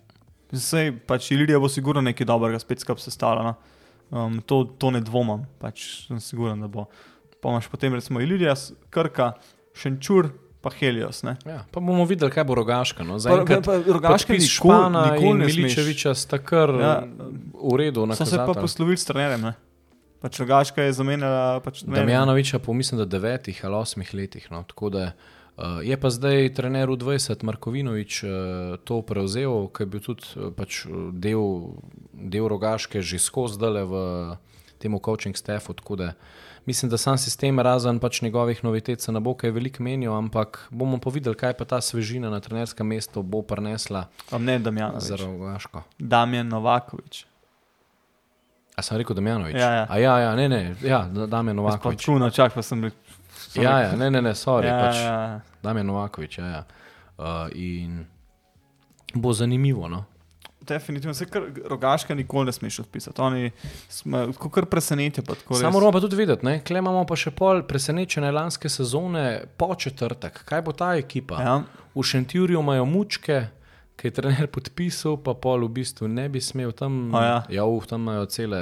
Zdaj 0.52 0.92
pač 1.10 1.32
Ilirija 1.34 1.58
bo 1.58 1.68
sigurno 1.68 2.04
nekaj 2.06 2.26
dobrega 2.26 2.58
spet 2.62 2.86
skupaj 2.86 3.02
sestavljena. 3.02 3.56
Um, 4.10 4.40
to, 4.42 4.64
to 4.64 4.90
ne 4.90 5.00
dvomim, 5.00 5.44
pač 5.58 6.06
sem 6.08 6.18
siguren, 6.20 6.60
da 6.60 6.66
bo. 6.66 6.88
Pa 7.40 7.48
imaš 7.48 7.68
potem 7.68 7.94
recimo 7.94 8.20
Ilirija, 8.20 8.54
Krka, 8.90 9.32
Šenčur, 9.72 10.28
pa 10.60 10.70
Helios. 10.70 11.22
Ne. 11.22 11.36
Ja, 11.46 11.62
pa 11.70 11.80
bomo 11.80 12.04
videli, 12.04 12.30
kaj 12.30 12.44
bo 12.44 12.54
rogaška. 12.54 13.04
No. 13.04 13.14
Pa, 13.14 13.18
Zaenkrat 13.20 13.64
pa, 13.64 13.78
Rogaške 13.78 14.34
podpis 14.34 14.44
nikoli- 14.44 14.50
Špana 14.50 15.04
nikoli 15.06 15.30
in 15.30 15.38
ne 15.38 15.44
smeš. 15.44 15.56
Miličeviča 15.56 16.14
sta 16.14 16.38
kar 16.38 16.68
Ja. 16.70 16.94
v 17.54 17.76
redu. 17.76 18.04
So 18.12 18.26
se 18.26 18.36
pa 18.36 18.52
poslovili 18.52 18.96
s 18.96 19.04
trenerjem. 19.04 19.40
Ne. 19.40 19.54
Pač 20.20 20.40
Rogaška 20.40 20.82
je 20.82 20.92
zamenjala. 20.92 21.60
Pač 21.60 21.80
Damjanoviča 21.82 22.58
po 22.58 22.74
mislim, 22.74 22.98
da 22.98 23.04
devetih 23.06 23.64
ali 23.64 23.74
osmih 23.74 24.14
letih. 24.14 24.50
No. 24.50 24.62
Tako 24.62 24.90
da 24.90 25.12
je 25.82 25.96
pa 26.00 26.08
zdaj 26.10 26.54
trener 26.56 26.88
v 26.88 26.96
20, 26.96 27.44
Markovinovič, 27.44 28.24
uh, 28.24 28.30
to 28.84 29.02
prevzel, 29.02 29.68
ker 29.68 29.86
je 29.86 29.90
bil 29.90 30.02
tudi 30.04 30.24
uh, 30.36 30.48
pač 30.54 30.86
del, 31.12 31.76
del 32.12 32.48
Rogaške 32.48 33.02
že 33.04 33.20
skozi 33.20 33.60
zdale 33.60 33.84
v 33.84 33.94
tem 34.80 34.96
coaching 34.96 35.36
staffu. 35.36 35.76
Mislim, 36.66 36.90
da 36.90 36.96
sam 36.96 37.18
sistem, 37.18 37.60
razen 37.60 37.98
pač 37.98 38.22
njegovih 38.22 38.64
novitet, 38.64 39.00
se 39.00 39.12
ne 39.12 39.20
bo 39.20 39.34
kaj 39.34 39.50
veliko 39.50 39.82
menil, 39.82 40.12
ampak 40.12 40.68
bomo 40.70 40.98
pa 41.00 41.10
videli, 41.10 41.36
kaj 41.36 41.56
pa 41.56 41.64
ta 41.64 41.80
svežina 41.80 42.30
na 42.30 42.40
trenerskem 42.40 42.86
mestu 42.86 43.22
bo 43.22 43.42
prinesla. 43.42 44.08
Ne, 44.38 44.58
Damjanovič. 44.58 45.02
Za 45.04 45.16
Rogaško. 45.16 45.82
Damjan 45.98 46.48
Novakovič. 46.48 47.24
A 48.76 48.82
sem 48.82 48.96
rekel, 48.96 49.16
da 49.16 49.22
je 49.22 49.28
Janovič? 49.28 49.56
Ja, 49.56 49.70
ja. 49.72 49.86
A 49.88 49.98
ja, 49.98 50.18
ja, 50.18 50.34
ne, 50.36 50.48
ne, 50.48 50.76
ja, 50.82 51.04
da 51.08 51.40
je 51.40 51.54
Novakovič. 51.54 52.00
Čuno, 52.00 52.30
čak 52.30 52.54
pa 52.54 52.62
sem 52.62 52.84
rekel. 52.84 53.09
Ja, 53.54 53.80
ja, 53.80 53.96
ne, 53.96 54.10
ne, 54.10 54.22
ne, 54.22 54.34
sorry, 54.34 54.66
Ja, 54.66 54.78
pač, 54.80 54.96
ja. 54.96 55.40
da 55.62 55.70
je 55.70 55.84
Novakovič. 55.84 56.38
Ja, 56.38 56.46
ja. 56.46 56.64
Uh, 57.18 57.48
in 57.54 58.06
bo 59.14 59.32
zanimivo. 59.32 59.88
No? 59.88 60.04
Definitivno 60.60 61.14
se 61.14 61.26
kar 61.26 61.42
rogaška 61.68 62.14
nikoli 62.14 62.46
ne 62.46 62.52
smeš 62.52 62.78
odpisati. 62.78 63.20
Oni 63.20 63.50
smo 63.88 64.32
kar 64.52 64.66
presenečeni. 64.66 65.26
Samo 65.50 65.70
moramo 65.70 65.92
pa 65.92 66.00
tudi 66.00 66.16
vedeti, 66.16 66.46
ne? 66.46 66.60
Kle 66.64 66.78
imamo 66.78 67.06
pa 67.06 67.16
še 67.16 67.30
pol 67.30 67.62
presenečene 67.66 68.30
lanske 68.32 68.68
sezone 68.68 69.44
po 69.56 69.74
četrtek. 69.74 70.44
Kaj 70.44 70.62
bo 70.62 70.72
ta 70.72 70.94
ekipa? 71.00 71.40
Ja, 71.42 71.62
V 71.94 72.04
Šentjurju 72.06 72.60
imajo 72.60 72.84
mučke, 72.84 73.48
ki 73.96 74.08
je 74.08 74.12
trener 74.14 74.46
podpisal, 74.46 75.16
pa 75.24 75.34
pol 75.34 75.64
v 75.66 75.72
bistvu 75.80 76.08
ne 76.08 76.28
bi 76.28 76.40
smel 76.40 76.72
tam. 76.72 77.14
A 77.14 77.24
ja. 77.24 77.38
ja 77.48 77.64
uf, 77.64 77.88
tam 77.90 78.06
imajo 78.06 78.28
cele 78.30 78.60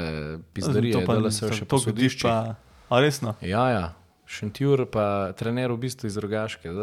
pizderije, 0.55 1.05
da 1.07 1.31
se 1.31 1.51
še 1.53 1.66
to 1.66 1.76
po 1.76 1.83
godiš 1.83 2.16
sodišču. 2.16 2.29
pa. 2.29 2.57
A 2.89 3.01
resno? 3.05 3.35
Ja, 3.45 3.68
ja. 3.70 3.85
Šentjur 4.29 4.85
pa 4.87 5.33
trener 5.33 5.72
v 5.72 5.79
bistvu 5.79 6.07
iz 6.07 6.16
Rogaške, 6.16 6.68
A 6.68 6.74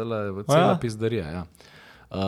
cela 0.44 0.66
ja? 0.66 0.78
pizderija. 0.80 1.26
Ja. 1.28 1.42
Uh, 2.08 2.18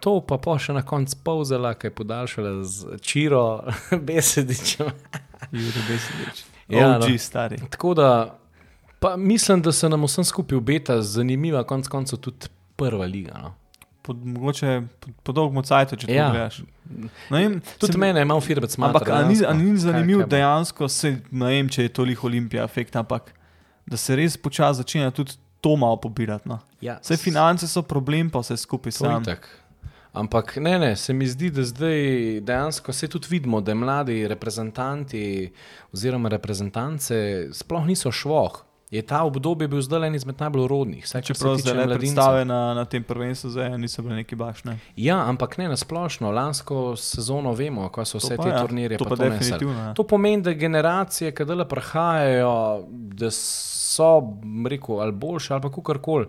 to 0.00 0.20
pa 0.20 0.36
pa 0.36 0.54
še 0.56 0.72
na 0.72 0.82
koncu 0.82 1.16
povzela, 1.18 1.74
ki 1.74 1.86
je 1.86 1.92
podaljšala 1.92 2.52
z 2.62 2.98
Čiro 3.00 3.62
besedičem. 4.08 4.86
Jure 5.52 5.82
Besedič. 5.82 6.44
Ja, 6.68 6.96
OG 6.96 7.08
no. 7.08 7.18
stari. 7.18 7.58
Tako 7.68 7.94
da 7.94 8.08
pa 8.98 9.16
mislim, 9.16 9.62
da 9.62 9.72
se 9.72 9.88
nam 9.88 10.02
vsem 10.02 10.24
skupaj 10.24 10.56
obeta 10.56 11.02
zanimiva, 11.02 11.64
konec 11.64 11.88
koncev 11.88 12.18
tudi 12.18 12.46
prva 12.76 13.04
liga. 13.04 13.34
No. 13.36 13.54
Pod, 14.02 14.18
mogoče 14.18 14.70
po, 15.00 15.10
po 15.22 15.32
dolgem 15.32 15.62
cajtu, 15.62 15.96
če 15.96 16.06
to 16.06 16.12
Ja. 16.12 16.30
gledaš. 16.30 16.62
No, 17.30 17.38
in, 17.38 17.60
Tudi 17.78 17.92
se- 17.92 17.98
mene 17.98 18.20
je 18.20 18.24
malo 18.24 18.40
firbec 18.40 18.76
malo. 18.76 18.90
Ampak 18.92 19.08
a 19.08 19.22
ni, 19.22 19.34
ni 19.64 19.76
zanimivo, 19.76 20.22
dejansko 20.24 20.88
se 20.88 21.12
ne 21.30 21.46
vem, 21.48 21.68
če 21.68 21.82
je 21.82 21.88
toliko 21.90 22.26
olimpija 22.26 22.64
efekt, 22.64 22.96
ampak 22.96 23.30
da 23.86 23.96
se 23.96 24.16
res 24.16 24.36
počasi 24.36 24.76
začenja 24.76 25.10
tudi 25.10 25.32
to 25.60 25.76
malo 25.76 25.96
pobirati. 25.96 26.48
No. 26.48 26.58
Ja, 26.80 26.98
Vse 27.02 27.16
finance 27.16 27.68
so 27.68 27.82
problem, 27.82 28.30
pa 28.30 28.38
vse 28.38 28.56
skupaj 28.56 28.92
sam. 28.92 29.22
itak. 29.22 29.48
Ampak 30.12 30.56
ne, 30.56 30.78
ne, 30.78 30.96
se 30.96 31.12
mi 31.12 31.26
zdi, 31.26 31.50
da 31.50 31.62
zdaj 31.64 31.96
dejansko 32.40 32.92
se 32.92 33.08
tudi 33.08 33.26
vidimo, 33.30 33.60
da 33.60 33.74
mladi 33.74 34.28
reprezentanti 34.28 35.52
oziroma 35.92 36.28
reprezentance 36.28 37.48
sploh 37.52 37.86
niso 37.86 38.12
švoh. 38.12 38.64
Je 38.92 39.00
ta 39.02 39.22
obdobje 39.24 39.68
bil 39.72 39.80
zdaj 39.80 40.06
en 40.06 40.14
izmed 40.14 40.36
najbolj 40.40 40.66
rodnih. 40.68 41.06
Saj, 41.08 41.22
kar 41.22 41.26
se 41.26 41.34
Čeprav 41.34 41.56
zdaj 41.56 41.86
le 41.86 41.96
predstave 41.96 42.44
na, 42.44 42.74
na 42.76 42.84
tem 42.84 43.02
prvenstvu 43.02 43.50
zdaj 43.50 43.78
niso 43.80 44.02
bile 44.04 44.18
neki 44.20 44.36
bašne. 44.36 44.74
Ja, 44.96 45.16
ampak 45.28 45.56
ne 45.58 45.70
na 45.72 45.76
splošno. 45.80 46.30
Lansko 46.30 46.96
sezono 47.00 47.54
vemo, 47.56 47.88
kako 47.88 48.04
so 48.04 48.20
vse 48.20 48.36
pa 48.36 48.42
te 48.42 48.50
ja, 48.52 48.60
turnirje 48.60 48.98
to 49.00 49.08
pa 49.08 49.16
to 49.16 49.22
nesli. 49.24 49.38
definitivno, 49.38 49.80
ja. 49.80 49.94
To 49.94 50.04
pomeni, 50.04 50.42
da 50.42 50.52
generacije, 50.52 51.32
ki 51.32 51.44
dela 51.48 51.64
prihajajo, 51.64 52.52
da 53.16 53.30
so, 53.32 54.12
rekel, 54.68 55.00
ali 55.00 55.12
boljše 55.12 55.54
ali 55.54 55.62
pa 55.62 55.72
kakorkoli. 55.72 56.28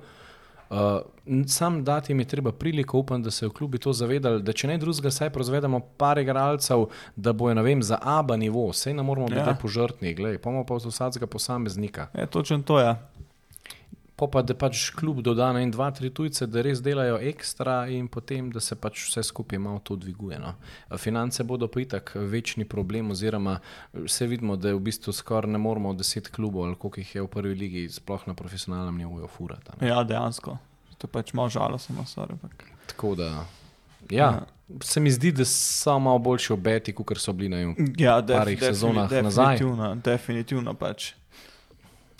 Uh, 0.74 1.01
sam 1.47 1.84
dati 1.84 2.11
jim 2.11 2.19
je 2.19 2.26
treba 2.26 2.51
priliko, 2.51 2.97
upam, 2.97 3.24
da 3.24 3.32
se 3.32 3.47
v 3.47 3.49
klubi 3.49 3.78
to 3.78 3.93
zavedali, 3.93 4.41
da 4.43 4.53
če 4.53 4.67
ne 4.67 4.78
drugega, 4.78 5.11
saj 5.11 5.30
proizvedemo 5.30 5.80
par 5.97 6.17
igralcev, 6.17 6.86
da 7.15 7.34
bojo, 7.34 7.53
ne 7.53 7.61
vem, 7.61 7.84
za 7.84 7.99
ABA 8.01 8.38
nivo, 8.38 8.67
vse 8.69 8.93
ne 8.93 9.03
moramo 9.03 9.28
Ja. 9.32 9.43
biti 9.45 9.61
požrtni, 9.61 10.13
gledaj, 10.13 10.38
pa 10.38 10.49
imamo 10.49 10.65
pa 10.65 10.74
od 10.74 10.86
vsakega 10.86 11.28
posameznika. 11.28 12.07
Je 12.13 12.26
točno 12.28 12.61
to, 12.61 12.80
ja. 12.80 12.95
Po 14.24 14.30
pa, 14.32 14.39
da 14.41 14.55
pač 14.55 14.86
klub 14.95 15.17
doda 15.19 15.49
na 15.51 15.59
en, 15.59 15.71
dva, 15.71 15.89
tri 15.91 16.07
tujce, 16.07 16.45
da 16.47 16.61
res 16.63 16.80
delajo 16.80 17.17
ekstra 17.28 17.89
in 17.91 18.05
potem, 18.07 18.47
da 18.55 18.61
se 18.63 18.78
pač 18.80 19.01
vse 19.09 19.19
skupaj 19.28 19.59
malo 19.59 19.82
to 19.84 19.97
dviguje. 19.99 20.38
No. 20.39 20.53
Finance 20.95 21.43
bodo 21.43 21.67
pa 21.67 21.82
itak 21.84 22.13
večni 22.15 22.63
problem, 22.63 23.11
oziroma 23.11 23.57
vse 23.91 24.28
vidimo, 24.32 24.55
da 24.55 24.71
je 24.71 24.78
v 24.78 24.84
bistvu 24.86 25.11
skoraj 25.11 25.51
ne 25.51 25.59
moremo 25.59 25.91
deset 25.93 26.30
klubov 26.32 26.69
ali 26.69 26.80
koliko 26.80 27.03
jih 27.03 27.11
je 27.15 27.24
v 27.26 27.28
prvi 27.34 27.55
ligi, 27.65 27.82
sploh 27.91 28.24
na 28.32 28.34
profesionalnem 28.34 29.01
nivoju, 29.03 29.28
furata. 29.28 29.76
ne. 29.82 29.91
Ja, 29.91 30.05
dejansko. 30.07 30.55
To 30.97 31.09
je 31.09 31.11
pač 31.11 31.34
malo 31.36 31.51
žalostno, 31.51 32.07
sorry. 32.07 32.38
Ampak. 32.39 32.63
Tako 32.93 33.15
da, 33.19 33.43
ja, 34.07 34.45
se 34.82 35.03
mi 35.03 35.11
zdi, 35.11 35.34
da 35.36 35.43
so 35.45 35.97
malo 35.99 36.24
boljši 36.24 36.53
obeti, 36.53 36.95
kot 36.95 37.19
so 37.19 37.36
bili 37.36 37.49
na 37.49 37.59
jim. 37.59 37.76
Ja, 37.99 38.21
Parih 38.24 38.63
sezonah 38.63 39.11
nazaj. 39.11 39.59
definitivno, 39.59 39.95
definitivno 39.95 40.74
pač. 40.80 41.11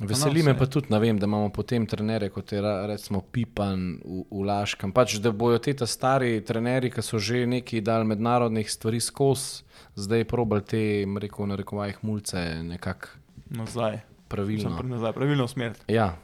Veseli 0.04 0.40
no, 0.40 0.46
me 0.46 0.58
pa 0.58 0.66
tudi, 0.66 0.88
vem, 0.92 1.20
da 1.20 1.26
imamo 1.26 1.50
potem 1.50 1.86
trenere, 1.86 2.30
kot 2.30 2.52
je 2.52 2.62
recimo 2.88 3.22
Pipan 3.22 4.00
v, 4.00 4.24
v 4.32 4.44
Laškem. 4.44 4.92
Pač, 4.92 5.18
da 5.18 5.32
bojo 5.32 5.58
te 5.58 5.74
ta 5.74 5.86
stari 5.86 6.42
trenerji, 6.42 6.92
ki 6.92 7.02
so 7.02 7.20
že 7.20 7.46
neki 7.46 7.82
dal 7.82 8.04
mednarodnih 8.04 8.68
stvari 8.68 9.00
skozi, 9.00 9.64
zdaj 9.96 10.24
probal 10.26 10.62
te, 10.62 10.82
rekel, 11.18 11.46
na 11.46 11.56
rekovajih 11.56 12.02
mulce 12.02 12.64
nekako 12.64 13.08
Nazaj. 13.50 14.00
pravilno. 14.28 14.78
Sem 14.78 14.90
nazaj, 14.90 15.14
pravilno 15.14 15.48
smer. 15.48 15.74
Ja. 15.88 16.16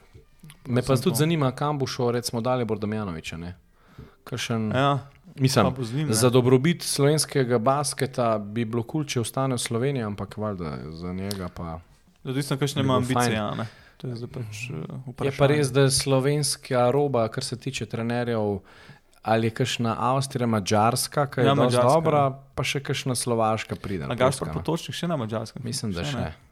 Me 0.66 0.82
pa 0.82 0.96
tudi 0.96 1.10
to. 1.10 1.16
zanima, 1.16 1.52
kam 1.52 1.78
bo 1.78 1.88
šel, 1.88 2.12
recimo, 2.12 2.42
Dalibor 2.42 2.80
Damjanovič. 2.80 3.34
Kakšen, 4.24 4.72
Ja, 4.72 5.00
mislim, 5.36 5.74
ne. 6.08 6.14
za 6.14 6.30
dobrobit 6.30 6.84
slovenskega 6.84 7.58
basketa 7.58 8.38
bi 8.38 8.66
bilo 8.66 8.84
kul, 8.84 9.04
če 9.04 9.20
ostane 9.20 9.56
v 9.56 9.60
Sloveniji, 9.60 10.04
ampak 10.04 10.38
valjda 10.38 10.92
za 10.92 11.14
njega 11.14 11.50
pa. 11.50 11.80
Odvisno, 12.24 12.58
kakšne 12.58 12.82
ima 12.82 12.98
ambicije. 12.98 13.38
a 13.38 13.56
ne. 13.56 13.68
To 14.00 14.08
je 14.08 14.28
pač 14.32 14.70
uh. 14.72 15.26
Je 15.26 15.32
pa 15.36 15.48
res, 15.52 15.72
da 15.76 15.88
je 15.88 15.92
slovenska 15.92 16.88
roba, 16.92 17.28
kar 17.28 17.44
se 17.44 17.60
tiče 17.60 17.86
trenerjev, 17.86 18.62
ali 19.22 19.48
je 19.48 19.52
kakšna 19.52 19.96
Avstrija, 20.00 20.48
Mačarska, 20.48 21.28
ki 21.28 21.42
je 21.42 21.46
Ja, 21.46 21.56
ja, 21.56 21.84
dobra, 21.84 22.40
pa 22.56 22.64
še 22.64 22.80
kakšna 22.80 23.16
Slovaška 23.16 23.76
pride. 23.76 24.08
A 24.08 24.08
ali 24.08 24.16
Gašpar 24.16 24.48
Poljska, 24.48 24.54
no. 24.54 24.60
Potočnik 24.60 24.96
še 24.96 25.08
na 25.12 25.18
mačarskem? 25.20 25.62
Mislim, 25.66 25.92
da 25.92 26.08
še. 26.08 26.16
ne. 26.18 26.49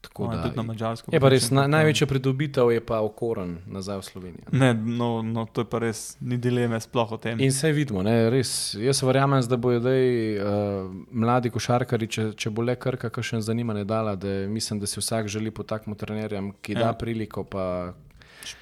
Tako 0.00 0.24
On 0.24 0.32
je 0.32 0.36
da, 0.36 0.42
tudi 0.42 0.56
na 0.56 0.62
mačarskem. 0.62 1.14
je 1.14 1.20
pa 1.20 1.28
res 1.28 1.50
na, 1.50 1.66
največja 1.68 2.06
pridobitev, 2.08 2.70
je 2.72 2.80
pa 2.80 3.00
okoren 3.04 3.58
nazaj 3.68 3.98
v 4.00 4.04
Slovenijo. 4.04 4.46
Ne, 4.52 4.72
no, 4.74 5.22
no, 5.22 5.44
to 5.44 5.60
je 5.60 5.68
pa 5.68 5.78
res, 5.78 6.16
ni 6.20 6.38
dileme 6.40 6.80
sploh 6.80 7.12
o 7.12 7.18
tem. 7.20 7.40
In 7.40 7.52
vse 7.52 7.72
vidimo, 7.76 8.00
ne, 8.02 8.30
res. 8.32 8.72
Jaz 8.80 9.02
verjamem, 9.04 9.42
da 9.44 9.58
bodo 9.60 9.82
zdaj 9.84 10.04
uh, 10.40 10.88
mladi 11.12 11.52
košarkari, 11.52 12.08
če, 12.08 12.30
če 12.32 12.50
bo 12.50 12.64
le 12.64 12.78
krka, 12.80 13.10
kakšen 13.12 13.44
zanimanje 13.44 13.84
dala, 13.84 14.16
da 14.16 14.48
mislim, 14.48 14.80
da 14.80 14.88
si 14.88 15.00
vsak 15.00 15.28
želi 15.28 15.50
po 15.50 15.62
takem 15.62 15.94
trenerjem, 15.94 16.54
ki 16.62 16.72
Ja. 16.72 16.86
da 16.86 16.92
priliko, 16.96 17.44
pa 17.44 17.92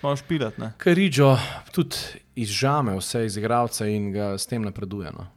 Pa 0.03 0.17
špilat, 0.19 0.59
ne. 0.59 0.73
Karijo 0.83 1.37
tudi 1.71 1.97
izžame 2.35 2.97
vse 2.99 3.21
iz 3.27 3.37
igralca 3.39 3.87
in 3.87 4.11
ga 4.13 4.33
s 4.35 4.47
tem 4.51 4.63
napreduje. 4.67 5.13
No. 5.15 5.29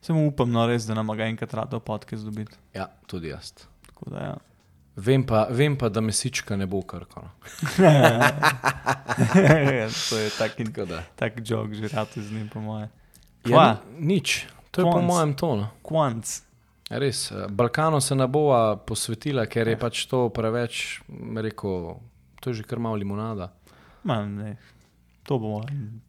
Samo 0.00 0.24
upam, 0.26 0.48
no, 0.50 0.64
res, 0.66 0.86
da 0.88 0.94
nam 0.96 1.12
ga 1.12 1.28
enkrat 1.28 1.52
rado 1.54 1.80
podcast 1.80 2.24
dobiti. 2.24 2.56
Ja, 2.74 2.86
tudi 3.06 3.28
jaz. 3.28 3.52
Tako 3.86 4.10
da, 4.10 4.18
ja. 4.30 4.36
Vem 4.96 5.26
pa, 5.26 5.46
vem 5.50 5.76
pa 5.76 5.88
da 5.88 6.00
mesička 6.00 6.56
ne 6.56 6.66
bo 6.66 6.80
krkano. 6.82 7.28
to 10.08 10.16
je 10.16 10.30
tak, 10.38 10.60
in, 10.60 10.72
Tako 10.72 10.86
da. 10.88 11.02
tak 11.16 11.32
jog, 11.44 11.74
že 11.74 11.88
rad 11.88 12.08
z 12.16 12.32
njim, 12.32 12.48
po 12.48 12.60
moje. 12.60 12.88
Ja, 13.44 13.82
nič, 13.98 14.46
to 14.70 14.80
je 14.80 14.84
po 14.84 15.02
mojem 15.02 15.34
tonu. 15.34 15.68
Kvanc. 15.82 16.40
Res, 16.90 17.32
eh, 17.32 17.46
Balkanu 17.50 18.00
se 18.00 18.14
ne 18.14 18.26
bova 18.26 18.76
posvetila, 18.76 19.46
ker 19.46 19.68
je 19.68 19.76
pač 19.76 20.06
to 20.06 20.28
preveč, 20.30 21.02
rekel, 21.36 22.00
to 22.40 22.50
je 22.50 22.62
že 22.62 22.62
kar 22.62 22.78
malo 22.78 22.96
limonada. 22.96 23.52
Ma, 24.06 24.22
ne. 24.24 24.56
To 25.26 25.38
bomo. 25.42 25.64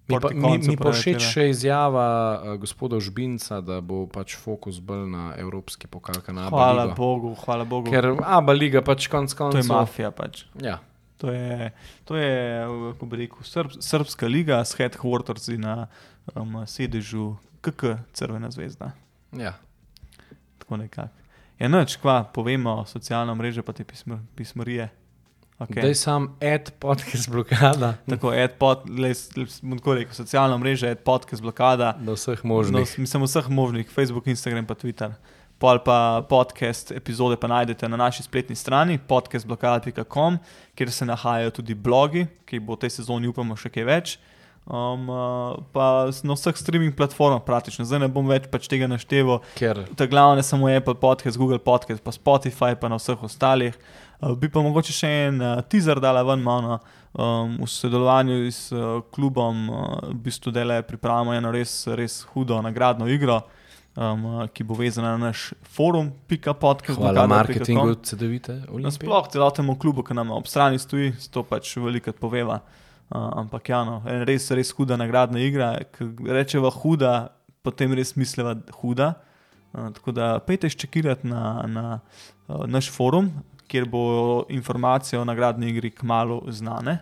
Mi, 0.07 0.19
pa, 0.21 0.29
mi, 0.29 0.57
mi 0.61 0.75
pa 0.77 0.91
všeč 0.93 1.23
še 1.25 1.47
izjava 1.49 2.05
uh, 2.37 2.51
gospoda 2.61 2.99
Žbinca, 3.01 3.61
da 3.65 3.79
bo 3.81 4.05
pač 4.05 4.35
fokus 4.37 4.77
bolj 4.77 5.07
na 5.09 5.31
evropski 5.41 5.89
pokal, 5.89 6.21
na 6.35 6.49
Hvala 6.53 6.83
Ligo. 6.83 6.95
Bogu, 6.95 7.31
hvala 7.45 7.65
Bogu. 7.65 7.89
Ker 7.89 8.13
Abu 8.21 8.53
Liga 8.53 8.85
pač 8.85 9.09
konc 9.09 9.33
to 9.33 9.49
je 9.49 9.65
koncev. 9.65 9.73
mafija 9.73 10.11
pač. 10.13 10.45
Ja, 10.61 10.77
To 11.17 11.31
je, 11.33 11.71
to 12.05 12.13
je 12.13 12.61
kako 12.93 13.05
bi 13.09 13.17
rekel, 13.17 13.41
srb, 13.41 13.71
srpska 13.81 14.27
liga 14.29 14.61
s 14.61 14.77
headquartersi 14.77 15.57
na 15.57 15.87
um, 16.35 16.61
sedežu 16.69 17.35
KK 17.61 17.97
Crvena 18.13 18.51
zvezda. 18.53 18.91
ja. 19.33 19.57
Tako 20.61 20.77
nekako. 20.77 21.09
Ja, 21.57 21.67
noč, 21.67 21.95
kva, 21.97 22.21
povemo, 22.23 22.85
socialna 22.85 23.33
mreža 23.33 23.63
pa 23.65 23.73
te 23.73 23.81
pismo, 23.83 24.19
pismorije. 24.35 24.91
Okay. 25.57 25.73
Okay. 25.73 25.81
Daj 25.81 25.95
sam 25.95 26.37
ad 26.37 26.71
podcast 26.79 27.29
blokada 27.29 27.93
Tako, 28.05 28.29
AdPod, 28.29 28.89
le, 28.89 29.09
le, 29.09 29.45
bom 29.61 29.79
tako 29.79 29.95
rekel, 29.97 30.13
socialna 30.13 30.57
mreža, 30.57 30.91
AdPodcast 30.93 31.41
blokada. 31.41 31.95
do 31.99 32.13
vseh 32.13 32.43
No, 32.43 32.53
možnih. 32.53 32.99
mislim, 32.99 33.23
vseh 33.23 33.49
možnih, 33.49 33.89
Facebook, 33.89 34.27
Instagram, 34.27 34.65
pa 34.65 34.75
Twitter. 34.75 35.11
pol 35.57 35.79
pa 35.81 36.21
podcast 36.29 36.91
epizode 36.91 37.35
pa 37.37 37.47
najdete 37.47 37.89
na 37.89 37.97
naši 37.97 38.23
spletni 38.23 38.55
strani 38.55 38.99
podcastblokada.com, 39.07 40.37
kjer 40.75 40.91
se 40.91 41.05
nahajajo 41.05 41.51
tudi 41.51 41.73
blogi, 41.73 42.27
ki 42.45 42.59
bo 42.59 42.73
v 42.73 42.85
tej 42.85 42.89
sezoni 42.89 43.27
upamo 43.27 43.55
še 43.57 43.69
kaj 43.69 43.83
več. 43.83 44.19
Um, 44.67 45.09
uh, 45.09 45.57
pa 45.73 46.11
na 46.23 46.35
vseh 46.35 46.53
streaming 46.53 46.93
platformah, 46.93 47.41
praktično, 47.41 47.85
zdaj 47.87 47.99
ne 47.99 48.07
bom 48.07 48.27
več 48.27 48.45
pač 48.51 48.67
tega 48.67 48.85
našteval. 48.85 49.39
Ker 49.55 49.87
Ta 49.95 50.05
glavne 50.05 50.43
samo 50.43 50.69
Apple 50.69 50.99
Podcast, 50.99 51.37
Google 51.39 51.57
Podcast, 51.57 52.03
pa 52.03 52.11
Spotify, 52.11 52.75
pa 52.75 52.91
na 52.91 52.99
vseh 53.01 53.17
ostalih. 53.23 53.73
Uh, 53.73 54.06
bi 54.37 54.49
pa 54.49 54.63
mogoče 54.65 54.93
še 54.95 55.09
en 55.27 55.41
uh, 55.41 55.59
teaser 55.69 56.01
dala 56.01 56.23
ven, 56.25 56.41
malo 56.41 56.79
um, 57.13 57.57
v 57.61 57.69
sodelovanju 57.69 58.39
s 58.51 58.71
uh, 58.73 59.01
klubom, 59.13 59.69
uh, 59.69 60.09
v 60.09 60.17
bistvu 60.27 60.51
dele 60.51 60.81
pripravljamo 60.85 61.35
eno 61.37 61.51
res, 61.53 61.83
res 61.97 62.23
hudo 62.33 62.57
nagradno 62.65 63.07
igro, 63.09 63.41
um, 63.93 64.25
ki 64.53 64.65
bo 64.65 64.77
vezana 64.77 65.15
na 65.17 65.29
naš 65.29 65.51
forum, 65.75 66.11
pika 66.27 66.53
podcast. 66.53 66.97
hvala 66.97 67.27
blokada.com. 67.27 67.35
marketingu 67.37 67.95
CDV-te. 68.03 68.57
Nasploh 68.83 69.29
celotnemu 69.33 69.77
klubu, 69.77 70.05
ki 70.05 70.17
nam 70.17 70.33
ob 70.35 70.49
strani 70.49 70.81
stoji, 70.81 71.13
to 71.31 71.45
pač 71.45 71.75
veliko 71.77 72.13
poveva. 72.17 72.61
Uh, 73.07 73.29
ampak 73.43 73.69
ja, 73.69 73.83
no, 73.87 74.01
res, 74.27 74.49
res 74.51 74.73
huda 74.75 74.97
nagradna 74.99 75.39
igra. 75.39 75.75
Rečeva 76.25 76.73
huda, 76.73 77.13
potem 77.63 77.93
res 77.95 78.15
misliva 78.19 78.57
huda. 78.81 79.13
Uh, 79.73 79.91
tako 79.95 80.11
da 80.15 80.33
pejte 80.43 80.69
ščekirati 80.73 81.29
na, 81.29 81.43
na 81.69 81.85
uh, 81.95 82.65
naš 82.67 82.89
forum, 82.91 83.31
kjer 83.67 83.85
bo 83.85 84.45
informacije 84.49 85.19
o 85.19 85.25
nagradni 85.25 85.69
igri 85.69 85.91
kmalo 85.91 86.41
znane. 86.47 86.97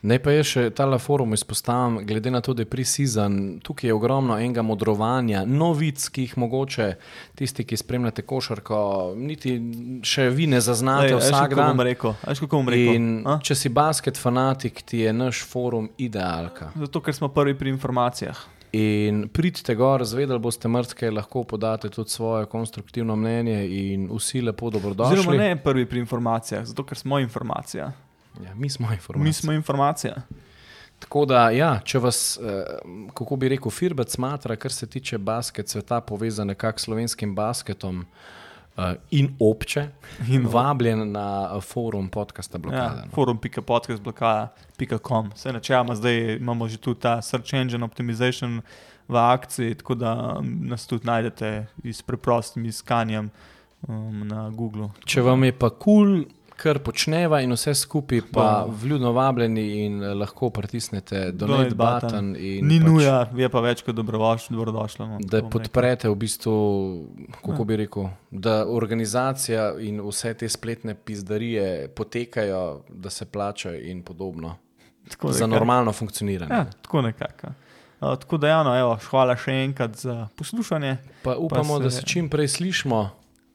Naj 0.00 0.18
pa 0.24 0.32
je 0.32 0.44
še 0.48 0.62
ta 0.72 0.86
forum 0.98 1.34
izpostavim, 1.36 1.98
glede 2.08 2.30
na 2.32 2.40
to, 2.40 2.54
da 2.56 2.64
je 2.64 2.68
prisizan, 2.72 3.34
tukaj 3.60 3.90
je 3.90 3.94
ogromno 3.94 4.38
enega 4.40 4.62
modrovanja, 4.64 5.42
novic, 5.44 6.06
ki 6.08 6.24
jih 6.24 6.38
mogoče 6.40 6.86
tisti, 7.36 7.66
ki 7.68 7.76
spremljate 7.76 8.24
košarko, 8.24 8.78
niti 9.16 9.58
še 10.00 10.30
vi 10.32 10.46
ne 10.48 10.60
zaznate 10.64 11.12
veš, 11.18 11.26
vsak 11.28 11.56
dan. 11.58 11.82
rekel. 11.84 12.16
rekel? 12.24 12.94
In 12.96 13.10
a? 13.28 13.36
če 13.44 13.54
si 13.54 13.68
basket 13.68 14.16
fanatik, 14.16 14.80
ti 14.88 15.04
je 15.04 15.12
naš 15.12 15.44
forum 15.44 15.90
idealka. 16.00 16.72
Zato, 16.80 17.04
ker 17.04 17.14
smo 17.14 17.28
prvi 17.28 17.52
pri 17.58 17.76
informacijah. 17.76 18.40
In 18.72 19.28
pridite 19.28 19.74
gor, 19.74 20.04
zvedeli 20.04 20.38
boste 20.38 20.68
mrtke, 20.68 21.10
lahko 21.10 21.42
podate 21.44 21.88
tudi 21.90 22.10
svoje 22.10 22.46
konstruktivno 22.46 23.16
mnenje 23.16 23.66
in 23.66 24.08
vsi 24.12 24.40
lepo 24.40 24.66
Oziroma 24.66 24.94
dobrodošli. 24.94 25.38
ne 25.38 25.56
prvi 25.62 25.86
pri 25.86 25.98
informacijah, 25.98 26.64
zato 26.64 26.84
ker 26.86 26.98
smo 26.98 27.18
informacija. 27.18 27.92
Ja, 28.44 28.54
mi 28.54 28.70
smo 28.70 28.92
informacije. 28.92 29.24
Mi 29.24 29.32
smo 29.32 29.52
informacija. 29.52 30.22
Tako 30.98 31.24
da, 31.24 31.50
ja, 31.50 31.80
če 31.84 31.98
vas, 31.98 32.38
eh, 32.42 32.64
kako 33.14 33.36
bi 33.36 33.48
rekel, 33.48 33.70
firbec 33.70 34.12
smatra, 34.14 34.56
kar 34.56 34.72
se 34.72 34.86
tiče 34.86 35.18
basket 35.18 35.68
sveta, 35.68 36.00
povezan 36.00 36.46
nekako 36.46 36.78
s 36.78 36.82
slovenskim 36.82 37.34
basketom 37.34 38.00
eh, 38.00 38.40
in 39.10 39.36
obče, 39.40 39.88
in 40.28 40.46
vabljen 40.46 41.12
na 41.12 41.60
forum 41.60 42.08
podcasta 42.08 42.56
Ja, 42.56 42.60
Blokada. 42.62 43.02
no. 43.04 43.10
forum.podcastblokada.com. 43.14 45.30
Vse 45.34 45.52
načeloma 45.52 45.94
zdaj 45.94 46.36
imamo 46.36 46.68
že 46.68 46.76
tu 46.76 46.94
ta 46.94 47.22
search 47.22 47.54
engine 47.54 47.84
optimization 47.84 48.60
v 49.08 49.16
akciji, 49.16 49.74
tako 49.74 49.94
da 49.94 50.40
nas 50.42 50.86
tudi 50.86 51.06
najdete 51.06 51.66
s 51.84 52.02
preprostim 52.02 52.64
iskanjem 52.64 53.30
um, 53.88 54.28
na 54.28 54.50
Google. 54.50 54.88
Če 55.04 55.22
vam 55.22 55.44
je 55.44 55.52
pa 55.52 55.70
kul, 55.70 55.78
cool, 55.78 56.24
kar 56.60 56.78
počneva 56.78 57.40
in 57.40 57.52
vse 57.52 57.72
skupaj, 57.74 58.20
pa 58.30 58.46
vljudno 58.74 59.12
vabljeni 59.12 59.62
in 59.78 60.02
eh, 60.02 60.14
lahko 60.14 60.50
pritisnete 60.50 61.32
donate 61.32 61.74
button. 61.74 62.32
Ni 62.32 62.60
pač- 62.60 62.84
nuja, 62.84 63.16
je 63.34 63.48
pa 63.48 63.60
več 63.60 63.82
kot 63.82 63.94
dobrodošlo. 63.94 64.56
dobrodošlo 64.56 65.06
no, 65.06 65.18
Da 65.22 65.40
podprete 65.44 66.08
v 66.08 66.14
bistvu, 66.16 66.54
kako 67.34 67.52
Ja. 67.54 67.64
bi 67.64 67.76
rekel, 67.78 68.04
da 68.30 68.58
organizacija 68.68 69.74
in 69.80 70.00
vse 70.02 70.34
te 70.34 70.48
spletne 70.50 70.94
pizdarije 70.96 71.88
potekajo, 71.90 72.62
da 72.90 73.10
se 73.10 73.24
plačajo 73.26 73.80
in 73.82 74.02
podobno. 74.02 74.56
Tako 75.08 75.28
Za 75.28 75.38
nekako. 75.38 75.50
normalno 75.50 75.92
funkcioniranje. 75.92 76.52
Ja, 76.52 76.64
tako 76.72 77.02
nekako. 77.02 77.46
Uh, 78.00 78.16
tako 78.16 78.36
da, 78.36 78.48
ja, 78.48 78.62
no, 78.62 78.72
evo, 78.74 78.98
hvala 79.02 79.36
še 79.36 79.52
enkrat 79.54 79.96
za 79.96 80.28
poslušanje. 80.34 80.96
Pa 81.22 81.34
upamo, 81.36 81.76
se- 81.76 81.82
da 81.82 81.90
se 81.90 82.02
čim 82.02 82.28
prej 82.28 82.48
slišimo. 82.48 83.10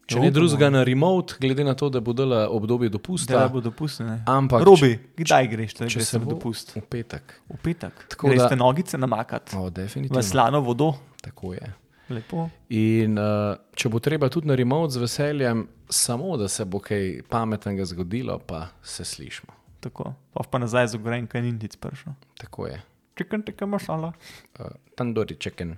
Če 0.06 0.20
ne 0.20 0.30
drugega 0.30 0.70
na 0.70 0.84
remote, 0.84 1.34
glede 1.39 1.64
na 1.64 1.74
to, 1.74 1.89
da 1.89 1.99
bo 1.99 2.14
dala 2.14 2.43
obdobje 2.47 2.89
Da 2.89 2.93
dopusta, 2.93 3.47
bo 3.47 3.58
dopustne. 3.60 4.20
ampak 4.28 4.62
Robi, 4.64 4.99
kdaj 5.18 5.47
greš, 5.47 5.74
če 5.74 5.88
če 5.88 5.99
se 5.99 6.06
se 6.06 6.20
bo- 6.20 6.30
dopust? 6.30 6.76
v 6.76 6.82
petek. 6.84 7.41
V 7.49 7.58
petek. 7.58 8.06
Tako 8.08 8.28
Greš 8.28 8.38
da- 8.38 8.49
te 8.49 8.56
nogice 8.56 8.97
namakati 8.97 9.58
O, 9.58 9.70
v 10.12 10.22
slano 10.22 10.62
vodo. 10.62 10.93
Tako 11.22 11.53
je. 11.53 11.74
Lepo. 12.10 12.49
In 12.70 13.18
uh, 13.18 13.58
če 13.74 13.89
bo 13.89 13.97
treba 13.99 14.30
tudi 14.30 14.45
na 14.45 14.53
remote 14.53 14.93
z 14.93 14.97
veseljem, 14.97 15.66
samo 15.89 16.38
da 16.38 16.47
se 16.47 16.64
bo 16.64 16.78
kaj 16.80 17.24
pametnega 17.28 17.86
zgodilo, 17.86 18.38
pa 18.39 18.68
se 18.84 19.03
slišmo. 19.03 19.49
Tako. 19.80 20.14
Pa 20.34 20.43
pa 20.45 20.58
nazaj 20.60 20.88
za 20.88 20.97
goren, 20.97 21.26
kaj 21.26 21.41
ni 21.41 21.51
nič 21.53 21.78
pršlo. 21.78 22.14
Tako 22.38 22.68
je. 22.68 22.78
Chicken 23.18 23.41
tikka 23.41 23.66
masala. 23.66 24.14
Uh, 24.60 24.66
Tandori 24.95 25.34
chicken. 25.36 25.78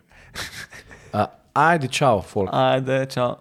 Uh, 1.14 1.26
ajde, 1.56 1.88
čau, 1.88 2.20
folk. 2.22 2.50
Ajde, 2.52 3.06
čau. 3.08 3.38